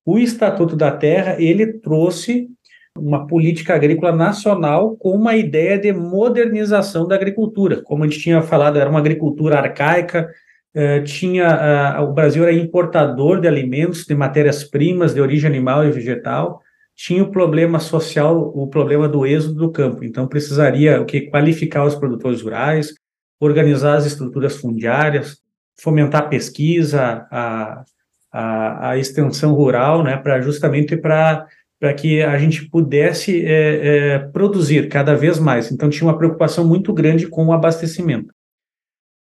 O 0.04 0.18
Estatuto 0.18 0.76
da 0.76 0.90
Terra, 0.90 1.36
ele 1.38 1.74
trouxe 1.74 2.48
uma 2.96 3.26
política 3.26 3.74
agrícola 3.74 4.12
nacional 4.12 4.96
com 4.96 5.12
uma 5.12 5.34
ideia 5.34 5.78
de 5.78 5.92
modernização 5.92 7.06
da 7.06 7.14
agricultura. 7.14 7.80
Como 7.82 8.04
a 8.04 8.06
gente 8.06 8.20
tinha 8.20 8.42
falado, 8.42 8.78
era 8.78 8.90
uma 8.90 8.98
agricultura 8.98 9.58
arcaica, 9.58 10.28
eh, 10.74 11.00
tinha 11.02 11.98
o 12.02 12.12
Brasil 12.12 12.42
era 12.42 12.52
importador 12.52 13.40
de 13.40 13.48
alimentos, 13.48 14.04
de 14.04 14.14
matérias-primas 14.14 15.14
de 15.14 15.20
origem 15.20 15.48
animal 15.48 15.84
e 15.86 15.90
vegetal, 15.90 16.60
tinha 16.94 17.22
o 17.22 17.30
problema 17.30 17.78
social, 17.78 18.52
o 18.54 18.66
problema 18.68 19.08
do 19.08 19.26
êxodo 19.26 19.54
do 19.54 19.72
campo. 19.72 20.04
Então 20.04 20.28
precisaria 20.28 21.00
o 21.00 21.06
que 21.06 21.22
qualificar 21.22 21.84
os 21.84 21.94
produtores 21.94 22.42
rurais, 22.42 22.92
organizar 23.40 23.96
as 23.96 24.06
estruturas 24.06 24.56
fundiárias, 24.56 25.38
fomentar 25.80 26.22
a 26.22 26.28
pesquisa, 26.28 27.26
a, 27.30 27.84
a, 28.32 28.90
a 28.90 28.98
extensão 28.98 29.52
rural, 29.52 30.02
né, 30.02 30.16
para 30.16 30.40
justamente 30.40 30.96
para 30.96 31.46
para 31.78 31.92
que 31.92 32.22
a 32.22 32.38
gente 32.38 32.70
pudesse 32.70 33.44
é, 33.44 34.14
é, 34.14 34.18
produzir 34.20 34.88
cada 34.88 35.16
vez 35.16 35.40
mais. 35.40 35.72
Então 35.72 35.90
tinha 35.90 36.06
uma 36.06 36.16
preocupação 36.16 36.64
muito 36.64 36.92
grande 36.92 37.26
com 37.26 37.46
o 37.46 37.52
abastecimento. 37.52 38.32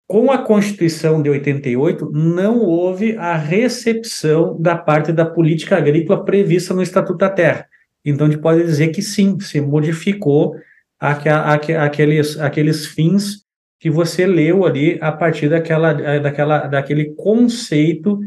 Com 0.08 0.32
a 0.32 0.40
Constituição 0.40 1.22
de 1.22 1.30
88, 1.30 2.10
não 2.12 2.62
houve 2.62 3.16
a 3.18 3.36
recepção 3.36 4.60
da 4.60 4.76
parte 4.76 5.14
da 5.14 5.28
política 5.28 5.78
agrícola 5.78 6.26
prevista 6.26 6.74
no 6.74 6.82
Estatuto 6.82 7.20
da 7.20 7.30
Terra. 7.30 7.68
Então 8.04 8.26
a 8.26 8.32
gente 8.32 8.42
pode 8.42 8.64
dizer 8.64 8.88
que 8.88 9.04
sim, 9.04 9.40
se 9.40 9.62
modificou 9.62 10.56
aqu 11.00 11.30
aqu 11.30 11.74
aqueles, 11.74 12.40
aqueles 12.40 12.88
fins 12.88 13.46
que 13.80 13.92
você 13.92 14.26
leu 14.26 14.66
ali 14.66 14.98
a 15.00 15.12
partir 15.12 15.50
daquela, 15.50 15.94
daquela, 15.94 16.66
daquele 16.66 17.14
conceito 17.14 18.20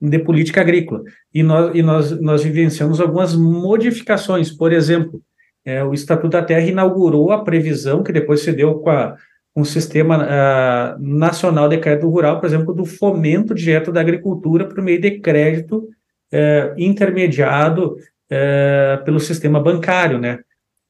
de 0.00 0.18
política 0.18 0.60
agrícola. 0.60 1.02
E 1.32 1.42
nós, 1.42 1.74
e 1.74 1.82
nós, 1.82 2.20
nós 2.20 2.44
vivenciamos 2.44 3.00
algumas 3.00 3.34
modificações. 3.34 4.50
Por 4.50 4.72
exemplo, 4.72 5.22
é, 5.64 5.82
o 5.82 5.92
Estatuto 5.94 6.28
da 6.28 6.42
Terra 6.42 6.66
inaugurou 6.66 7.32
a 7.32 7.42
previsão, 7.42 8.02
que 8.02 8.12
depois 8.12 8.40
se 8.40 8.52
deu 8.52 8.74
com, 8.76 8.90
a, 8.90 9.16
o 9.56 9.64
Sistema 9.64 10.18
uh, 10.18 11.02
Nacional 11.02 11.66
de 11.66 11.78
Crédito 11.78 12.10
Rural, 12.10 12.38
por 12.38 12.46
exemplo, 12.46 12.74
do 12.74 12.84
fomento 12.84 13.54
direto 13.54 13.90
da 13.90 14.02
agricultura 14.02 14.66
por 14.66 14.82
meio 14.82 15.00
de 15.00 15.18
crédito 15.18 15.78
uh, 15.78 16.74
intermediado 16.76 17.94
uh, 17.94 19.02
pelo 19.02 19.18
sistema 19.18 19.58
bancário, 19.58 20.18
né? 20.18 20.40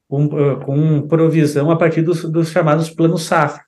com, 0.08 0.28
com 0.60 1.02
provisão 1.08 1.70
a 1.70 1.76
partir 1.76 2.02
dos, 2.02 2.24
dos 2.24 2.50
chamados 2.50 2.90
planos 2.90 3.22
safra. 3.24 3.65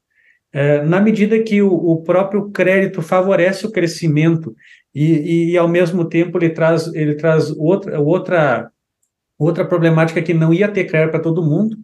Na 0.86 1.00
medida 1.00 1.42
que 1.42 1.60
o, 1.60 1.72
o 1.72 2.02
próprio 2.02 2.50
crédito 2.50 3.02
favorece 3.02 3.66
o 3.66 3.70
crescimento 3.70 4.54
e, 4.94 5.52
e, 5.52 5.58
ao 5.58 5.68
mesmo 5.68 6.08
tempo 6.08 6.38
ele 6.38 6.48
traz 6.50 6.92
ele 6.94 7.14
traz 7.14 7.50
outra 7.50 8.00
outra 8.00 8.70
Outra 9.38 9.64
problemática 9.64 10.18
é 10.18 10.22
que 10.22 10.34
não 10.34 10.52
ia 10.52 10.68
ter 10.68 10.84
crédito 10.84 11.12
para 11.12 11.22
todo 11.22 11.44
mundo. 11.44 11.76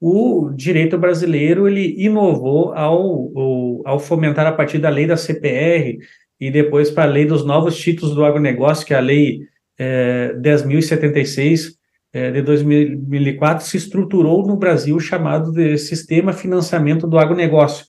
O 0.00 0.50
direito 0.54 0.96
brasileiro 0.96 1.66
ele 1.66 1.94
inovou 1.98 2.72
ao, 2.72 3.82
ao, 3.84 3.98
fomentar 3.98 4.46
a 4.46 4.52
partir 4.52 4.78
da 4.78 4.88
lei 4.88 5.06
da 5.06 5.16
CPR 5.16 5.98
e 6.40 6.50
depois 6.50 6.90
para 6.90 7.04
a 7.04 7.12
lei 7.12 7.26
dos 7.26 7.44
novos 7.44 7.76
títulos 7.76 8.14
do 8.14 8.24
agronegócio, 8.24 8.86
que 8.86 8.94
é 8.94 8.96
a 8.96 9.00
lei 9.00 9.40
é, 9.78 10.34
10.076 10.40 11.72
é, 12.12 12.30
de 12.30 12.42
2004, 12.42 13.66
se 13.66 13.76
estruturou 13.76 14.46
no 14.46 14.56
Brasil 14.56 14.98
chamado 15.00 15.52
de 15.52 15.78
Sistema 15.78 16.32
Financiamento 16.32 17.06
do 17.06 17.18
Agronegócio. 17.18 17.86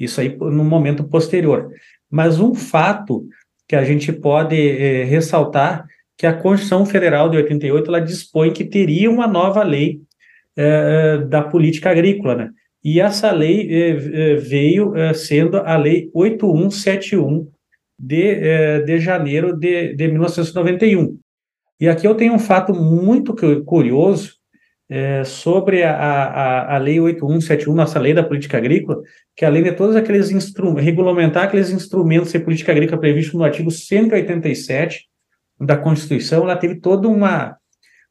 Isso 0.00 0.20
aí 0.20 0.34
no 0.36 0.64
momento 0.64 1.04
posterior. 1.04 1.70
Mas 2.10 2.40
um 2.40 2.54
fato 2.54 3.28
que 3.68 3.76
a 3.76 3.84
gente 3.84 4.12
pode 4.12 4.56
é, 4.56 5.04
ressaltar 5.04 5.86
que 6.18 6.26
a 6.26 6.32
Constituição 6.32 6.84
Federal 6.84 7.28
de 7.28 7.36
88 7.36 7.88
ela 7.88 8.00
dispõe 8.00 8.52
que 8.52 8.64
teria 8.64 9.10
uma 9.10 9.26
nova 9.26 9.62
lei 9.62 10.00
é, 10.56 11.18
da 11.18 11.42
política 11.42 11.90
agrícola, 11.90 12.34
né? 12.34 12.50
E 12.82 12.98
essa 12.98 13.30
lei 13.30 13.68
é, 13.70 14.34
veio 14.36 14.94
sendo 15.14 15.58
a 15.58 15.76
Lei 15.76 16.10
8171 16.14 17.46
de, 17.98 18.80
de 18.86 18.98
janeiro 18.98 19.54
de, 19.54 19.94
de 19.94 20.08
1991. 20.08 21.18
E 21.78 21.88
aqui 21.88 22.06
eu 22.06 22.14
tenho 22.14 22.32
um 22.32 22.38
fato 22.38 22.74
muito 22.74 23.34
curioso 23.66 24.39
é, 24.90 25.22
sobre 25.22 25.84
a, 25.84 25.94
a, 25.94 26.74
a 26.74 26.78
Lei 26.78 26.98
8171, 26.98 27.72
nossa 27.72 28.00
lei 28.00 28.12
da 28.12 28.24
política 28.24 28.58
agrícola, 28.58 29.00
que 29.36 29.44
além 29.44 29.62
de 29.62 29.70
todos 29.70 29.94
aqueles 29.94 30.32
instrumentos, 30.32 30.84
regulamentar 30.84 31.44
aqueles 31.44 31.70
instrumentos 31.70 32.32
de 32.32 32.40
política 32.40 32.72
agrícola 32.72 33.00
previstos 33.00 33.34
no 33.34 33.44
artigo 33.44 33.70
187 33.70 35.06
da 35.60 35.76
Constituição, 35.76 36.42
ela 36.42 36.56
teve 36.56 36.74
toda 36.80 37.06
uma, 37.06 37.56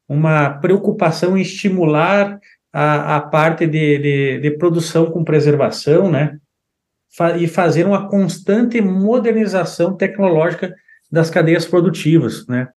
uma 0.08 0.50
preocupação 0.54 1.36
em 1.36 1.42
estimular 1.42 2.40
a, 2.72 3.16
a 3.16 3.20
parte 3.20 3.66
de, 3.66 3.98
de, 3.98 4.38
de 4.38 4.50
produção 4.52 5.10
com 5.10 5.22
preservação, 5.22 6.10
né? 6.10 6.38
e 7.38 7.48
fazer 7.48 7.84
uma 7.84 8.08
constante 8.08 8.80
modernização 8.80 9.96
tecnológica 9.96 10.74
das 11.10 11.28
cadeias 11.28 11.66
produtivas, 11.66 12.46
né? 12.46 12.68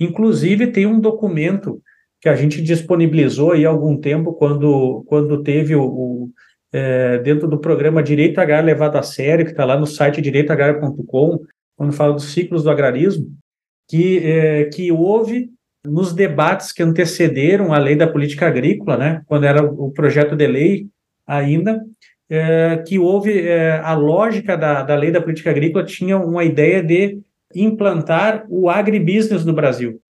Inclusive 0.00 0.68
tem 0.68 0.86
um 0.86 0.98
documento 0.98 1.82
que 2.24 2.28
a 2.30 2.34
gente 2.34 2.62
disponibilizou 2.62 3.52
aí 3.52 3.66
há 3.66 3.68
algum 3.68 3.98
tempo, 3.98 4.32
quando, 4.32 5.04
quando 5.06 5.42
teve 5.42 5.76
o, 5.76 5.84
o 5.84 6.30
é, 6.72 7.18
dentro 7.18 7.46
do 7.46 7.58
programa 7.58 8.02
Direito 8.02 8.38
Agrário 8.38 8.64
Levado 8.64 8.96
a 8.96 9.02
Sério, 9.02 9.44
que 9.44 9.50
está 9.50 9.62
lá 9.66 9.78
no 9.78 9.86
site 9.86 10.22
direitoagrário.com, 10.22 11.40
quando 11.76 11.92
fala 11.92 12.14
dos 12.14 12.32
ciclos 12.32 12.62
do 12.62 12.70
agrarismo, 12.70 13.26
que, 13.90 14.20
é, 14.20 14.64
que 14.64 14.90
houve 14.90 15.50
nos 15.86 16.14
debates 16.14 16.72
que 16.72 16.82
antecederam 16.82 17.74
a 17.74 17.78
lei 17.78 17.94
da 17.94 18.06
política 18.06 18.46
agrícola, 18.46 18.96
né, 18.96 19.22
quando 19.26 19.44
era 19.44 19.62
o 19.62 19.90
projeto 19.90 20.34
de 20.34 20.46
lei 20.46 20.86
ainda, 21.26 21.84
é, 22.30 22.82
que 22.88 22.98
houve 22.98 23.38
é, 23.38 23.72
a 23.80 23.92
lógica 23.92 24.56
da, 24.56 24.82
da 24.82 24.96
lei 24.96 25.10
da 25.10 25.20
política 25.20 25.50
agrícola 25.50 25.84
tinha 25.84 26.16
uma 26.16 26.42
ideia 26.42 26.82
de 26.82 27.20
implantar 27.54 28.46
o 28.48 28.70
agribusiness 28.70 29.44
no 29.44 29.52
Brasil. 29.52 30.00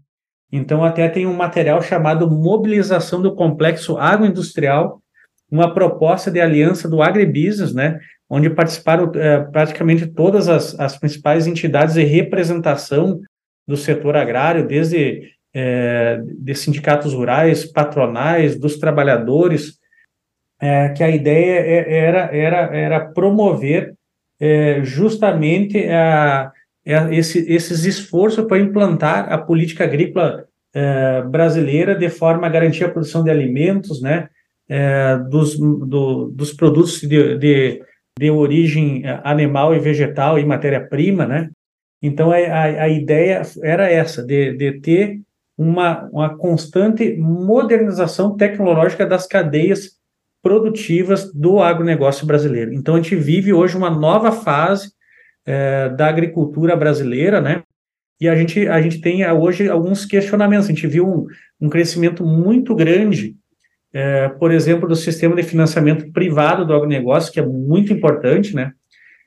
Então, 0.56 0.84
até 0.84 1.08
tem 1.08 1.26
um 1.26 1.34
material 1.34 1.82
chamado 1.82 2.30
Mobilização 2.30 3.20
do 3.20 3.34
Complexo 3.34 3.98
Agroindustrial, 3.98 5.02
uma 5.50 5.74
proposta 5.74 6.30
de 6.30 6.40
aliança 6.40 6.88
do 6.88 7.02
agribusiness, 7.02 7.74
né, 7.74 7.98
onde 8.30 8.48
participaram 8.48 9.10
é, 9.16 9.40
praticamente 9.40 10.06
todas 10.06 10.48
as, 10.48 10.78
as 10.78 10.96
principais 10.96 11.48
entidades 11.48 11.94
de 11.96 12.04
representação 12.04 13.20
do 13.66 13.76
setor 13.76 14.16
agrário, 14.16 14.64
desde 14.64 15.28
é, 15.52 16.22
de 16.22 16.54
sindicatos 16.54 17.12
rurais, 17.12 17.64
patronais, 17.64 18.56
dos 18.56 18.78
trabalhadores, 18.78 19.80
é, 20.60 20.90
que 20.90 21.02
a 21.02 21.10
ideia 21.10 21.58
é, 21.62 21.98
era, 21.98 22.18
era, 22.32 22.76
era 22.76 23.00
promover 23.00 23.92
justamente 24.82 25.88
a, 25.88 26.52
esse, 26.84 27.50
esses 27.50 27.84
esforços 27.84 28.44
para 28.46 28.58
implantar 28.58 29.32
a 29.32 29.38
política 29.38 29.84
agrícola 29.84 30.44
é, 30.74 31.22
brasileira 31.22 31.94
de 31.94 32.08
forma 32.08 32.46
a 32.46 32.50
garantir 32.50 32.84
a 32.84 32.90
produção 32.90 33.22
de 33.24 33.30
alimentos, 33.30 34.02
né, 34.02 34.28
é, 34.68 35.16
dos, 35.16 35.58
do, 35.58 36.30
dos 36.30 36.52
produtos 36.52 37.00
de, 37.00 37.38
de, 37.38 37.82
de, 38.18 38.30
origem 38.30 39.04
animal 39.22 39.74
e 39.74 39.78
vegetal 39.78 40.38
e 40.38 40.44
matéria-prima, 40.44 41.26
né? 41.26 41.50
Então 42.02 42.30
a, 42.30 42.36
a, 42.36 42.62
a, 42.64 42.88
ideia 42.88 43.42
era 43.62 43.90
essa, 43.90 44.22
de, 44.22 44.56
de 44.56 44.80
ter 44.80 45.20
uma, 45.56 46.08
uma 46.12 46.36
constante 46.36 47.16
modernização 47.16 48.36
tecnológica 48.36 49.06
das 49.06 49.26
cadeias 49.26 49.92
produtivas 50.42 51.32
do 51.32 51.62
agronegócio 51.62 52.26
brasileiro. 52.26 52.74
Então 52.74 52.94
a 52.94 53.00
gente 53.00 53.16
vive 53.16 53.52
hoje 53.52 53.76
uma 53.76 53.88
nova 53.88 54.32
fase 54.32 54.92
é, 55.46 55.88
da 55.90 56.08
agricultura 56.08 56.76
brasileira, 56.76 57.40
né? 57.40 57.62
E 58.20 58.28
a 58.28 58.36
gente, 58.36 58.66
a 58.68 58.80
gente 58.80 59.00
tem 59.00 59.28
hoje 59.30 59.68
alguns 59.68 60.04
questionamentos. 60.04 60.66
A 60.66 60.72
gente 60.72 60.86
viu 60.86 61.06
um, 61.06 61.26
um 61.60 61.68
crescimento 61.68 62.24
muito 62.24 62.74
grande, 62.74 63.36
é, 63.92 64.28
por 64.28 64.50
exemplo, 64.50 64.88
do 64.88 64.96
sistema 64.96 65.34
de 65.34 65.42
financiamento 65.42 66.10
privado 66.12 66.64
do 66.64 66.74
agronegócio, 66.74 67.32
que 67.32 67.40
é 67.40 67.46
muito 67.46 67.92
importante, 67.92 68.54
né? 68.54 68.72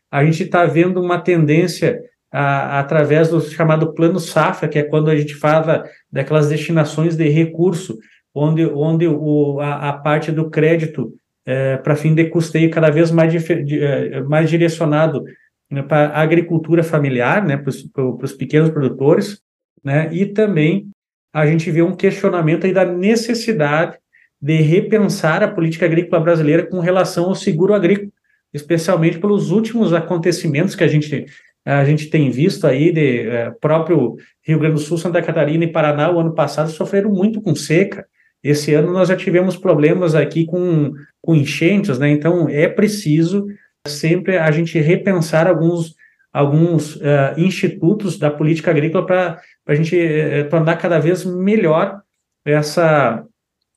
A 0.09 0.23
gente 0.23 0.43
está 0.43 0.65
vendo 0.65 1.01
uma 1.01 1.19
tendência 1.19 1.99
a, 2.31 2.79
através 2.79 3.29
do 3.29 3.41
chamado 3.41 3.93
plano 3.93 4.19
safra, 4.19 4.67
que 4.67 4.79
é 4.79 4.83
quando 4.83 5.09
a 5.09 5.15
gente 5.15 5.35
fala 5.35 5.83
daquelas 6.11 6.49
destinações 6.49 7.15
de 7.15 7.27
recurso, 7.29 7.97
onde, 8.33 8.65
onde 8.65 9.07
o, 9.07 9.59
a, 9.59 9.89
a 9.89 9.93
parte 9.93 10.31
do 10.31 10.49
crédito 10.49 11.13
é, 11.45 11.77
para 11.77 11.95
fim 11.95 12.13
de 12.13 12.25
custeio 12.25 12.69
cada 12.69 12.89
vez 12.89 13.09
mais, 13.09 13.33
é, 13.49 14.21
mais 14.21 14.49
direcionado 14.49 15.23
né, 15.69 15.81
para 15.81 16.09
a 16.09 16.21
agricultura 16.21 16.83
familiar, 16.83 17.45
né, 17.45 17.57
para 17.57 17.69
os 17.69 18.33
pequenos 18.33 18.69
produtores, 18.69 19.41
né, 19.83 20.09
e 20.11 20.25
também 20.25 20.89
a 21.33 21.45
gente 21.45 21.69
vê 21.69 21.81
um 21.81 21.95
questionamento 21.95 22.65
aí 22.65 22.73
da 22.73 22.85
necessidade 22.85 23.97
de 24.41 24.61
repensar 24.61 25.43
a 25.43 25.47
política 25.47 25.85
agrícola 25.85 26.21
brasileira 26.21 26.65
com 26.65 26.79
relação 26.79 27.25
ao 27.25 27.35
seguro 27.35 27.73
agrícola, 27.73 28.11
especialmente 28.53 29.19
pelos 29.19 29.51
últimos 29.51 29.93
acontecimentos 29.93 30.75
que 30.75 30.83
a 30.83 30.87
gente 30.87 31.25
a 31.65 31.83
gente 31.83 32.09
tem 32.09 32.31
visto 32.31 32.65
aí 32.65 32.93
de 32.93 33.27
é, 33.27 33.51
próprio 33.59 34.15
Rio 34.41 34.57
Grande 34.57 34.75
do 34.75 34.79
Sul, 34.79 34.97
Santa 34.97 35.21
Catarina 35.21 35.65
e 35.65 35.71
Paraná, 35.71 36.09
o 36.09 36.17
ano 36.17 36.33
passado 36.33 36.69
sofreram 36.69 37.11
muito 37.11 37.41
com 37.41 37.53
seca. 37.53 38.05
Esse 38.41 38.73
ano 38.73 38.93
nós 38.93 39.09
já 39.09 39.17
tivemos 39.17 39.57
problemas 39.57 40.15
aqui 40.15 40.45
com, 40.45 40.93
com 41.21 41.35
enchentes, 41.35 41.99
né? 41.99 42.09
Então 42.09 42.47
é 42.47 42.69
preciso 42.69 43.47
sempre 43.85 44.37
a 44.37 44.49
gente 44.51 44.79
repensar 44.79 45.47
alguns, 45.47 45.95
alguns 46.31 46.95
uh, 46.95 47.33
institutos 47.37 48.17
da 48.17 48.31
política 48.31 48.71
agrícola 48.71 49.05
para 49.05 49.41
a 49.67 49.75
gente 49.75 49.95
uh, 49.95 50.49
tornar 50.49 50.77
cada 50.77 50.99
vez 50.99 51.25
melhor 51.25 52.01
essa, 52.45 53.23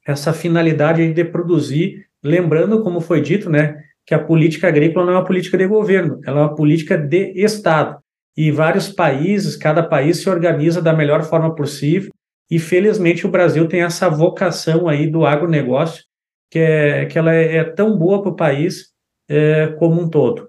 essa 0.06 0.32
finalidade 0.32 1.12
de 1.12 1.24
produzir, 1.24 2.06
lembrando, 2.22 2.82
como 2.82 3.00
foi 3.00 3.20
dito, 3.20 3.50
né, 3.50 3.82
que 4.06 4.14
a 4.14 4.18
política 4.18 4.68
agrícola 4.68 5.06
não 5.06 5.12
é 5.12 5.16
uma 5.16 5.24
política 5.24 5.58
de 5.58 5.66
governo, 5.66 6.20
ela 6.24 6.40
é 6.40 6.42
uma 6.44 6.54
política 6.54 6.96
de 6.96 7.32
Estado. 7.36 7.98
E 8.36 8.50
vários 8.50 8.88
países, 8.88 9.56
cada 9.56 9.82
país 9.82 10.18
se 10.18 10.30
organiza 10.30 10.80
da 10.80 10.92
melhor 10.92 11.22
forma 11.22 11.54
possível, 11.54 12.10
e 12.50 12.58
felizmente 12.58 13.26
o 13.26 13.30
Brasil 13.30 13.68
tem 13.68 13.82
essa 13.82 14.08
vocação 14.08 14.88
aí 14.88 15.06
do 15.06 15.24
agronegócio, 15.24 16.04
que, 16.50 16.58
é, 16.58 17.06
que 17.06 17.18
ela 17.18 17.32
é, 17.32 17.58
é 17.58 17.64
tão 17.64 17.96
boa 17.96 18.22
para 18.22 18.32
o 18.32 18.36
país 18.36 18.89
é, 19.30 19.68
como 19.78 20.02
um 20.02 20.08
todo. 20.08 20.48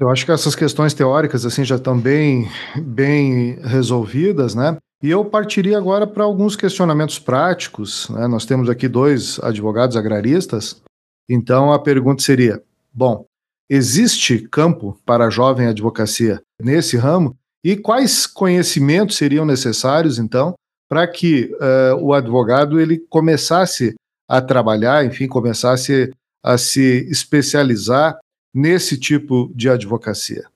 Eu 0.00 0.10
acho 0.10 0.24
que 0.24 0.32
essas 0.32 0.54
questões 0.54 0.92
teóricas 0.92 1.46
assim 1.46 1.64
já 1.64 1.76
estão 1.76 1.98
bem, 1.98 2.48
bem 2.76 3.58
resolvidas, 3.62 4.54
né? 4.54 4.76
E 5.00 5.10
eu 5.10 5.24
partiria 5.24 5.78
agora 5.78 6.06
para 6.06 6.24
alguns 6.24 6.56
questionamentos 6.56 7.20
práticos. 7.20 8.08
Né? 8.08 8.26
Nós 8.26 8.44
temos 8.44 8.68
aqui 8.68 8.88
dois 8.88 9.38
advogados 9.40 9.96
agraristas, 9.96 10.82
então 11.28 11.72
a 11.72 11.78
pergunta 11.78 12.22
seria: 12.22 12.60
bom, 12.92 13.24
existe 13.70 14.40
campo 14.48 14.98
para 15.06 15.26
a 15.26 15.30
jovem 15.30 15.68
advocacia 15.68 16.40
nesse 16.60 16.96
ramo? 16.96 17.36
E 17.64 17.76
quais 17.76 18.26
conhecimentos 18.26 19.16
seriam 19.16 19.44
necessários, 19.44 20.18
então, 20.18 20.54
para 20.88 21.06
que 21.06 21.52
uh, 21.54 21.96
o 22.00 22.12
advogado 22.12 22.80
ele 22.80 22.98
começasse 23.10 23.94
a 24.28 24.40
trabalhar, 24.40 25.04
enfim, 25.04 25.26
começasse 25.26 26.12
a 26.48 26.56
se 26.56 27.06
especializar 27.10 28.18
nesse 28.54 28.98
tipo 28.98 29.52
de 29.54 29.68
advocacia? 29.68 30.46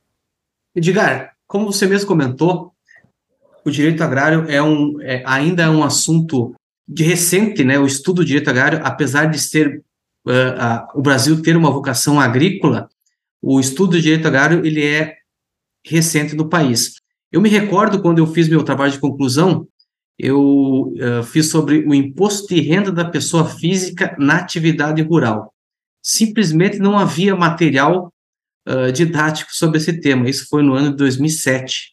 Edgar, 0.75 1.35
como 1.47 1.71
você 1.71 1.87
mesmo 1.87 2.09
comentou, 2.09 2.73
o 3.63 3.71
direito 3.71 4.03
agrário 4.03 4.47
é 4.49 4.63
um, 4.63 4.99
é, 5.03 5.23
ainda 5.27 5.65
é 5.65 5.69
um 5.69 5.85
assunto 5.85 6.55
de 6.89 7.05
recente, 7.05 7.63
né? 7.63 7.79
O 7.79 7.87
estudo 7.87 8.23
do 8.23 8.25
direito 8.25 8.49
agrário, 8.49 8.81
apesar 8.83 9.27
de 9.27 9.39
ser 9.39 9.85
uh, 10.27 10.31
uh, 10.31 10.99
o 10.99 11.03
Brasil 11.03 11.43
ter 11.43 11.59
uma 11.59 11.71
vocação 11.71 12.19
agrícola, 12.19 12.89
o 13.43 13.61
estudo 13.61 13.93
do 13.93 14.01
direito 14.01 14.27
agrário 14.27 14.65
ele 14.65 14.83
é 14.83 15.17
recente 15.85 16.35
no 16.35 16.49
país. 16.49 16.95
Eu 17.31 17.43
me 17.43 17.51
recordo 17.51 18.01
quando 18.01 18.19
eu 18.19 18.27
fiz 18.27 18.49
meu 18.49 18.65
trabalho 18.65 18.93
de 18.93 18.99
conclusão 18.99 19.69
eu 20.19 20.93
uh, 20.93 21.23
fiz 21.25 21.51
sobre 21.51 21.79
o 21.87 21.93
imposto 21.93 22.55
de 22.55 22.61
renda 22.61 22.93
da 22.93 23.05
pessoa 23.05 23.45
física 23.45 24.15
na 24.19 24.37
atividade 24.37 25.03
rural. 25.03 25.52
Simplesmente 26.03 26.79
não 26.79 26.99
havia 26.99 27.37
material 27.37 28.13
uh, 28.69 28.93
didático 28.93 29.55
sobre 29.55 29.79
esse 29.79 30.01
tema. 30.01 30.29
Isso 30.29 30.47
foi 30.49 30.63
no 30.63 30.75
ano 30.75 30.91
de 30.91 30.97
2007. 30.97 31.93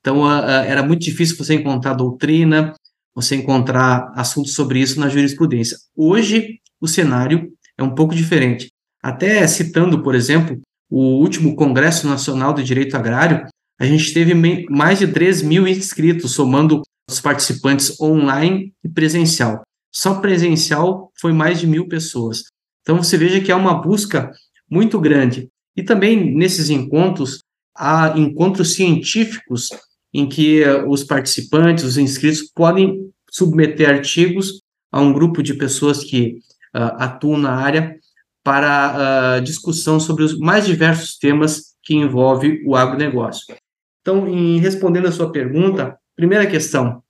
Então, 0.00 0.22
uh, 0.22 0.42
era 0.42 0.82
muito 0.82 1.02
difícil 1.02 1.36
você 1.36 1.54
encontrar 1.54 1.94
doutrina, 1.94 2.74
você 3.14 3.36
encontrar 3.36 4.10
assuntos 4.14 4.54
sobre 4.54 4.80
isso 4.80 4.98
na 4.98 5.08
jurisprudência. 5.08 5.76
Hoje, 5.94 6.58
o 6.80 6.88
cenário 6.88 7.52
é 7.76 7.82
um 7.82 7.94
pouco 7.94 8.14
diferente. 8.14 8.68
Até 9.02 9.46
citando, 9.46 10.02
por 10.02 10.14
exemplo, 10.14 10.60
o 10.90 11.20
último 11.20 11.56
Congresso 11.56 12.06
Nacional 12.06 12.52
de 12.52 12.62
Direito 12.62 12.96
Agrário, 12.96 13.46
a 13.80 13.86
gente 13.86 14.12
teve 14.12 14.34
mais 14.68 14.98
de 14.98 15.08
3 15.08 15.42
mil 15.42 15.66
inscritos, 15.66 16.32
somando 16.32 16.82
os 17.08 17.20
participantes 17.20 18.00
online 18.00 18.72
e 18.84 18.88
presencial. 18.88 19.62
Só 19.92 20.20
presencial 20.20 21.10
foi 21.20 21.32
mais 21.32 21.58
de 21.60 21.66
mil 21.66 21.88
pessoas. 21.88 22.44
Então 22.82 23.02
você 23.02 23.16
veja 23.16 23.40
que 23.40 23.50
é 23.50 23.54
uma 23.54 23.80
busca 23.80 24.30
muito 24.70 25.00
grande. 25.00 25.48
E 25.76 25.82
também 25.82 26.34
nesses 26.34 26.68
encontros, 26.68 27.42
há 27.74 28.14
encontros 28.16 28.74
científicos 28.74 29.68
em 30.12 30.28
que 30.28 30.62
uh, 30.62 30.88
os 30.88 31.04
participantes, 31.04 31.84
os 31.84 31.96
inscritos, 31.96 32.42
podem 32.54 33.10
submeter 33.30 33.88
artigos 33.88 34.60
a 34.90 35.00
um 35.00 35.12
grupo 35.12 35.42
de 35.42 35.54
pessoas 35.54 36.04
que 36.04 36.36
uh, 36.76 36.96
atuam 36.98 37.38
na 37.38 37.54
área 37.54 37.96
para 38.44 39.38
uh, 39.38 39.42
discussão 39.42 39.98
sobre 39.98 40.24
os 40.24 40.38
mais 40.38 40.66
diversos 40.66 41.16
temas 41.16 41.72
que 41.82 41.94
envolvem 41.94 42.62
o 42.66 42.76
agronegócio. 42.76 43.54
Então, 44.00 44.28
em 44.28 44.58
respondendo 44.58 45.06
a 45.06 45.12
sua 45.12 45.30
pergunta, 45.30 45.96
primeira 46.16 46.46
questão, 46.46 47.02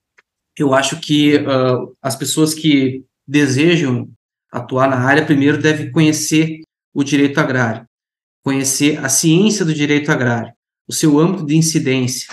eu 0.56 0.74
acho 0.74 1.00
que 1.00 1.36
uh, 1.36 1.96
as 2.02 2.14
pessoas 2.14 2.54
que 2.54 3.04
desejam 3.26 4.08
atuar 4.52 4.88
na 4.88 4.98
área, 4.98 5.24
primeiro 5.24 5.60
devem 5.60 5.90
conhecer 5.90 6.60
o 6.92 7.02
direito 7.02 7.38
agrário, 7.38 7.86
conhecer 8.44 9.02
a 9.02 9.08
ciência 9.08 9.64
do 9.64 9.72
direito 9.72 10.12
agrário, 10.12 10.52
o 10.86 10.92
seu 10.92 11.18
âmbito 11.18 11.46
de 11.46 11.56
incidência, 11.56 12.28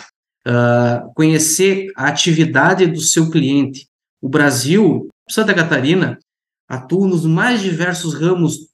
uh, 0.46 1.14
conhecer 1.14 1.88
a 1.96 2.08
atividade 2.08 2.86
do 2.88 3.00
seu 3.00 3.30
cliente. 3.30 3.88
O 4.22 4.28
Brasil, 4.28 5.08
Santa 5.30 5.54
Catarina, 5.54 6.20
atua 6.68 7.08
nos 7.08 7.26
mais 7.26 7.62
diversos 7.62 8.14
ramos 8.14 8.68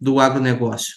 do 0.00 0.18
agronegócio. 0.18 0.92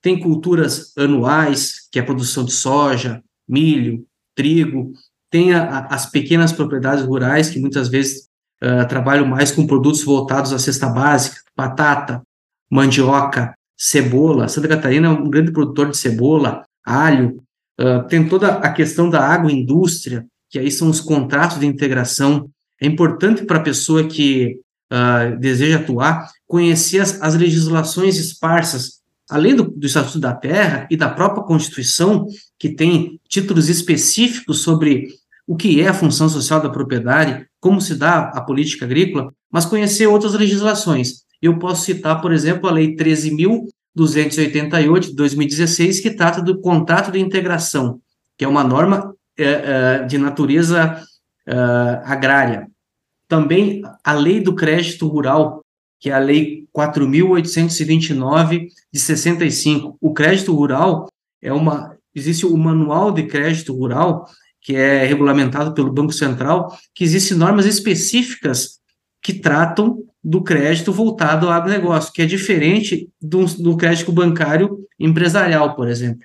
Tem 0.00 0.18
culturas 0.18 0.96
anuais, 0.96 1.88
que 1.90 1.98
é 1.98 2.02
a 2.02 2.06
produção 2.06 2.44
de 2.44 2.52
soja, 2.52 3.22
milho, 3.46 4.06
trigo, 4.34 4.92
tem 5.30 5.52
a, 5.52 5.86
as 5.86 6.06
pequenas 6.10 6.52
propriedades 6.52 7.04
rurais, 7.04 7.50
que 7.50 7.60
muitas 7.60 7.88
vezes 7.88 8.29
uh, 8.62 8.86
trabalham 8.88 9.26
mais 9.26 9.50
com 9.50 9.66
produtos 9.66 10.02
voltados 10.02 10.52
à 10.52 10.58
cesta 10.58 10.88
básica, 10.88 11.40
batata, 11.56 12.22
mandioca, 12.70 13.54
cebola. 13.76 14.48
Santa 14.48 14.68
Catarina 14.68 15.08
é 15.08 15.10
um 15.10 15.28
grande 15.28 15.52
produtor 15.52 15.90
de 15.90 15.96
cebola, 15.96 16.64
alho. 16.84 17.42
Uh, 17.80 18.06
tem 18.08 18.28
toda 18.28 18.48
a 18.54 18.72
questão 18.72 19.08
da 19.08 19.20
agroindústria, 19.26 20.26
que 20.48 20.58
aí 20.58 20.70
são 20.70 20.88
os 20.88 21.00
contratos 21.00 21.58
de 21.58 21.66
integração. 21.66 22.50
É 22.80 22.86
importante 22.86 23.44
para 23.44 23.58
a 23.58 23.62
pessoa 23.62 24.04
que 24.04 24.58
uh, 24.92 25.38
deseja 25.38 25.78
atuar 25.78 26.28
conhecer 26.46 27.00
as, 27.00 27.20
as 27.22 27.34
legislações 27.34 28.16
esparsas 28.16 29.00
além 29.30 29.54
do, 29.54 29.62
do 29.62 29.86
Estatuto 29.86 30.18
da 30.18 30.34
Terra 30.34 30.88
e 30.90 30.96
da 30.96 31.08
própria 31.08 31.44
Constituição, 31.44 32.26
que 32.58 32.68
tem 32.68 33.18
títulos 33.28 33.68
específicos 33.68 34.62
sobre 34.62 35.08
o 35.50 35.56
que 35.56 35.80
é 35.80 35.88
a 35.88 35.92
função 35.92 36.28
social 36.28 36.62
da 36.62 36.70
propriedade, 36.70 37.44
como 37.58 37.80
se 37.80 37.96
dá 37.96 38.28
a 38.28 38.40
política 38.40 38.84
agrícola, 38.84 39.34
mas 39.50 39.66
conhecer 39.66 40.06
outras 40.06 40.34
legislações. 40.34 41.24
Eu 41.42 41.58
posso 41.58 41.86
citar, 41.86 42.20
por 42.20 42.32
exemplo, 42.32 42.68
a 42.68 42.72
Lei 42.72 42.94
13.288 42.94 45.00
de 45.00 45.16
2016, 45.16 45.98
que 45.98 46.12
trata 46.12 46.40
do 46.40 46.60
contrato 46.60 47.10
de 47.10 47.18
integração, 47.18 48.00
que 48.38 48.44
é 48.44 48.48
uma 48.48 48.62
norma 48.62 49.12
é, 49.36 49.44
é, 49.44 50.04
de 50.04 50.18
natureza 50.18 51.02
é, 51.44 51.52
agrária. 52.04 52.68
Também 53.26 53.82
a 54.04 54.12
Lei 54.12 54.40
do 54.40 54.54
Crédito 54.54 55.08
Rural, 55.08 55.64
que 55.98 56.10
é 56.10 56.12
a 56.12 56.20
Lei 56.20 56.68
4.829 56.72 58.68
de 58.92 59.00
65. 59.00 59.96
O 60.00 60.14
crédito 60.14 60.54
rural 60.54 61.08
é 61.42 61.52
uma. 61.52 61.98
Existe 62.14 62.46
o 62.46 62.56
Manual 62.56 63.10
de 63.10 63.24
Crédito 63.24 63.74
Rural, 63.74 64.28
que 64.60 64.76
é 64.76 65.06
regulamentado 65.06 65.74
pelo 65.74 65.92
Banco 65.92 66.12
Central, 66.12 66.76
que 66.94 67.04
existem 67.04 67.36
normas 67.36 67.66
específicas 67.66 68.80
que 69.22 69.34
tratam 69.34 70.02
do 70.22 70.42
crédito 70.42 70.92
voltado 70.92 71.46
ao 71.46 71.52
agronegócio, 71.52 72.12
que 72.12 72.20
é 72.22 72.26
diferente 72.26 73.08
do, 73.20 73.44
do 73.46 73.76
crédito 73.76 74.12
bancário 74.12 74.78
empresarial, 74.98 75.74
por 75.74 75.88
exemplo. 75.88 76.24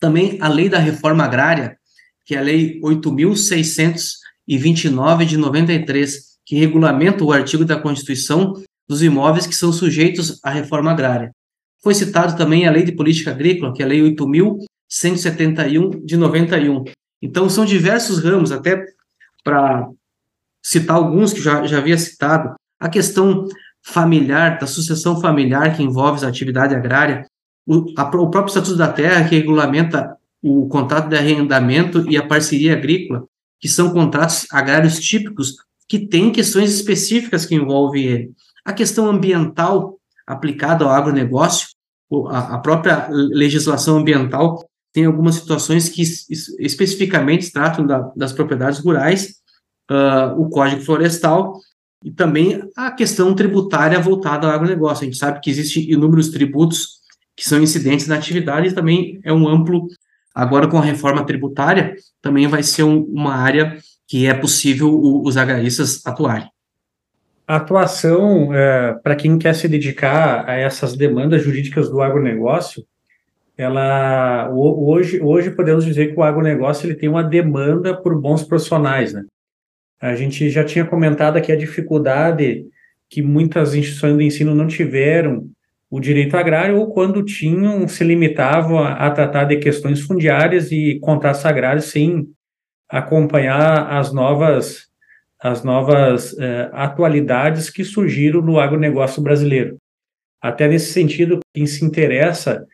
Também 0.00 0.38
a 0.40 0.48
Lei 0.48 0.68
da 0.68 0.78
Reforma 0.78 1.24
Agrária, 1.24 1.78
que 2.24 2.34
é 2.34 2.38
a 2.38 2.42
Lei 2.42 2.80
8.629 2.80 5.24
de 5.24 5.36
93, 5.36 6.36
que 6.44 6.56
regulamenta 6.56 7.22
o 7.24 7.32
artigo 7.32 7.64
da 7.64 7.80
Constituição 7.80 8.54
dos 8.88 9.02
imóveis 9.02 9.46
que 9.46 9.54
são 9.54 9.72
sujeitos 9.72 10.40
à 10.42 10.50
reforma 10.50 10.90
agrária. 10.92 11.30
Foi 11.82 11.94
citado 11.94 12.36
também 12.36 12.66
a 12.66 12.70
Lei 12.70 12.84
de 12.84 12.92
Política 12.92 13.30
Agrícola, 13.30 13.72
que 13.72 13.82
é 13.82 13.84
a 13.84 13.88
Lei 13.88 14.02
8.171 14.02 16.04
de 16.04 16.16
91. 16.16 16.84
Então, 17.20 17.48
são 17.48 17.64
diversos 17.64 18.22
ramos, 18.22 18.52
até 18.52 18.84
para 19.42 19.88
citar 20.62 20.96
alguns 20.96 21.32
que 21.32 21.40
já, 21.40 21.66
já 21.66 21.78
havia 21.78 21.96
citado, 21.96 22.54
a 22.78 22.88
questão 22.88 23.46
familiar, 23.82 24.58
da 24.58 24.66
sucessão 24.66 25.20
familiar 25.20 25.76
que 25.76 25.82
envolve 25.82 26.24
a 26.24 26.28
atividade 26.28 26.74
agrária, 26.74 27.26
o, 27.66 27.86
a, 27.96 28.02
o 28.02 28.30
próprio 28.30 28.46
Estatuto 28.46 28.76
da 28.76 28.92
Terra, 28.92 29.28
que 29.28 29.36
regulamenta 29.36 30.16
o 30.42 30.68
contrato 30.68 31.08
de 31.08 31.16
arrendamento 31.16 32.08
e 32.10 32.16
a 32.16 32.26
parceria 32.26 32.74
agrícola, 32.74 33.24
que 33.58 33.68
são 33.68 33.90
contratos 33.90 34.46
agrários 34.52 34.98
típicos 34.98 35.56
que 35.88 36.06
têm 36.06 36.32
questões 36.32 36.74
específicas 36.74 37.46
que 37.46 37.54
envolvem 37.54 38.04
ele. 38.04 38.30
A 38.64 38.72
questão 38.72 39.08
ambiental 39.08 39.98
aplicada 40.26 40.84
ao 40.84 40.90
agronegócio, 40.90 41.68
a, 42.28 42.58
própria 42.58 43.08
legislação 43.10 43.98
ambiental 43.98 44.64
tem 44.96 45.04
algumas 45.04 45.34
situações 45.34 45.90
que 45.90 46.00
especificamente 46.00 47.52
tratam 47.52 47.86
da, 47.86 48.10
das 48.16 48.32
propriedades 48.32 48.78
rurais, 48.78 49.34
uh, 49.90 50.40
o 50.40 50.48
Código 50.48 50.80
Florestal 50.80 51.52
e 52.02 52.10
também 52.10 52.62
a 52.74 52.90
questão 52.90 53.34
tributária 53.34 54.00
voltada 54.00 54.46
ao 54.46 54.54
agronegócio. 54.54 55.02
A 55.02 55.04
gente 55.04 55.18
sabe 55.18 55.40
que 55.42 55.50
existem 55.50 55.90
inúmeros 55.90 56.30
tributos 56.30 56.92
que 57.36 57.46
são 57.46 57.62
incidentes 57.62 58.06
na 58.06 58.14
atividade 58.14 58.68
e 58.68 58.72
também 58.72 59.20
é 59.22 59.30
um 59.30 59.46
amplo, 59.46 59.86
agora 60.34 60.66
com 60.66 60.78
a 60.78 60.82
reforma 60.82 61.26
tributária, 61.26 61.94
também 62.22 62.46
vai 62.46 62.62
ser 62.62 62.84
um, 62.84 63.02
uma 63.02 63.34
área 63.34 63.76
que 64.08 64.26
é 64.26 64.32
possível 64.32 64.88
o, 64.88 65.28
os 65.28 65.36
agraristas 65.36 66.00
atuarem. 66.06 66.48
A 67.46 67.56
atuação, 67.56 68.54
é, 68.54 68.94
para 68.94 69.14
quem 69.14 69.38
quer 69.38 69.54
se 69.54 69.68
dedicar 69.68 70.48
a 70.48 70.54
essas 70.54 70.96
demandas 70.96 71.44
jurídicas 71.44 71.90
do 71.90 72.00
agronegócio, 72.00 72.82
ela 73.56 74.50
hoje, 74.52 75.20
hoje 75.22 75.50
podemos 75.50 75.84
dizer 75.84 76.12
que 76.12 76.18
o 76.18 76.22
agronegócio 76.22 76.86
ele 76.86 76.94
tem 76.94 77.08
uma 77.08 77.24
demanda 77.24 77.96
por 77.96 78.20
bons 78.20 78.42
profissionais, 78.42 79.12
né? 79.12 79.24
A 80.00 80.14
gente 80.14 80.50
já 80.50 80.62
tinha 80.62 80.84
comentado 80.84 81.38
aqui 81.38 81.50
a 81.50 81.56
dificuldade 81.56 82.66
que 83.08 83.22
muitas 83.22 83.74
instituições 83.74 84.18
de 84.18 84.24
ensino 84.24 84.54
não 84.54 84.66
tiveram 84.66 85.48
o 85.90 85.98
direito 85.98 86.36
agrário 86.36 86.78
ou 86.78 86.92
quando 86.92 87.24
tinham 87.24 87.88
se 87.88 88.04
limitavam 88.04 88.78
a, 88.78 88.92
a 88.92 89.10
tratar 89.10 89.44
de 89.44 89.56
questões 89.56 90.00
fundiárias 90.00 90.70
e 90.70 90.98
contratos 91.00 91.46
agrários 91.46 91.86
sem 91.86 92.28
acompanhar 92.88 93.90
as 93.90 94.12
novas 94.12 94.86
as 95.38 95.62
novas 95.62 96.36
eh, 96.38 96.70
atualidades 96.72 97.68
que 97.68 97.84
surgiram 97.84 98.40
no 98.40 98.58
agronegócio 98.58 99.22
brasileiro. 99.22 99.76
Até 100.40 100.66
nesse 100.66 100.92
sentido, 100.92 101.40
quem 101.54 101.66
se 101.66 101.84
interessa 101.84 102.66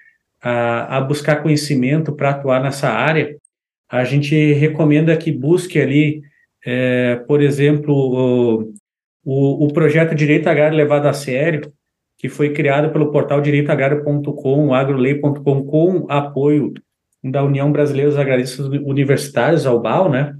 a, 0.43 0.99
a 0.99 1.01
buscar 1.01 1.43
conhecimento 1.43 2.13
para 2.13 2.31
atuar 2.31 2.63
nessa 2.63 2.89
área, 2.89 3.37
a 3.89 4.05
gente 4.05 4.53
recomenda 4.55 5.17
que 5.17 5.31
busque 5.31 5.81
ali, 5.81 6.23
eh, 6.65 7.23
por 7.29 7.43
exemplo, 7.43 7.95
o, 7.95 8.73
o, 9.25 9.67
o, 9.67 9.73
projeto 9.73 10.15
Direito 10.15 10.49
Agrário 10.49 10.77
Levado 10.77 11.07
a 11.07 11.13
Sério, 11.13 11.61
que 12.19 12.29
foi 12.29 12.53
criado 12.53 12.91
pelo 12.91 13.13
portal 13.13 13.41
direitoagrário.com, 13.41 14.75
agrolei.com, 14.75 15.65
com 15.65 16.07
apoio 16.09 16.73
da 17.23 17.45
União 17.45 17.71
Brasileira 17.71 18.11
dos 18.11 18.19
Agraristas 18.19 18.67
Universitários, 18.67 19.67
a 19.67 19.73
UBAL, 19.73 20.11
né? 20.11 20.35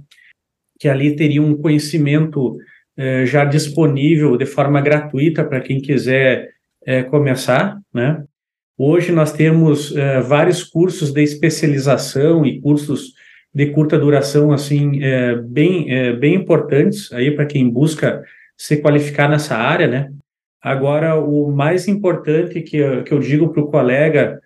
que 0.79 0.89
ali 0.89 1.15
teria 1.15 1.41
um 1.41 1.55
conhecimento 1.55 2.57
eh, 2.97 3.25
já 3.25 3.45
disponível 3.45 4.35
de 4.35 4.45
forma 4.45 4.81
gratuita 4.81 5.43
para 5.43 5.61
quem 5.61 5.79
quiser 5.79 6.49
eh, 6.85 7.03
começar, 7.03 7.79
né? 7.93 8.23
Hoje 8.77 9.11
nós 9.11 9.31
temos 9.31 9.95
eh, 9.95 10.19
vários 10.21 10.63
cursos 10.63 11.11
de 11.11 11.21
especialização 11.21 12.45
e 12.45 12.59
cursos 12.59 13.13
de 13.53 13.67
curta 13.67 13.99
duração 13.99 14.51
assim 14.51 15.03
é, 15.03 15.35
bem 15.35 15.93
é, 15.93 16.13
bem 16.13 16.33
importantes 16.33 17.11
aí 17.13 17.29
para 17.31 17.45
quem 17.45 17.69
busca 17.69 18.23
se 18.57 18.77
qualificar 18.77 19.29
nessa 19.29 19.55
área, 19.55 19.87
né? 19.87 20.11
Agora 20.61 21.15
o 21.15 21.51
mais 21.51 21.87
importante 21.87 22.61
que 22.61 22.77
eu, 22.77 23.03
que 23.03 23.13
eu 23.13 23.19
digo 23.19 23.49
para 23.49 23.61
o 23.61 23.67
colega 23.67 24.39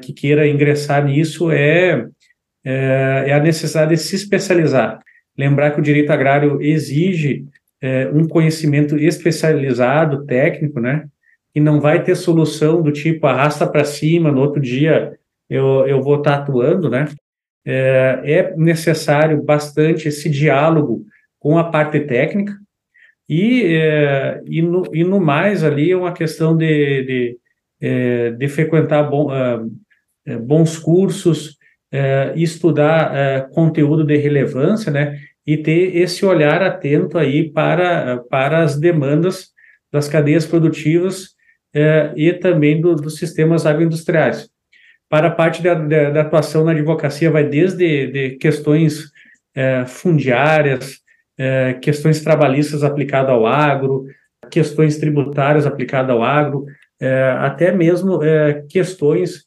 que 0.00 0.12
queira 0.12 0.48
ingressar 0.48 1.04
nisso 1.04 1.48
é, 1.52 2.04
é, 2.64 3.32
a 3.32 3.38
necessidade 3.38 3.94
de 3.94 4.00
se 4.00 4.16
especializar. 4.16 4.98
Lembrar 5.38 5.70
que 5.70 5.78
o 5.78 5.82
direito 5.82 6.10
agrário 6.10 6.60
exige 6.60 7.44
um 8.12 8.26
conhecimento 8.26 8.98
especializado, 8.98 10.24
técnico, 10.24 10.80
né? 10.80 11.04
E 11.54 11.60
não 11.60 11.80
vai 11.80 12.02
ter 12.02 12.14
solução 12.14 12.82
do 12.82 12.92
tipo 12.92 13.26
arrasta 13.26 13.66
para 13.66 13.84
cima, 13.84 14.32
no 14.32 14.40
outro 14.40 14.60
dia 14.60 15.18
eu, 15.48 15.86
eu 15.86 16.00
vou 16.00 16.16
estar 16.16 16.38
tá 16.38 16.42
atuando, 16.42 16.88
né? 16.88 17.08
É, 17.64 18.20
é 18.24 18.56
necessário 18.56 19.42
bastante 19.42 20.08
esse 20.08 20.28
diálogo 20.28 21.04
com 21.38 21.58
a 21.58 21.64
parte 21.64 22.00
técnica 22.00 22.56
e, 23.28 23.76
é, 23.76 24.40
e, 24.46 24.60
no, 24.62 24.82
e 24.92 25.04
no 25.04 25.20
mais 25.20 25.62
ali 25.62 25.90
é 25.90 25.96
uma 25.96 26.12
questão 26.12 26.56
de, 26.56 27.02
de, 27.04 27.38
é, 27.80 28.30
de 28.32 28.48
frequentar 28.48 29.04
bom, 29.04 29.30
é, 30.26 30.36
bons 30.36 30.78
cursos, 30.78 31.56
é, 31.90 32.32
estudar 32.36 33.14
é, 33.14 33.40
conteúdo 33.52 34.04
de 34.04 34.16
relevância, 34.16 34.90
né? 34.90 35.18
E 35.46 35.56
ter 35.56 35.96
esse 35.96 36.24
olhar 36.24 36.62
atento 36.62 37.18
aí 37.18 37.50
para, 37.50 38.18
para 38.30 38.62
as 38.62 38.78
demandas 38.78 39.48
das 39.90 40.08
cadeias 40.08 40.46
produtivas 40.46 41.30
e 42.16 42.32
também 42.34 42.80
do, 42.80 42.94
dos 42.94 43.16
sistemas 43.16 43.64
agroindustriais 43.64 44.52
para 45.12 45.28
a 45.28 45.30
parte 45.30 45.62
da, 45.62 45.74
da, 45.74 46.08
da, 46.08 46.20
atuação 46.22 46.64
na 46.64 46.70
advocacia 46.72 47.30
vai 47.30 47.44
desde 47.44 48.06
de 48.06 48.30
questões 48.36 49.12
é, 49.54 49.84
fundiárias, 49.84 51.00
é, 51.36 51.74
questões 51.74 52.22
trabalhistas 52.22 52.82
aplicadas 52.82 53.28
ao 53.28 53.46
agro, 53.46 54.06
questões 54.50 54.96
tributárias 54.96 55.66
aplicadas 55.66 56.10
ao 56.10 56.22
agro, 56.22 56.64
até 57.40 57.72
mesmo 57.72 58.20
questões 58.70 59.44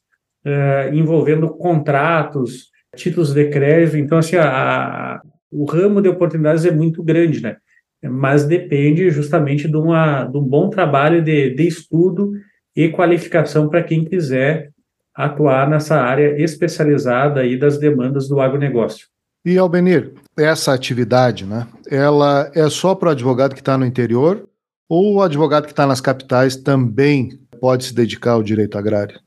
envolvendo 0.92 1.48
contratos, 1.48 2.70
títulos 2.94 3.32
de 3.32 3.48
crédito. 3.48 3.96
Então, 3.96 4.18
assim, 4.18 4.36
a, 4.36 4.48
a, 4.48 5.22
o 5.50 5.64
ramo 5.64 6.02
de 6.02 6.08
oportunidades 6.08 6.64
é 6.64 6.70
muito 6.70 7.02
grande, 7.02 7.42
né? 7.42 7.56
Mas 8.02 8.44
depende 8.44 9.10
justamente 9.10 9.68
de, 9.68 9.76
uma, 9.76 10.24
de 10.24 10.36
um 10.36 10.42
bom 10.42 10.68
trabalho 10.68 11.22
de, 11.22 11.54
de 11.54 11.66
estudo 11.66 12.32
e 12.74 12.88
qualificação 12.88 13.68
para 13.68 13.82
quem 13.82 14.04
quiser 14.04 14.70
atuar 15.14 15.68
nessa 15.68 15.96
área 15.96 16.40
especializada 16.40 17.40
aí 17.40 17.58
das 17.58 17.78
demandas 17.78 18.28
do 18.28 18.40
agronegócio. 18.40 19.06
E, 19.44 19.56
Albenir, 19.56 20.12
essa 20.36 20.74
atividade, 20.74 21.46
né, 21.46 21.66
ela 21.88 22.50
é 22.54 22.68
só 22.68 22.94
para 22.94 23.08
o 23.08 23.12
advogado 23.12 23.54
que 23.54 23.60
está 23.60 23.78
no 23.78 23.86
interior 23.86 24.46
ou 24.88 25.14
o 25.14 25.22
advogado 25.22 25.64
que 25.64 25.72
está 25.72 25.86
nas 25.86 26.00
capitais 26.00 26.56
também 26.56 27.30
pode 27.60 27.84
se 27.84 27.94
dedicar 27.94 28.32
ao 28.32 28.42
direito 28.42 28.76
agrário? 28.76 29.18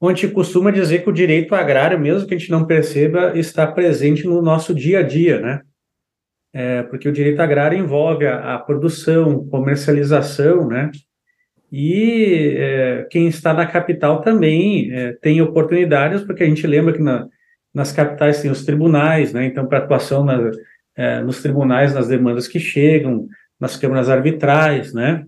a 0.00 0.08
gente 0.08 0.28
costuma 0.28 0.72
dizer 0.72 1.04
que 1.04 1.10
o 1.10 1.12
direito 1.12 1.54
agrário, 1.54 1.98
mesmo 1.98 2.26
que 2.26 2.34
a 2.34 2.38
gente 2.38 2.50
não 2.50 2.64
perceba, 2.64 3.38
está 3.38 3.66
presente 3.66 4.24
no 4.24 4.42
nosso 4.42 4.74
dia 4.74 4.98
a 4.98 5.02
dia, 5.02 5.40
né? 5.40 5.60
É, 6.54 6.82
porque 6.82 7.08
o 7.08 7.12
direito 7.12 7.40
agrário 7.40 7.78
envolve 7.78 8.26
a, 8.26 8.54
a 8.54 8.58
produção, 8.58 9.46
comercialização, 9.48 10.68
né? 10.68 10.90
E 11.70 12.54
é, 12.58 13.06
quem 13.10 13.26
está 13.28 13.54
na 13.54 13.64
capital 13.64 14.20
também 14.20 14.92
é, 14.92 15.12
tem 15.22 15.40
oportunidades, 15.40 16.22
porque 16.22 16.42
a 16.42 16.46
gente 16.46 16.66
lembra 16.66 16.92
que 16.92 17.00
na, 17.00 17.26
nas 17.74 17.92
capitais 17.92 18.42
tem 18.42 18.50
os 18.50 18.64
tribunais, 18.64 19.32
né? 19.32 19.46
Então, 19.46 19.66
para 19.66 19.78
atuação 19.78 20.22
na, 20.22 20.50
é, 20.94 21.22
nos 21.22 21.40
tribunais, 21.40 21.94
nas 21.94 22.08
demandas 22.08 22.46
que 22.46 22.60
chegam, 22.60 23.26
nas 23.58 23.76
câmaras 23.76 24.10
arbitrais, 24.10 24.92
né? 24.92 25.24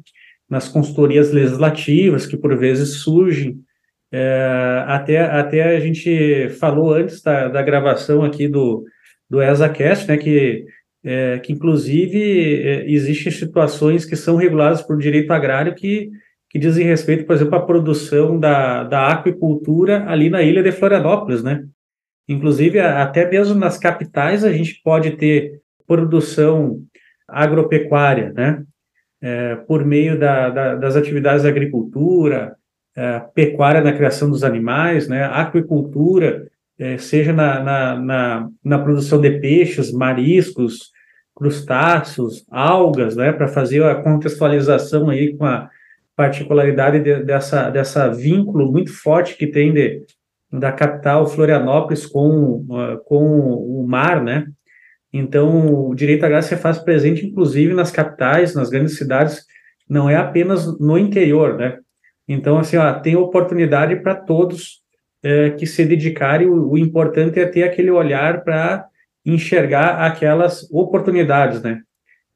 Nas 0.50 0.68
consultorias 0.68 1.32
legislativas, 1.32 2.26
que 2.26 2.36
por 2.36 2.54
vezes 2.58 2.96
surgem. 2.98 3.56
É, 4.12 4.84
até, 4.86 5.20
até 5.20 5.76
a 5.76 5.80
gente 5.80 6.50
falou 6.60 6.92
antes 6.92 7.22
da, 7.22 7.48
da 7.48 7.62
gravação 7.62 8.22
aqui 8.22 8.46
do, 8.46 8.84
do 9.30 9.42
ESACast, 9.42 10.06
né? 10.06 10.18
Que 10.18 10.66
é, 11.04 11.38
que 11.38 11.52
inclusive 11.52 12.62
é, 12.62 12.90
existem 12.90 13.30
situações 13.30 14.04
que 14.04 14.16
são 14.16 14.36
reguladas 14.36 14.82
por 14.82 14.96
direito 14.96 15.32
agrário 15.32 15.74
que 15.74 16.10
que 16.54 16.58
dizem 16.60 16.86
respeito, 16.86 17.26
por 17.26 17.34
exemplo, 17.34 17.56
à 17.56 17.60
produção 17.60 18.38
da, 18.38 18.84
da 18.84 19.08
aquicultura 19.08 20.08
ali 20.08 20.30
na 20.30 20.40
ilha 20.40 20.62
de 20.62 20.70
Florianópolis, 20.70 21.42
né? 21.42 21.64
Inclusive, 22.28 22.78
até 22.78 23.28
mesmo 23.28 23.56
nas 23.56 23.76
capitais 23.76 24.44
a 24.44 24.52
gente 24.52 24.80
pode 24.84 25.16
ter 25.16 25.60
produção 25.84 26.80
agropecuária, 27.26 28.32
né? 28.32 28.62
É, 29.20 29.56
por 29.56 29.84
meio 29.84 30.16
da, 30.16 30.48
da, 30.48 30.74
das 30.76 30.94
atividades 30.94 31.42
da 31.42 31.48
agricultura, 31.48 32.54
é, 32.96 33.18
pecuária 33.34 33.80
na 33.80 33.92
criação 33.92 34.30
dos 34.30 34.44
animais, 34.44 35.08
né? 35.08 35.24
Aquicultura, 35.24 36.46
é, 36.78 36.98
seja 36.98 37.32
na, 37.32 37.62
na, 37.62 37.96
na, 37.96 38.48
na, 38.64 38.78
produção 38.78 39.20
de 39.20 39.30
peixes, 39.38 39.92
mariscos, 39.92 40.90
crustáceos, 41.34 42.44
algas, 42.50 43.16
né? 43.16 43.32
Para 43.32 43.48
fazer 43.48 43.82
a 43.84 43.96
contextualização 43.96 45.08
aí 45.08 45.36
com 45.36 45.44
a 45.44 45.68
particularidade 46.16 47.00
de, 47.00 47.22
dessa, 47.24 47.70
dessa 47.70 48.08
vínculo 48.08 48.70
muito 48.70 48.92
forte 48.92 49.36
que 49.36 49.46
tem 49.46 49.72
de, 49.72 50.02
da 50.52 50.72
capital 50.72 51.26
Florianópolis 51.26 52.06
com, 52.06 52.64
uh, 52.68 52.98
com 53.04 53.24
o 53.24 53.86
mar, 53.86 54.22
né? 54.22 54.46
Então, 55.12 55.88
o 55.90 55.94
direito 55.94 56.24
agrário 56.24 56.46
se 56.46 56.56
faz 56.56 56.78
presente, 56.78 57.24
inclusive, 57.24 57.72
nas 57.72 57.92
capitais, 57.92 58.54
nas 58.54 58.68
grandes 58.68 58.98
cidades, 58.98 59.44
não 59.88 60.10
é 60.10 60.16
apenas 60.16 60.78
no 60.80 60.98
interior, 60.98 61.56
né? 61.56 61.78
Então, 62.26 62.58
assim, 62.58 62.76
ó, 62.76 62.92
tem 62.94 63.14
oportunidade 63.14 63.96
para 63.96 64.14
todos 64.14 64.83
é, 65.24 65.50
que 65.50 65.66
se 65.66 65.84
dedicarem, 65.86 66.46
o, 66.46 66.72
o, 66.72 66.78
importante 66.78 67.40
é 67.40 67.46
ter 67.46 67.62
aquele 67.62 67.90
olhar 67.90 68.44
para 68.44 68.86
enxergar 69.24 70.04
aquelas 70.04 70.70
oportunidades, 70.70 71.62
né? 71.62 71.80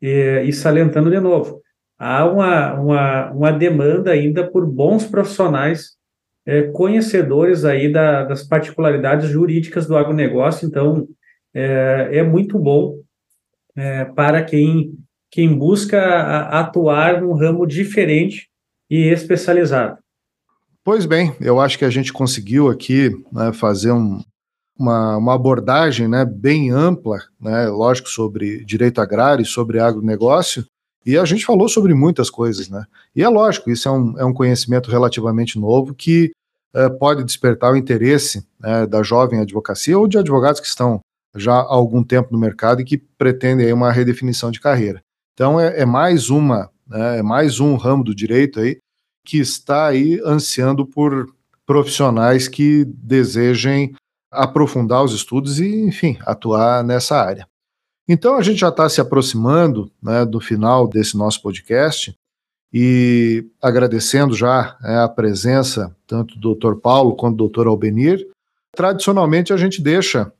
E, 0.01 0.45
e 0.47 0.53
salientando 0.55 1.11
de 1.11 1.20
novo, 1.20 1.61
há 1.99 2.24
uma, 2.24 2.74
uma, 2.74 3.30
uma 3.30 3.53
demanda 3.53 4.12
ainda 4.12 4.51
por 4.51 4.66
bons 4.66 5.05
profissionais 5.07 5.99
é, 6.47 6.62
conhecedores 6.62 7.66
aí 7.66 7.93
da, 7.93 8.24
das 8.24 8.43
particularidades 8.43 9.28
jurídicas 9.28 9.86
do 9.86 9.95
agronegócio, 9.95 10.66
então 10.66 11.07
é, 11.53 12.09
é 12.12 12.22
muito 12.22 12.59
bom 12.59 13.01
é, 13.76 14.07
para 14.07 14.43
quem, 14.43 14.95
quem 15.30 15.55
busca 15.55 16.01
atuar 16.49 17.20
num 17.20 17.34
ramo 17.34 17.66
diferente 17.66 18.49
e 18.89 19.09
especializado. 19.09 19.99
Pois 20.89 21.05
bem, 21.05 21.36
eu 21.39 21.61
acho 21.61 21.76
que 21.76 21.84
a 21.84 21.91
gente 21.91 22.14
conseguiu 22.14 22.70
aqui 22.70 23.11
né, 23.30 23.53
fazer 23.53 23.93
um, 23.93 24.22
uma, 24.74 25.18
uma, 25.18 25.34
abordagem 25.34 26.09
né, 26.09 26.24
bem 26.24 26.70
ampla, 26.70 27.18
né, 27.39 27.66
lógico, 27.68 28.09
sobre 28.09 28.64
direito 28.64 28.99
agrário 28.99 29.43
e 29.43 29.45
sobre 29.45 29.80
agronegócio, 29.80 30.64
e 31.05 31.18
a 31.18 31.26
gente 31.26 31.45
falou 31.45 31.68
sobre 31.68 31.93
muitas 31.93 32.30
coisas, 32.30 32.70
né? 32.70 32.86
E 33.14 33.22
é 33.22 33.28
lógico, 33.28 33.70
isso 33.70 33.86
é 33.86 33.93
um, 33.93 34.18
é 34.18 34.24
um 34.24 34.32
conhecimento 34.32 34.91
relativamente 34.91 35.59
novo 35.59 35.95
que 35.95 36.32
é, 36.74 36.89
pode 36.89 37.22
despertar 37.22 37.70
o 37.70 37.76
interesse 37.76 38.43
né, 38.59 38.86
da 38.86 39.03
jovem 39.03 39.41
advocacia 39.41 39.99
ou 39.99 40.09
de 40.09 40.16
advogados 40.16 40.59
que 40.59 40.68
estão 40.68 41.01
já 41.36 41.53
há 41.53 41.74
algum 41.74 42.03
tempo 42.03 42.32
no 42.32 42.39
mercado 42.39 42.80
e 42.80 42.84
que 42.86 42.97
pretendem 42.97 43.66
aí 43.66 43.74
uma 43.74 43.93
redefinição 43.93 44.51
de 44.51 44.59
carreira. 44.59 45.03
Então 45.34 45.61
é, 45.61 45.82
é 45.82 45.84
mais 45.84 46.30
uma, 46.30 46.70
né, 46.86 47.18
é 47.18 47.22
mais 47.22 47.61
um 47.61 47.76
ramo 47.76 48.03
do 48.03 48.14
direito 48.14 48.59
aí 48.59 48.78
que 49.29 49.37
está 49.39 49.89
aí 49.89 50.18
ansiando 50.24 50.87
por 50.87 51.29
profissionais 51.66 52.49
que 52.49 52.87
desejem 52.87 53.95
aprofundar 54.31 55.05
os 55.05 55.12
estudos 55.12 55.61
e, 55.61 55.85
enfim, 55.85 56.16
atuar 56.22 56.83
nessa 56.83 57.14
área. 57.14 57.47
Então 58.09 58.37
a 58.37 58.43
gente 58.43 58.61
já 58.61 58.70
está 58.70 58.89
se 58.89 59.03
aproximando 59.03 59.93
né, 60.03 60.24
do 60.24 60.41
final 60.41 60.89
desse 60.89 61.14
nosso 61.14 61.43
podcast 61.43 62.16
e 62.72 63.45
agradecendo 63.61 64.35
já 64.35 64.79
né, 64.81 65.03
a 65.03 65.09
presença 65.11 65.95
tanto 66.07 66.39
do 66.39 66.55
Dr. 66.55 66.76
Paulo 66.76 67.14
quanto 67.14 67.37
do 67.37 67.49
Dr. 67.51 67.66
Albenir. 67.66 68.26
Tradicionalmente 68.74 69.53
a 69.53 69.59
gente 69.59 69.83
deixa 69.83 70.33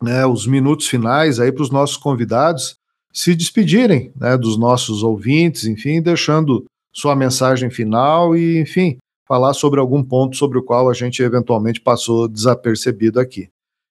né, 0.00 0.24
os 0.24 0.46
minutos 0.46 0.86
finais 0.86 1.40
aí 1.40 1.50
para 1.50 1.64
os 1.64 1.70
nossos 1.70 1.96
convidados 1.96 2.76
se 3.12 3.34
despedirem 3.34 4.12
né, 4.14 4.36
dos 4.36 4.56
nossos 4.56 5.02
ouvintes, 5.02 5.64
enfim, 5.64 6.00
deixando 6.00 6.64
sua 6.94 7.16
mensagem 7.16 7.70
final 7.70 8.36
e, 8.36 8.60
enfim, 8.60 8.96
falar 9.26 9.52
sobre 9.54 9.80
algum 9.80 10.02
ponto 10.02 10.36
sobre 10.36 10.58
o 10.58 10.62
qual 10.62 10.88
a 10.88 10.94
gente 10.94 11.22
eventualmente 11.22 11.80
passou 11.80 12.28
desapercebido 12.28 13.18
aqui. 13.18 13.48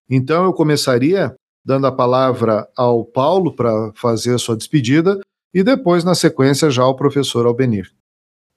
Então 0.09 0.45
eu 0.45 0.53
começaria 0.53 1.35
dando 1.65 1.87
a 1.87 1.91
palavra 1.91 2.67
ao 2.75 3.05
Paulo 3.05 3.55
para 3.55 3.91
fazer 3.95 4.35
a 4.35 4.37
sua 4.37 4.55
despedida 4.55 5.19
e 5.53 5.63
depois, 5.63 6.03
na 6.03 6.15
sequência, 6.15 6.69
já 6.69 6.83
ao 6.83 6.95
professor 6.95 7.45
Albenir. 7.45 7.91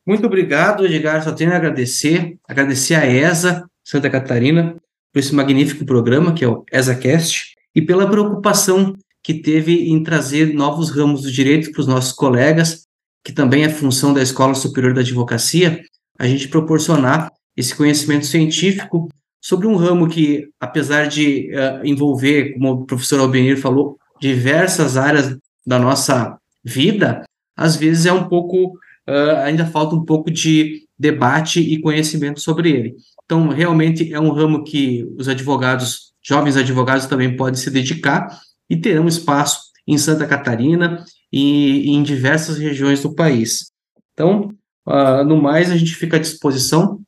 Muito 0.07 0.27
obrigado, 0.27 0.87
Edgar. 0.87 1.23
Só 1.23 1.33
tenho 1.33 1.53
a 1.53 1.57
agradecer, 1.57 2.39
agradecer 2.49 2.95
a 2.95 3.07
ESA 3.07 3.69
Santa 3.85 4.09
Catarina 4.09 4.77
por 5.13 5.21
esse 5.21 5.35
magnífico 5.35 5.85
programa 5.85 6.33
que 6.33 6.45
é 6.45 6.49
o 6.49 6.65
ESACast 6.73 7.55
e 7.75 7.83
pela 7.83 8.09
preocupação 8.09 8.95
que 9.23 9.35
teve 9.35 9.91
em 9.91 10.03
trazer 10.03 10.55
novos 10.55 10.91
ramos 10.91 11.23
do 11.23 11.33
direito 11.33 11.73
para 11.73 11.81
os 11.81 11.87
nossos 11.87 12.13
colegas, 12.13 12.87
que 13.27 13.33
também 13.33 13.65
é 13.65 13.69
função 13.69 14.15
da 14.15 14.23
Escola 14.23 14.55
Superior 14.55 14.95
da 14.95 15.01
Advocacia, 15.01 15.83
a 16.17 16.29
gente 16.29 16.47
proporcionar 16.47 17.29
esse 17.57 17.75
conhecimento 17.75 18.25
científico 18.25 19.09
sobre 19.41 19.67
um 19.67 19.75
ramo 19.75 20.09
que, 20.09 20.49
apesar 20.61 21.09
de 21.09 21.51
uh, 21.53 21.85
envolver, 21.85 22.53
como 22.53 22.71
o 22.71 22.87
professor 22.87 23.19
Albenir 23.19 23.61
falou, 23.61 23.99
diversas 24.21 24.97
áreas 24.97 25.37
da 25.67 25.77
nossa 25.77 26.39
vida, 26.65 27.25
às 27.57 27.75
vezes 27.75 28.07
é 28.07 28.13
um 28.13 28.29
pouco, 28.29 28.69
uh, 29.09 29.37
ainda 29.43 29.67
falta 29.67 29.97
um 29.97 30.05
pouco 30.05 30.31
de 30.31 30.85
debate 30.97 31.59
e 31.59 31.81
conhecimento 31.81 32.39
sobre 32.39 32.71
ele. 32.71 32.95
Então, 33.25 33.49
realmente 33.49 34.15
é 34.15 34.21
um 34.21 34.31
ramo 34.31 34.63
que 34.63 35.05
os 35.19 35.29
advogados, 35.29 36.13
jovens 36.23 36.57
advogados 36.57 37.07
também 37.07 37.35
podem 37.35 37.61
se 37.61 37.73
dedicar 37.73 38.39
e 38.71 38.77
terão 38.77 39.09
espaço 39.09 39.63
em 39.85 39.99
Santa 39.99 40.29
Catarina 40.29 41.05
e, 41.33 41.91
e 41.91 41.91
em 41.91 42.03
diversas 42.03 42.59
regiões 42.59 43.03
do 43.03 43.15
país. 43.15 43.71
Então, 44.13 44.51
uh, 44.87 45.25
no 45.25 45.41
mais, 45.41 45.71
a 45.71 45.77
gente 45.77 45.95
fica 45.95 46.17
à 46.17 46.21
disposição 46.21 47.01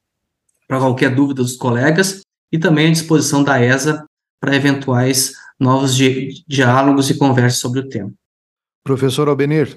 para 0.66 0.78
qualquer 0.78 1.14
dúvida 1.14 1.42
dos 1.42 1.56
colegas 1.56 2.22
e 2.52 2.58
também 2.58 2.88
à 2.88 2.92
disposição 2.92 3.42
da 3.42 3.62
ESA 3.62 4.04
para 4.40 4.54
eventuais 4.54 5.32
novos 5.58 5.96
di 5.96 6.44
diálogos 6.46 7.10
e 7.10 7.18
conversas 7.18 7.60
sobre 7.60 7.80
o 7.80 7.88
tema. 7.88 8.12
Professor 8.84 9.28
Albenir. 9.28 9.76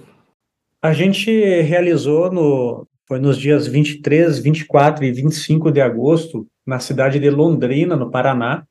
A 0.82 0.94
gente 0.94 1.32
realizou 1.62 2.32
no, 2.32 2.88
foi 3.08 3.20
nos 3.20 3.38
dias 3.38 3.68
23, 3.68 4.40
24 4.40 5.04
e 5.04 5.12
25 5.12 5.72
de 5.72 5.82
agosto, 5.82 6.48
na 6.66 6.80
cidade 6.80 7.20
de 7.20 7.30
Londrina, 7.30 7.96
no 7.96 8.10
Paraná, 8.10 8.64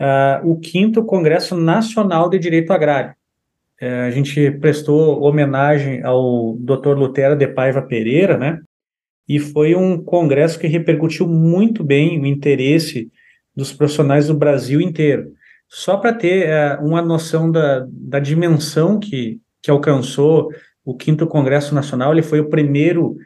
uh, 0.00 0.48
o 0.48 0.58
quinto 0.58 1.04
Congresso 1.04 1.56
Nacional 1.56 2.30
de 2.30 2.38
Direito 2.38 2.72
Agrário. 2.72 3.14
Uh, 3.80 4.06
a 4.06 4.10
gente 4.10 4.50
prestou 4.52 5.22
homenagem 5.22 6.02
ao 6.02 6.56
Dr. 6.58 6.96
Lutero 6.96 7.36
de 7.36 7.46
Paiva 7.46 7.82
Pereira, 7.82 8.38
né? 8.38 8.60
E 9.28 9.38
foi 9.38 9.74
um 9.74 10.02
congresso 10.02 10.58
que 10.58 10.66
repercutiu 10.66 11.26
muito 11.26 11.82
bem 11.82 12.20
o 12.20 12.26
interesse 12.26 13.10
dos 13.54 13.72
profissionais 13.72 14.28
do 14.28 14.34
Brasil 14.34 14.80
inteiro. 14.80 15.32
Só 15.68 15.96
para 15.96 16.12
ter 16.12 16.48
uh, 16.48 16.84
uma 16.86 17.02
noção 17.02 17.50
da, 17.50 17.86
da 17.90 18.18
dimensão 18.18 18.98
que, 18.98 19.40
que 19.62 19.70
alcançou 19.70 20.48
o 20.84 20.94
quinto 20.94 21.26
Congresso 21.26 21.74
Nacional, 21.74 22.12
ele 22.12 22.22
foi 22.22 22.38
o 22.38 22.48
primeiro 22.48 23.16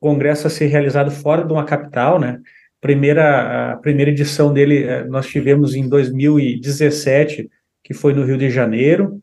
congresso 0.00 0.46
a 0.46 0.50
ser 0.50 0.66
realizado 0.66 1.10
fora 1.10 1.44
de 1.44 1.52
uma 1.52 1.64
capital, 1.64 2.18
né? 2.18 2.40
Primeira, 2.80 3.72
a 3.72 3.76
primeira 3.76 4.10
edição 4.10 4.50
dele 4.52 4.84
eh, 4.84 5.04
nós 5.04 5.26
tivemos 5.26 5.74
em 5.74 5.86
2017, 5.86 7.50
que 7.84 7.92
foi 7.92 8.14
no 8.14 8.24
Rio 8.24 8.38
de 8.38 8.48
Janeiro. 8.48 9.20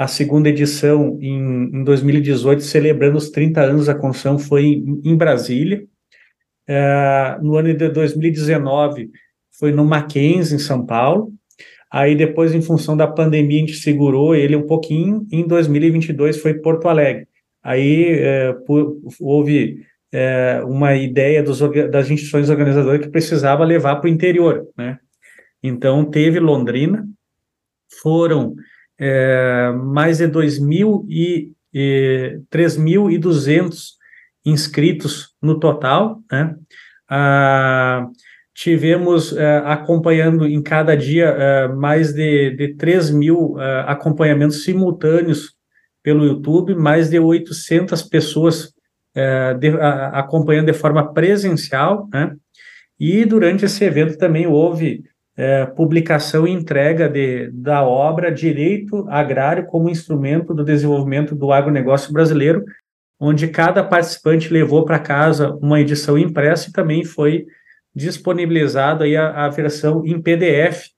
A 0.00 0.06
segunda 0.06 0.48
edição, 0.48 1.18
em, 1.20 1.76
em 1.76 1.84
2018, 1.84 2.62
celebrando 2.62 3.18
os 3.18 3.28
30 3.28 3.60
anos 3.60 3.84
da 3.84 3.94
Constituição, 3.94 4.38
foi 4.38 4.64
em, 4.64 4.98
em 5.04 5.14
Brasília. 5.14 5.84
Uh, 6.66 7.44
no 7.44 7.56
ano 7.58 7.74
de 7.74 7.86
2019, 7.90 9.10
foi 9.58 9.72
no 9.72 9.84
Mackenzie, 9.84 10.56
em 10.56 10.58
São 10.58 10.86
Paulo. 10.86 11.34
Aí 11.92 12.14
depois, 12.14 12.54
em 12.54 12.62
função 12.62 12.96
da 12.96 13.06
pandemia, 13.06 13.58
a 13.58 13.60
gente 13.60 13.74
segurou 13.74 14.34
ele 14.34 14.56
um 14.56 14.66
pouquinho. 14.66 15.26
Em 15.30 15.46
2022 15.46 16.38
foi 16.40 16.54
Porto 16.54 16.88
Alegre. 16.88 17.28
Aí 17.62 18.06
é, 18.20 18.56
houve 19.20 19.84
é, 20.10 20.62
uma 20.64 20.94
ideia 20.94 21.42
dos, 21.42 21.58
das 21.90 22.08
instituições 22.08 22.48
organizadoras 22.48 23.02
que 23.02 23.12
precisava 23.12 23.64
levar 23.64 23.96
para 23.96 24.08
o 24.08 24.10
interior, 24.10 24.66
né? 24.78 24.98
Então 25.62 26.06
teve 26.06 26.40
Londrina, 26.40 27.06
foram 28.00 28.56
é, 29.00 29.72
mais 29.72 30.18
de 30.18 30.28
2.000 30.28 31.04
e, 31.08 31.52
e 31.72 32.40
3.200 32.52 33.92
inscritos 34.44 35.34
no 35.42 35.58
total, 35.58 36.20
né? 36.30 36.54
Ah, 37.08 38.06
tivemos 38.54 39.32
uh, 39.32 39.64
acompanhando 39.64 40.46
em 40.46 40.62
cada 40.62 40.94
dia 40.94 41.34
uh, 41.34 41.76
mais 41.76 42.12
de, 42.12 42.50
de 42.50 42.74
3 42.74 43.10
mil 43.10 43.54
uh, 43.54 43.84
acompanhamentos 43.86 44.64
simultâneos 44.64 45.54
pelo 46.02 46.24
YouTube, 46.24 46.74
mais 46.74 47.08
de 47.08 47.18
800 47.18 48.02
pessoas 48.02 48.72
de, 49.58 49.68
acompanhando 50.12 50.66
de 50.66 50.72
forma 50.72 51.12
presencial, 51.12 52.08
né? 52.12 52.32
E 52.98 53.24
durante 53.24 53.64
esse 53.64 53.84
evento 53.84 54.16
também 54.16 54.46
houve 54.46 55.02
publicação 55.74 56.46
e 56.46 56.50
entrega 56.50 57.08
de, 57.08 57.50
da 57.52 57.82
obra 57.82 58.30
Direito 58.30 59.06
Agrário 59.08 59.66
como 59.66 59.88
Instrumento 59.88 60.52
do 60.52 60.64
Desenvolvimento 60.64 61.34
do 61.34 61.52
Agronegócio 61.52 62.12
Brasileiro, 62.12 62.64
onde 63.18 63.48
cada 63.48 63.84
participante 63.84 64.52
levou 64.52 64.84
para 64.84 64.98
casa 64.98 65.54
uma 65.60 65.80
edição 65.80 66.18
impressa 66.18 66.68
e 66.68 66.72
também 66.72 67.04
foi 67.04 67.46
disponibilizado 67.94 69.04
aí 69.04 69.16
a, 69.16 69.44
a, 69.44 69.48
versão 69.48 70.04
em 70.06 70.20
PDF 70.20 70.88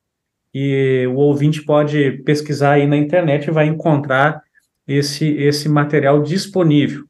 e 0.54 1.06
o 1.08 1.16
ouvinte 1.16 1.64
pode 1.64 2.22
pesquisar 2.24 2.72
aí 2.72 2.86
na 2.86 2.96
internet 2.96 3.46
e 3.46 3.52
vai 3.52 3.66
encontrar 3.66 4.42
esse, 4.86 5.26
esse 5.36 5.68
material 5.68 6.22
disponível. 6.22 7.04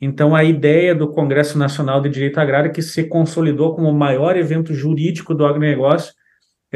Então, 0.00 0.34
a 0.34 0.44
ideia 0.44 0.94
do 0.94 1.10
Congresso 1.10 1.58
Nacional 1.58 2.00
de 2.00 2.08
Direito 2.08 2.38
Agrário, 2.38 2.72
que 2.72 2.82
se 2.82 3.04
consolidou 3.04 3.74
como 3.74 3.88
o 3.88 3.94
maior 3.94 4.36
evento 4.36 4.74
jurídico 4.74 5.34
do 5.34 5.46
agronegócio, 5.46 6.12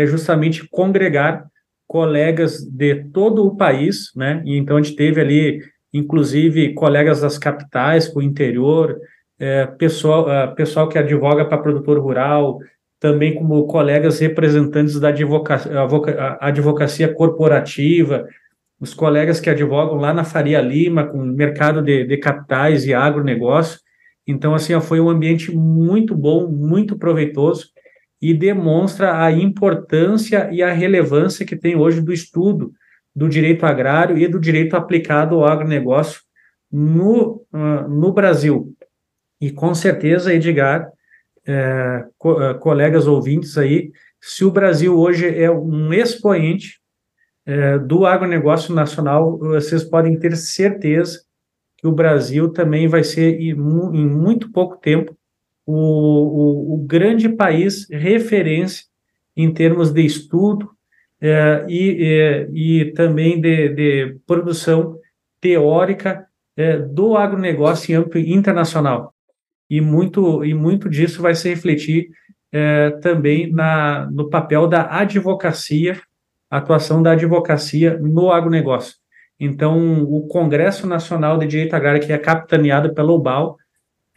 é 0.00 0.06
justamente 0.06 0.68
congregar 0.68 1.46
colegas 1.86 2.62
de 2.62 3.04
todo 3.12 3.44
o 3.44 3.56
país, 3.56 4.12
né? 4.14 4.42
E 4.44 4.56
então 4.56 4.76
a 4.76 4.82
gente 4.82 4.94
teve 4.94 5.20
ali, 5.20 5.60
inclusive, 5.92 6.72
colegas 6.74 7.20
das 7.20 7.36
capitais, 7.36 8.06
com 8.06 8.20
o 8.20 8.22
interior, 8.22 8.96
é, 9.40 9.66
pessoal, 9.66 10.30
é, 10.30 10.46
pessoal 10.54 10.88
que 10.88 10.96
advoga 10.96 11.44
para 11.44 11.58
produtor 11.58 11.98
rural, 11.98 12.60
também 13.00 13.34
como 13.34 13.66
colegas 13.66 14.20
representantes 14.20 15.00
da 15.00 15.08
advocacia, 15.08 15.72
advocacia 16.40 17.12
corporativa, 17.12 18.24
os 18.78 18.94
colegas 18.94 19.40
que 19.40 19.50
advogam 19.50 19.96
lá 19.96 20.14
na 20.14 20.22
Faria 20.22 20.60
Lima, 20.60 21.06
com 21.06 21.18
mercado 21.24 21.82
de, 21.82 22.04
de 22.04 22.16
capitais 22.18 22.86
e 22.86 22.94
agronegócio. 22.94 23.80
Então, 24.26 24.54
assim, 24.54 24.78
foi 24.80 25.00
um 25.00 25.08
ambiente 25.08 25.50
muito 25.50 26.14
bom, 26.14 26.46
muito 26.46 26.96
proveitoso 26.96 27.66
e 28.20 28.34
demonstra 28.34 29.22
a 29.22 29.32
importância 29.32 30.50
e 30.52 30.62
a 30.62 30.72
relevância 30.72 31.46
que 31.46 31.56
tem 31.56 31.76
hoje 31.76 32.00
do 32.00 32.12
estudo 32.12 32.72
do 33.14 33.28
direito 33.28 33.64
agrário 33.64 34.16
e 34.18 34.28
do 34.28 34.38
direito 34.38 34.74
aplicado 34.76 35.36
ao 35.36 35.46
agronegócio 35.46 36.20
no, 36.70 37.44
uh, 37.52 37.88
no 37.88 38.12
Brasil. 38.12 38.74
E 39.40 39.50
com 39.50 39.74
certeza, 39.74 40.34
Edgar, 40.34 40.86
é, 41.46 42.04
co 42.18 42.42
é, 42.42 42.54
colegas 42.54 43.06
ouvintes 43.06 43.56
aí, 43.56 43.90
se 44.20 44.44
o 44.44 44.50
Brasil 44.50 44.96
hoje 44.98 45.26
é 45.26 45.50
um 45.50 45.92
expoente 45.92 46.78
é, 47.46 47.78
do 47.78 48.04
agronegócio 48.04 48.74
nacional, 48.74 49.38
vocês 49.38 49.82
podem 49.82 50.18
ter 50.18 50.36
certeza 50.36 51.22
que 51.78 51.86
o 51.86 51.92
Brasil 51.92 52.50
também 52.50 52.86
vai 52.86 53.02
ser, 53.02 53.40
em, 53.40 53.52
em 53.52 54.06
muito 54.06 54.52
pouco 54.52 54.76
tempo, 54.76 55.16
o, 55.70 56.74
o, 56.74 56.74
o, 56.74 56.78
grande 56.78 57.28
país 57.28 57.88
referência 57.90 58.84
em 59.36 59.52
termos 59.52 59.92
de 59.92 60.04
estudo 60.04 60.70
é, 61.20 61.64
e, 61.68 62.04
é, 62.04 62.48
e 62.52 62.92
também 62.92 63.40
de, 63.40 63.68
de 63.68 64.16
produção 64.26 64.98
teórica 65.40 66.26
é, 66.56 66.78
do 66.78 67.16
agronegócio 67.16 67.92
em 67.92 67.96
âmbito 67.96 68.18
internacional 68.18 69.14
e 69.68 69.80
muito, 69.80 70.44
e 70.44 70.52
muito 70.52 70.88
disso 70.88 71.22
vai 71.22 71.34
se 71.34 71.48
refletir 71.48 72.08
também 73.00 73.48
na, 73.52 74.10
no 74.10 74.28
papel 74.28 74.66
da 74.66 74.98
advocacia, 74.98 76.00
atuação 76.50 77.00
da 77.00 77.12
advocacia 77.12 77.96
no 77.96 78.32
agronegócio. 78.32 78.96
Então, 79.38 80.02
o 80.02 80.26
Congresso 80.26 80.84
Nacional 80.84 81.38
de 81.38 81.46
Direito 81.46 81.74
Agrário, 81.74 82.04
que 82.04 82.12
é 82.12 82.18
capitaneado 82.18 82.92
pela 82.92 83.12
UBAL, 83.12 83.56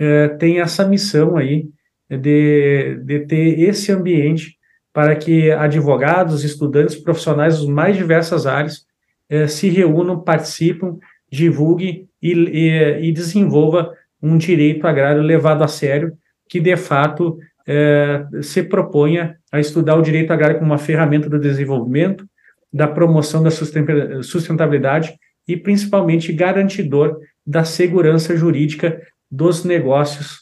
é, 0.04 0.28
tem 0.28 0.60
essa 0.60 0.86
missão 0.86 1.38
aí 1.38 1.68
de, 2.10 3.00
de 3.04 3.20
ter 3.22 3.60
esse 3.60 3.92
ambiente 3.92 4.58
para 4.92 5.16
que 5.16 5.50
advogados, 5.52 6.44
estudantes, 6.44 6.96
profissionais 6.96 7.58
dos 7.58 7.68
mais 7.68 7.96
diversas 7.96 8.46
áreas 8.46 8.86
é, 9.30 9.48
se 9.48 9.70
reúnam, 9.70 10.20
participem, 10.20 10.98
divulguem 11.32 12.08
e, 12.22 12.32
e, 12.34 13.08
e 13.08 13.12
desenvolva 13.12 13.94
um 14.22 14.38
direito 14.38 14.86
agrário 14.86 15.22
levado 15.22 15.64
a 15.64 15.68
sério, 15.68 16.14
que 16.48 16.60
de 16.60 16.76
fato 16.76 17.38
é, 17.66 18.26
se 18.42 18.62
proponha 18.62 19.38
a 19.52 19.60
estudar 19.60 19.96
o 19.96 20.02
direito 20.02 20.32
agrário 20.32 20.60
como 20.60 20.72
uma 20.72 20.78
ferramenta 20.78 21.30
do 21.30 21.40
desenvolvimento, 21.40 22.26
da 22.72 22.88
promoção 22.88 23.42
da 23.42 23.52
sustentabilidade 23.52 25.14
e 25.48 25.56
principalmente 25.56 26.34
garantidor 26.34 27.18
da 27.46 27.64
segurança 27.64 28.36
jurídica 28.36 29.02
dos 29.34 29.64
negócios 29.64 30.42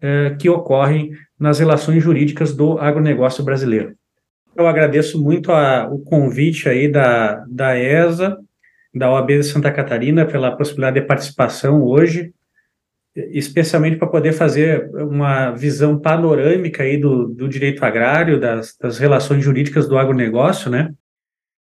é, 0.00 0.36
que 0.38 0.48
ocorrem 0.48 1.10
nas 1.36 1.58
relações 1.58 2.00
jurídicas 2.00 2.54
do 2.54 2.78
agronegócio 2.78 3.42
brasileiro. 3.42 3.96
eu 4.56 4.66
agradeço 4.68 5.20
muito 5.20 5.50
a, 5.50 5.88
o 5.88 5.98
convite 5.98 6.68
aí 6.68 6.86
da, 6.86 7.44
da 7.48 7.76
ESA, 7.76 8.38
da 8.94 9.10
OAB 9.10 9.26
de 9.26 9.42
Santa 9.42 9.72
Catarina, 9.72 10.24
pela 10.24 10.56
possibilidade 10.56 11.00
de 11.00 11.06
participação 11.06 11.82
hoje, 11.82 12.32
especialmente 13.16 13.96
para 13.96 14.06
poder 14.06 14.32
fazer 14.32 14.88
uma 14.94 15.50
visão 15.50 15.98
panorâmica 15.98 16.84
aí 16.84 16.96
do, 16.96 17.26
do 17.26 17.48
direito 17.48 17.84
agrário, 17.84 18.38
das, 18.38 18.76
das 18.80 18.98
relações 18.98 19.42
jurídicas 19.42 19.88
do 19.88 19.98
agronegócio, 19.98 20.70
né? 20.70 20.92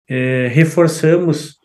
É, 0.09 0.49
reforçamos 0.49 1.60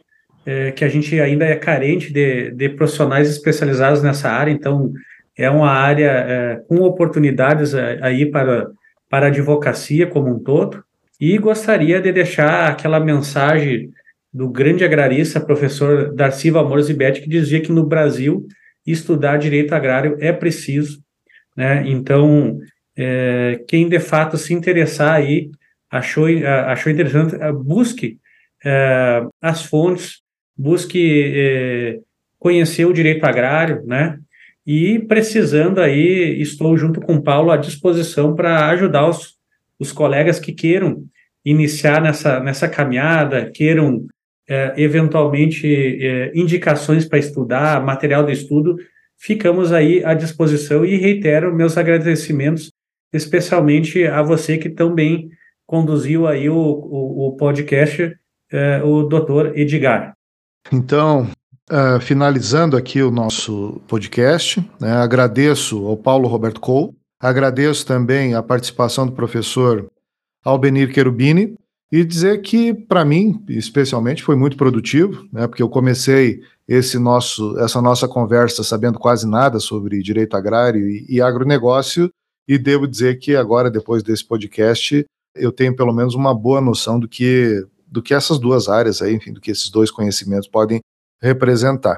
é, 0.45 0.71
que 0.71 0.85
a 0.85 0.89
gente 0.89 1.19
ainda 1.19 1.45
é 1.45 1.55
carente 1.55 2.13
de, 2.13 2.51
de 2.51 2.69
profissionais 2.69 3.29
especializados 3.29 4.03
nessa 4.03 4.29
área, 4.29 4.51
então 4.51 4.93
é 5.37 5.49
uma 5.49 5.71
área 5.71 6.11
é, 6.11 6.55
com 6.67 6.77
oportunidades 6.81 7.73
é, 7.73 7.99
aí 8.01 8.25
para, 8.25 8.69
para 9.09 9.25
a 9.25 9.29
advocacia 9.29 10.07
como 10.07 10.29
um 10.29 10.39
todo, 10.39 10.83
e 11.19 11.37
gostaria 11.37 12.01
de 12.01 12.11
deixar 12.11 12.69
aquela 12.69 12.99
mensagem 12.99 13.89
do 14.31 14.49
grande 14.49 14.83
agrarista, 14.83 15.39
professor 15.39 16.13
Darcy 16.13 16.51
Valmor 16.51 16.85
que 16.85 17.29
dizia 17.29 17.61
que 17.61 17.71
no 17.71 17.85
Brasil 17.85 18.45
estudar 18.85 19.37
direito 19.37 19.73
agrário 19.73 20.17
é 20.19 20.31
preciso, 20.33 21.01
né? 21.55 21.83
Então, 21.87 22.59
é, 22.97 23.63
quem 23.67 23.87
de 23.87 23.99
fato 23.99 24.37
se 24.37 24.53
interessar 24.53 25.13
aí, 25.15 25.49
achou, 25.89 26.27
achou 26.67 26.91
interessante, 26.91 27.37
busque 27.63 28.19
é, 28.63 29.23
as 29.41 29.63
fontes, 29.63 30.24
busque 30.57 31.33
é, 31.35 31.99
conhecer 32.39 32.85
o 32.85 32.93
direito 32.93 33.23
agrário, 33.25 33.83
né? 33.85 34.19
E 34.65 34.99
precisando 34.99 35.79
aí, 35.79 36.41
estou 36.41 36.75
junto 36.75 36.99
com 36.99 37.15
o 37.15 37.21
Paulo 37.21 37.51
à 37.51 37.57
disposição 37.57 38.33
para 38.35 38.67
ajudar 38.69 39.07
os, 39.07 39.35
os 39.79 39.91
colegas 39.91 40.39
que 40.39 40.51
queiram 40.51 41.05
iniciar 41.43 42.01
nessa, 42.01 42.39
nessa 42.39 42.67
caminhada, 42.67 43.51
queiram 43.53 44.07
é, 44.49 44.73
eventualmente 44.77 45.67
é, 45.67 46.31
indicações 46.33 47.05
para 47.05 47.19
estudar, 47.19 47.83
material 47.83 48.25
de 48.25 48.31
estudo, 48.31 48.75
ficamos 49.17 49.71
aí 49.71 50.03
à 50.03 50.15
disposição 50.15 50.83
e 50.83 50.97
reitero 50.97 51.55
meus 51.55 51.77
agradecimentos, 51.77 52.71
especialmente 53.13 54.05
a 54.05 54.23
você 54.23 54.57
que 54.57 54.69
também 54.69 55.29
conduziu 55.65 56.27
aí 56.27 56.49
o, 56.49 56.55
o, 56.55 57.27
o 57.27 57.37
podcast, 57.37 58.15
é, 58.51 58.81
o 58.83 59.03
doutor 59.03 59.57
Edgar. 59.57 60.14
Então, 60.71 61.27
Uh, 61.67 61.99
finalizando 61.99 62.77
aqui 62.77 63.01
o 63.01 63.09
nosso 63.09 63.81
podcast, 63.87 64.63
né, 64.79 64.91
agradeço 64.91 65.87
ao 65.87 65.97
Paulo 65.97 66.27
Roberto 66.27 66.61
Cole, 66.61 66.95
agradeço 67.19 67.83
também 67.87 68.35
a 68.35 68.43
participação 68.43 69.07
do 69.07 69.13
professor 69.13 69.89
Albenir 70.43 70.93
Cherubini 70.93 71.55
e 71.91 72.05
dizer 72.05 72.43
que, 72.43 72.71
para 72.71 73.03
mim, 73.03 73.43
especialmente, 73.49 74.21
foi 74.21 74.35
muito 74.35 74.55
produtivo, 74.55 75.27
né, 75.33 75.47
porque 75.47 75.63
eu 75.63 75.69
comecei 75.69 76.41
esse 76.67 76.99
nosso, 76.99 77.57
essa 77.57 77.81
nossa 77.81 78.07
conversa 78.07 78.63
sabendo 78.63 78.99
quase 78.99 79.27
nada 79.27 79.59
sobre 79.59 80.03
direito 80.03 80.37
agrário 80.37 80.87
e, 80.87 81.03
e 81.09 81.19
agronegócio, 81.19 82.11
e 82.47 82.59
devo 82.59 82.87
dizer 82.87 83.17
que 83.17 83.35
agora, 83.35 83.71
depois 83.71 84.03
desse 84.03 84.23
podcast, 84.23 85.03
eu 85.35 85.51
tenho 85.51 85.75
pelo 85.75 85.91
menos 85.91 86.13
uma 86.13 86.31
boa 86.31 86.61
noção 86.61 86.99
do 86.99 87.07
que, 87.07 87.65
do 87.95 88.03
que 88.03 88.13
essas 88.13 88.37
duas 88.37 88.67
áreas 88.67 89.01
aí, 89.01 89.15
enfim, 89.15 89.31
do 89.31 89.39
que 89.39 89.49
esses 89.49 89.69
dois 89.69 89.89
conhecimentos 89.89 90.49
podem 90.49 90.81
representar. 91.21 91.97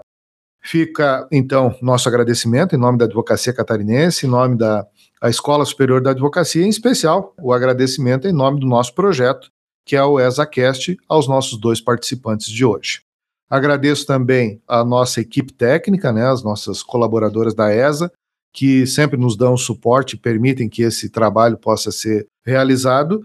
Fica, 0.62 1.28
então, 1.32 1.76
nosso 1.82 2.08
agradecimento 2.08 2.76
em 2.76 2.78
nome 2.78 3.00
da 3.00 3.06
Advocacia 3.06 3.52
Catarinense, 3.52 4.28
em 4.28 4.30
nome 4.30 4.56
da 4.56 4.86
Escola 5.24 5.66
Superior 5.66 6.00
da 6.00 6.12
Advocacia, 6.12 6.64
em 6.64 6.70
especial 6.70 7.34
o 7.42 7.52
agradecimento 7.52 8.28
em 8.28 8.32
nome 8.32 8.60
do 8.60 8.68
nosso 8.68 8.94
projeto, 8.94 9.50
que 9.84 9.96
é 9.96 10.04
o 10.04 10.20
ESACast, 10.20 10.96
aos 11.10 11.28
nossos 11.28 11.60
dois 11.60 11.82
participantes 11.82 12.48
de 12.48 12.64
hoje. 12.64 13.02
Agradeço 13.50 14.06
também 14.06 14.62
a 14.68 14.84
nossa 14.84 15.20
equipe 15.20 15.52
técnica, 15.52 16.12
né, 16.14 16.28
as 16.28 16.44
nossas 16.44 16.84
colaboradoras 16.84 17.56
da 17.56 17.74
ESA, 17.74 18.12
que 18.54 18.86
sempre 18.86 19.18
nos 19.18 19.36
dão 19.36 19.58
suporte 19.58 20.16
e 20.16 20.20
permitem 20.20 20.70
que 20.70 20.84
esse 20.84 21.10
trabalho 21.10 21.58
possa 21.58 21.92
ser 21.92 22.28
realizado. 22.46 23.24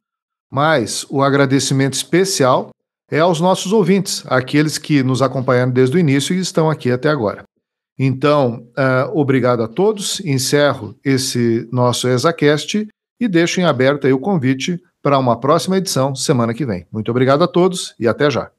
Mas 0.52 1.06
o 1.08 1.22
agradecimento 1.22 1.94
especial 1.94 2.68
é 3.10 3.20
aos 3.20 3.40
nossos 3.40 3.72
ouvintes, 3.72 4.22
aqueles 4.26 4.76
que 4.76 5.02
nos 5.02 5.22
acompanharam 5.22 5.72
desde 5.72 5.96
o 5.96 5.98
início 5.98 6.34
e 6.34 6.40
estão 6.40 6.68
aqui 6.68 6.90
até 6.90 7.08
agora. 7.08 7.44
Então, 7.98 8.66
uh, 8.76 9.18
obrigado 9.18 9.62
a 9.62 9.68
todos, 9.68 10.20
encerro 10.20 10.94
esse 11.02 11.66
nosso 11.72 12.06
ExaCast 12.06 12.86
e 13.18 13.28
deixo 13.28 13.60
em 13.60 13.64
aberto 13.64 14.06
o 14.06 14.18
convite 14.18 14.78
para 15.02 15.18
uma 15.18 15.40
próxima 15.40 15.78
edição 15.78 16.14
semana 16.14 16.52
que 16.52 16.66
vem. 16.66 16.86
Muito 16.92 17.10
obrigado 17.10 17.42
a 17.42 17.48
todos 17.48 17.94
e 17.98 18.06
até 18.06 18.30
já. 18.30 18.50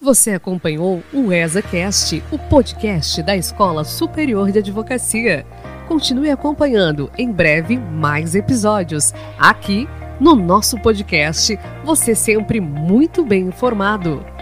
Você 0.00 0.30
acompanhou 0.30 1.02
o 1.12 1.32
ESACast, 1.32 2.22
o 2.30 2.38
podcast 2.38 3.22
da 3.22 3.36
Escola 3.36 3.84
Superior 3.84 4.50
de 4.52 4.60
Advocacia. 4.60 5.44
Continue 5.86 6.30
acompanhando 6.30 7.10
em 7.16 7.30
breve 7.30 7.78
mais 7.78 8.34
episódios 8.34 9.14
aqui 9.38 9.88
no 10.18 10.34
nosso 10.34 10.78
podcast, 10.80 11.58
você 11.84 12.14
sempre 12.14 12.60
muito 12.60 13.24
bem 13.24 13.44
informado. 13.44 14.35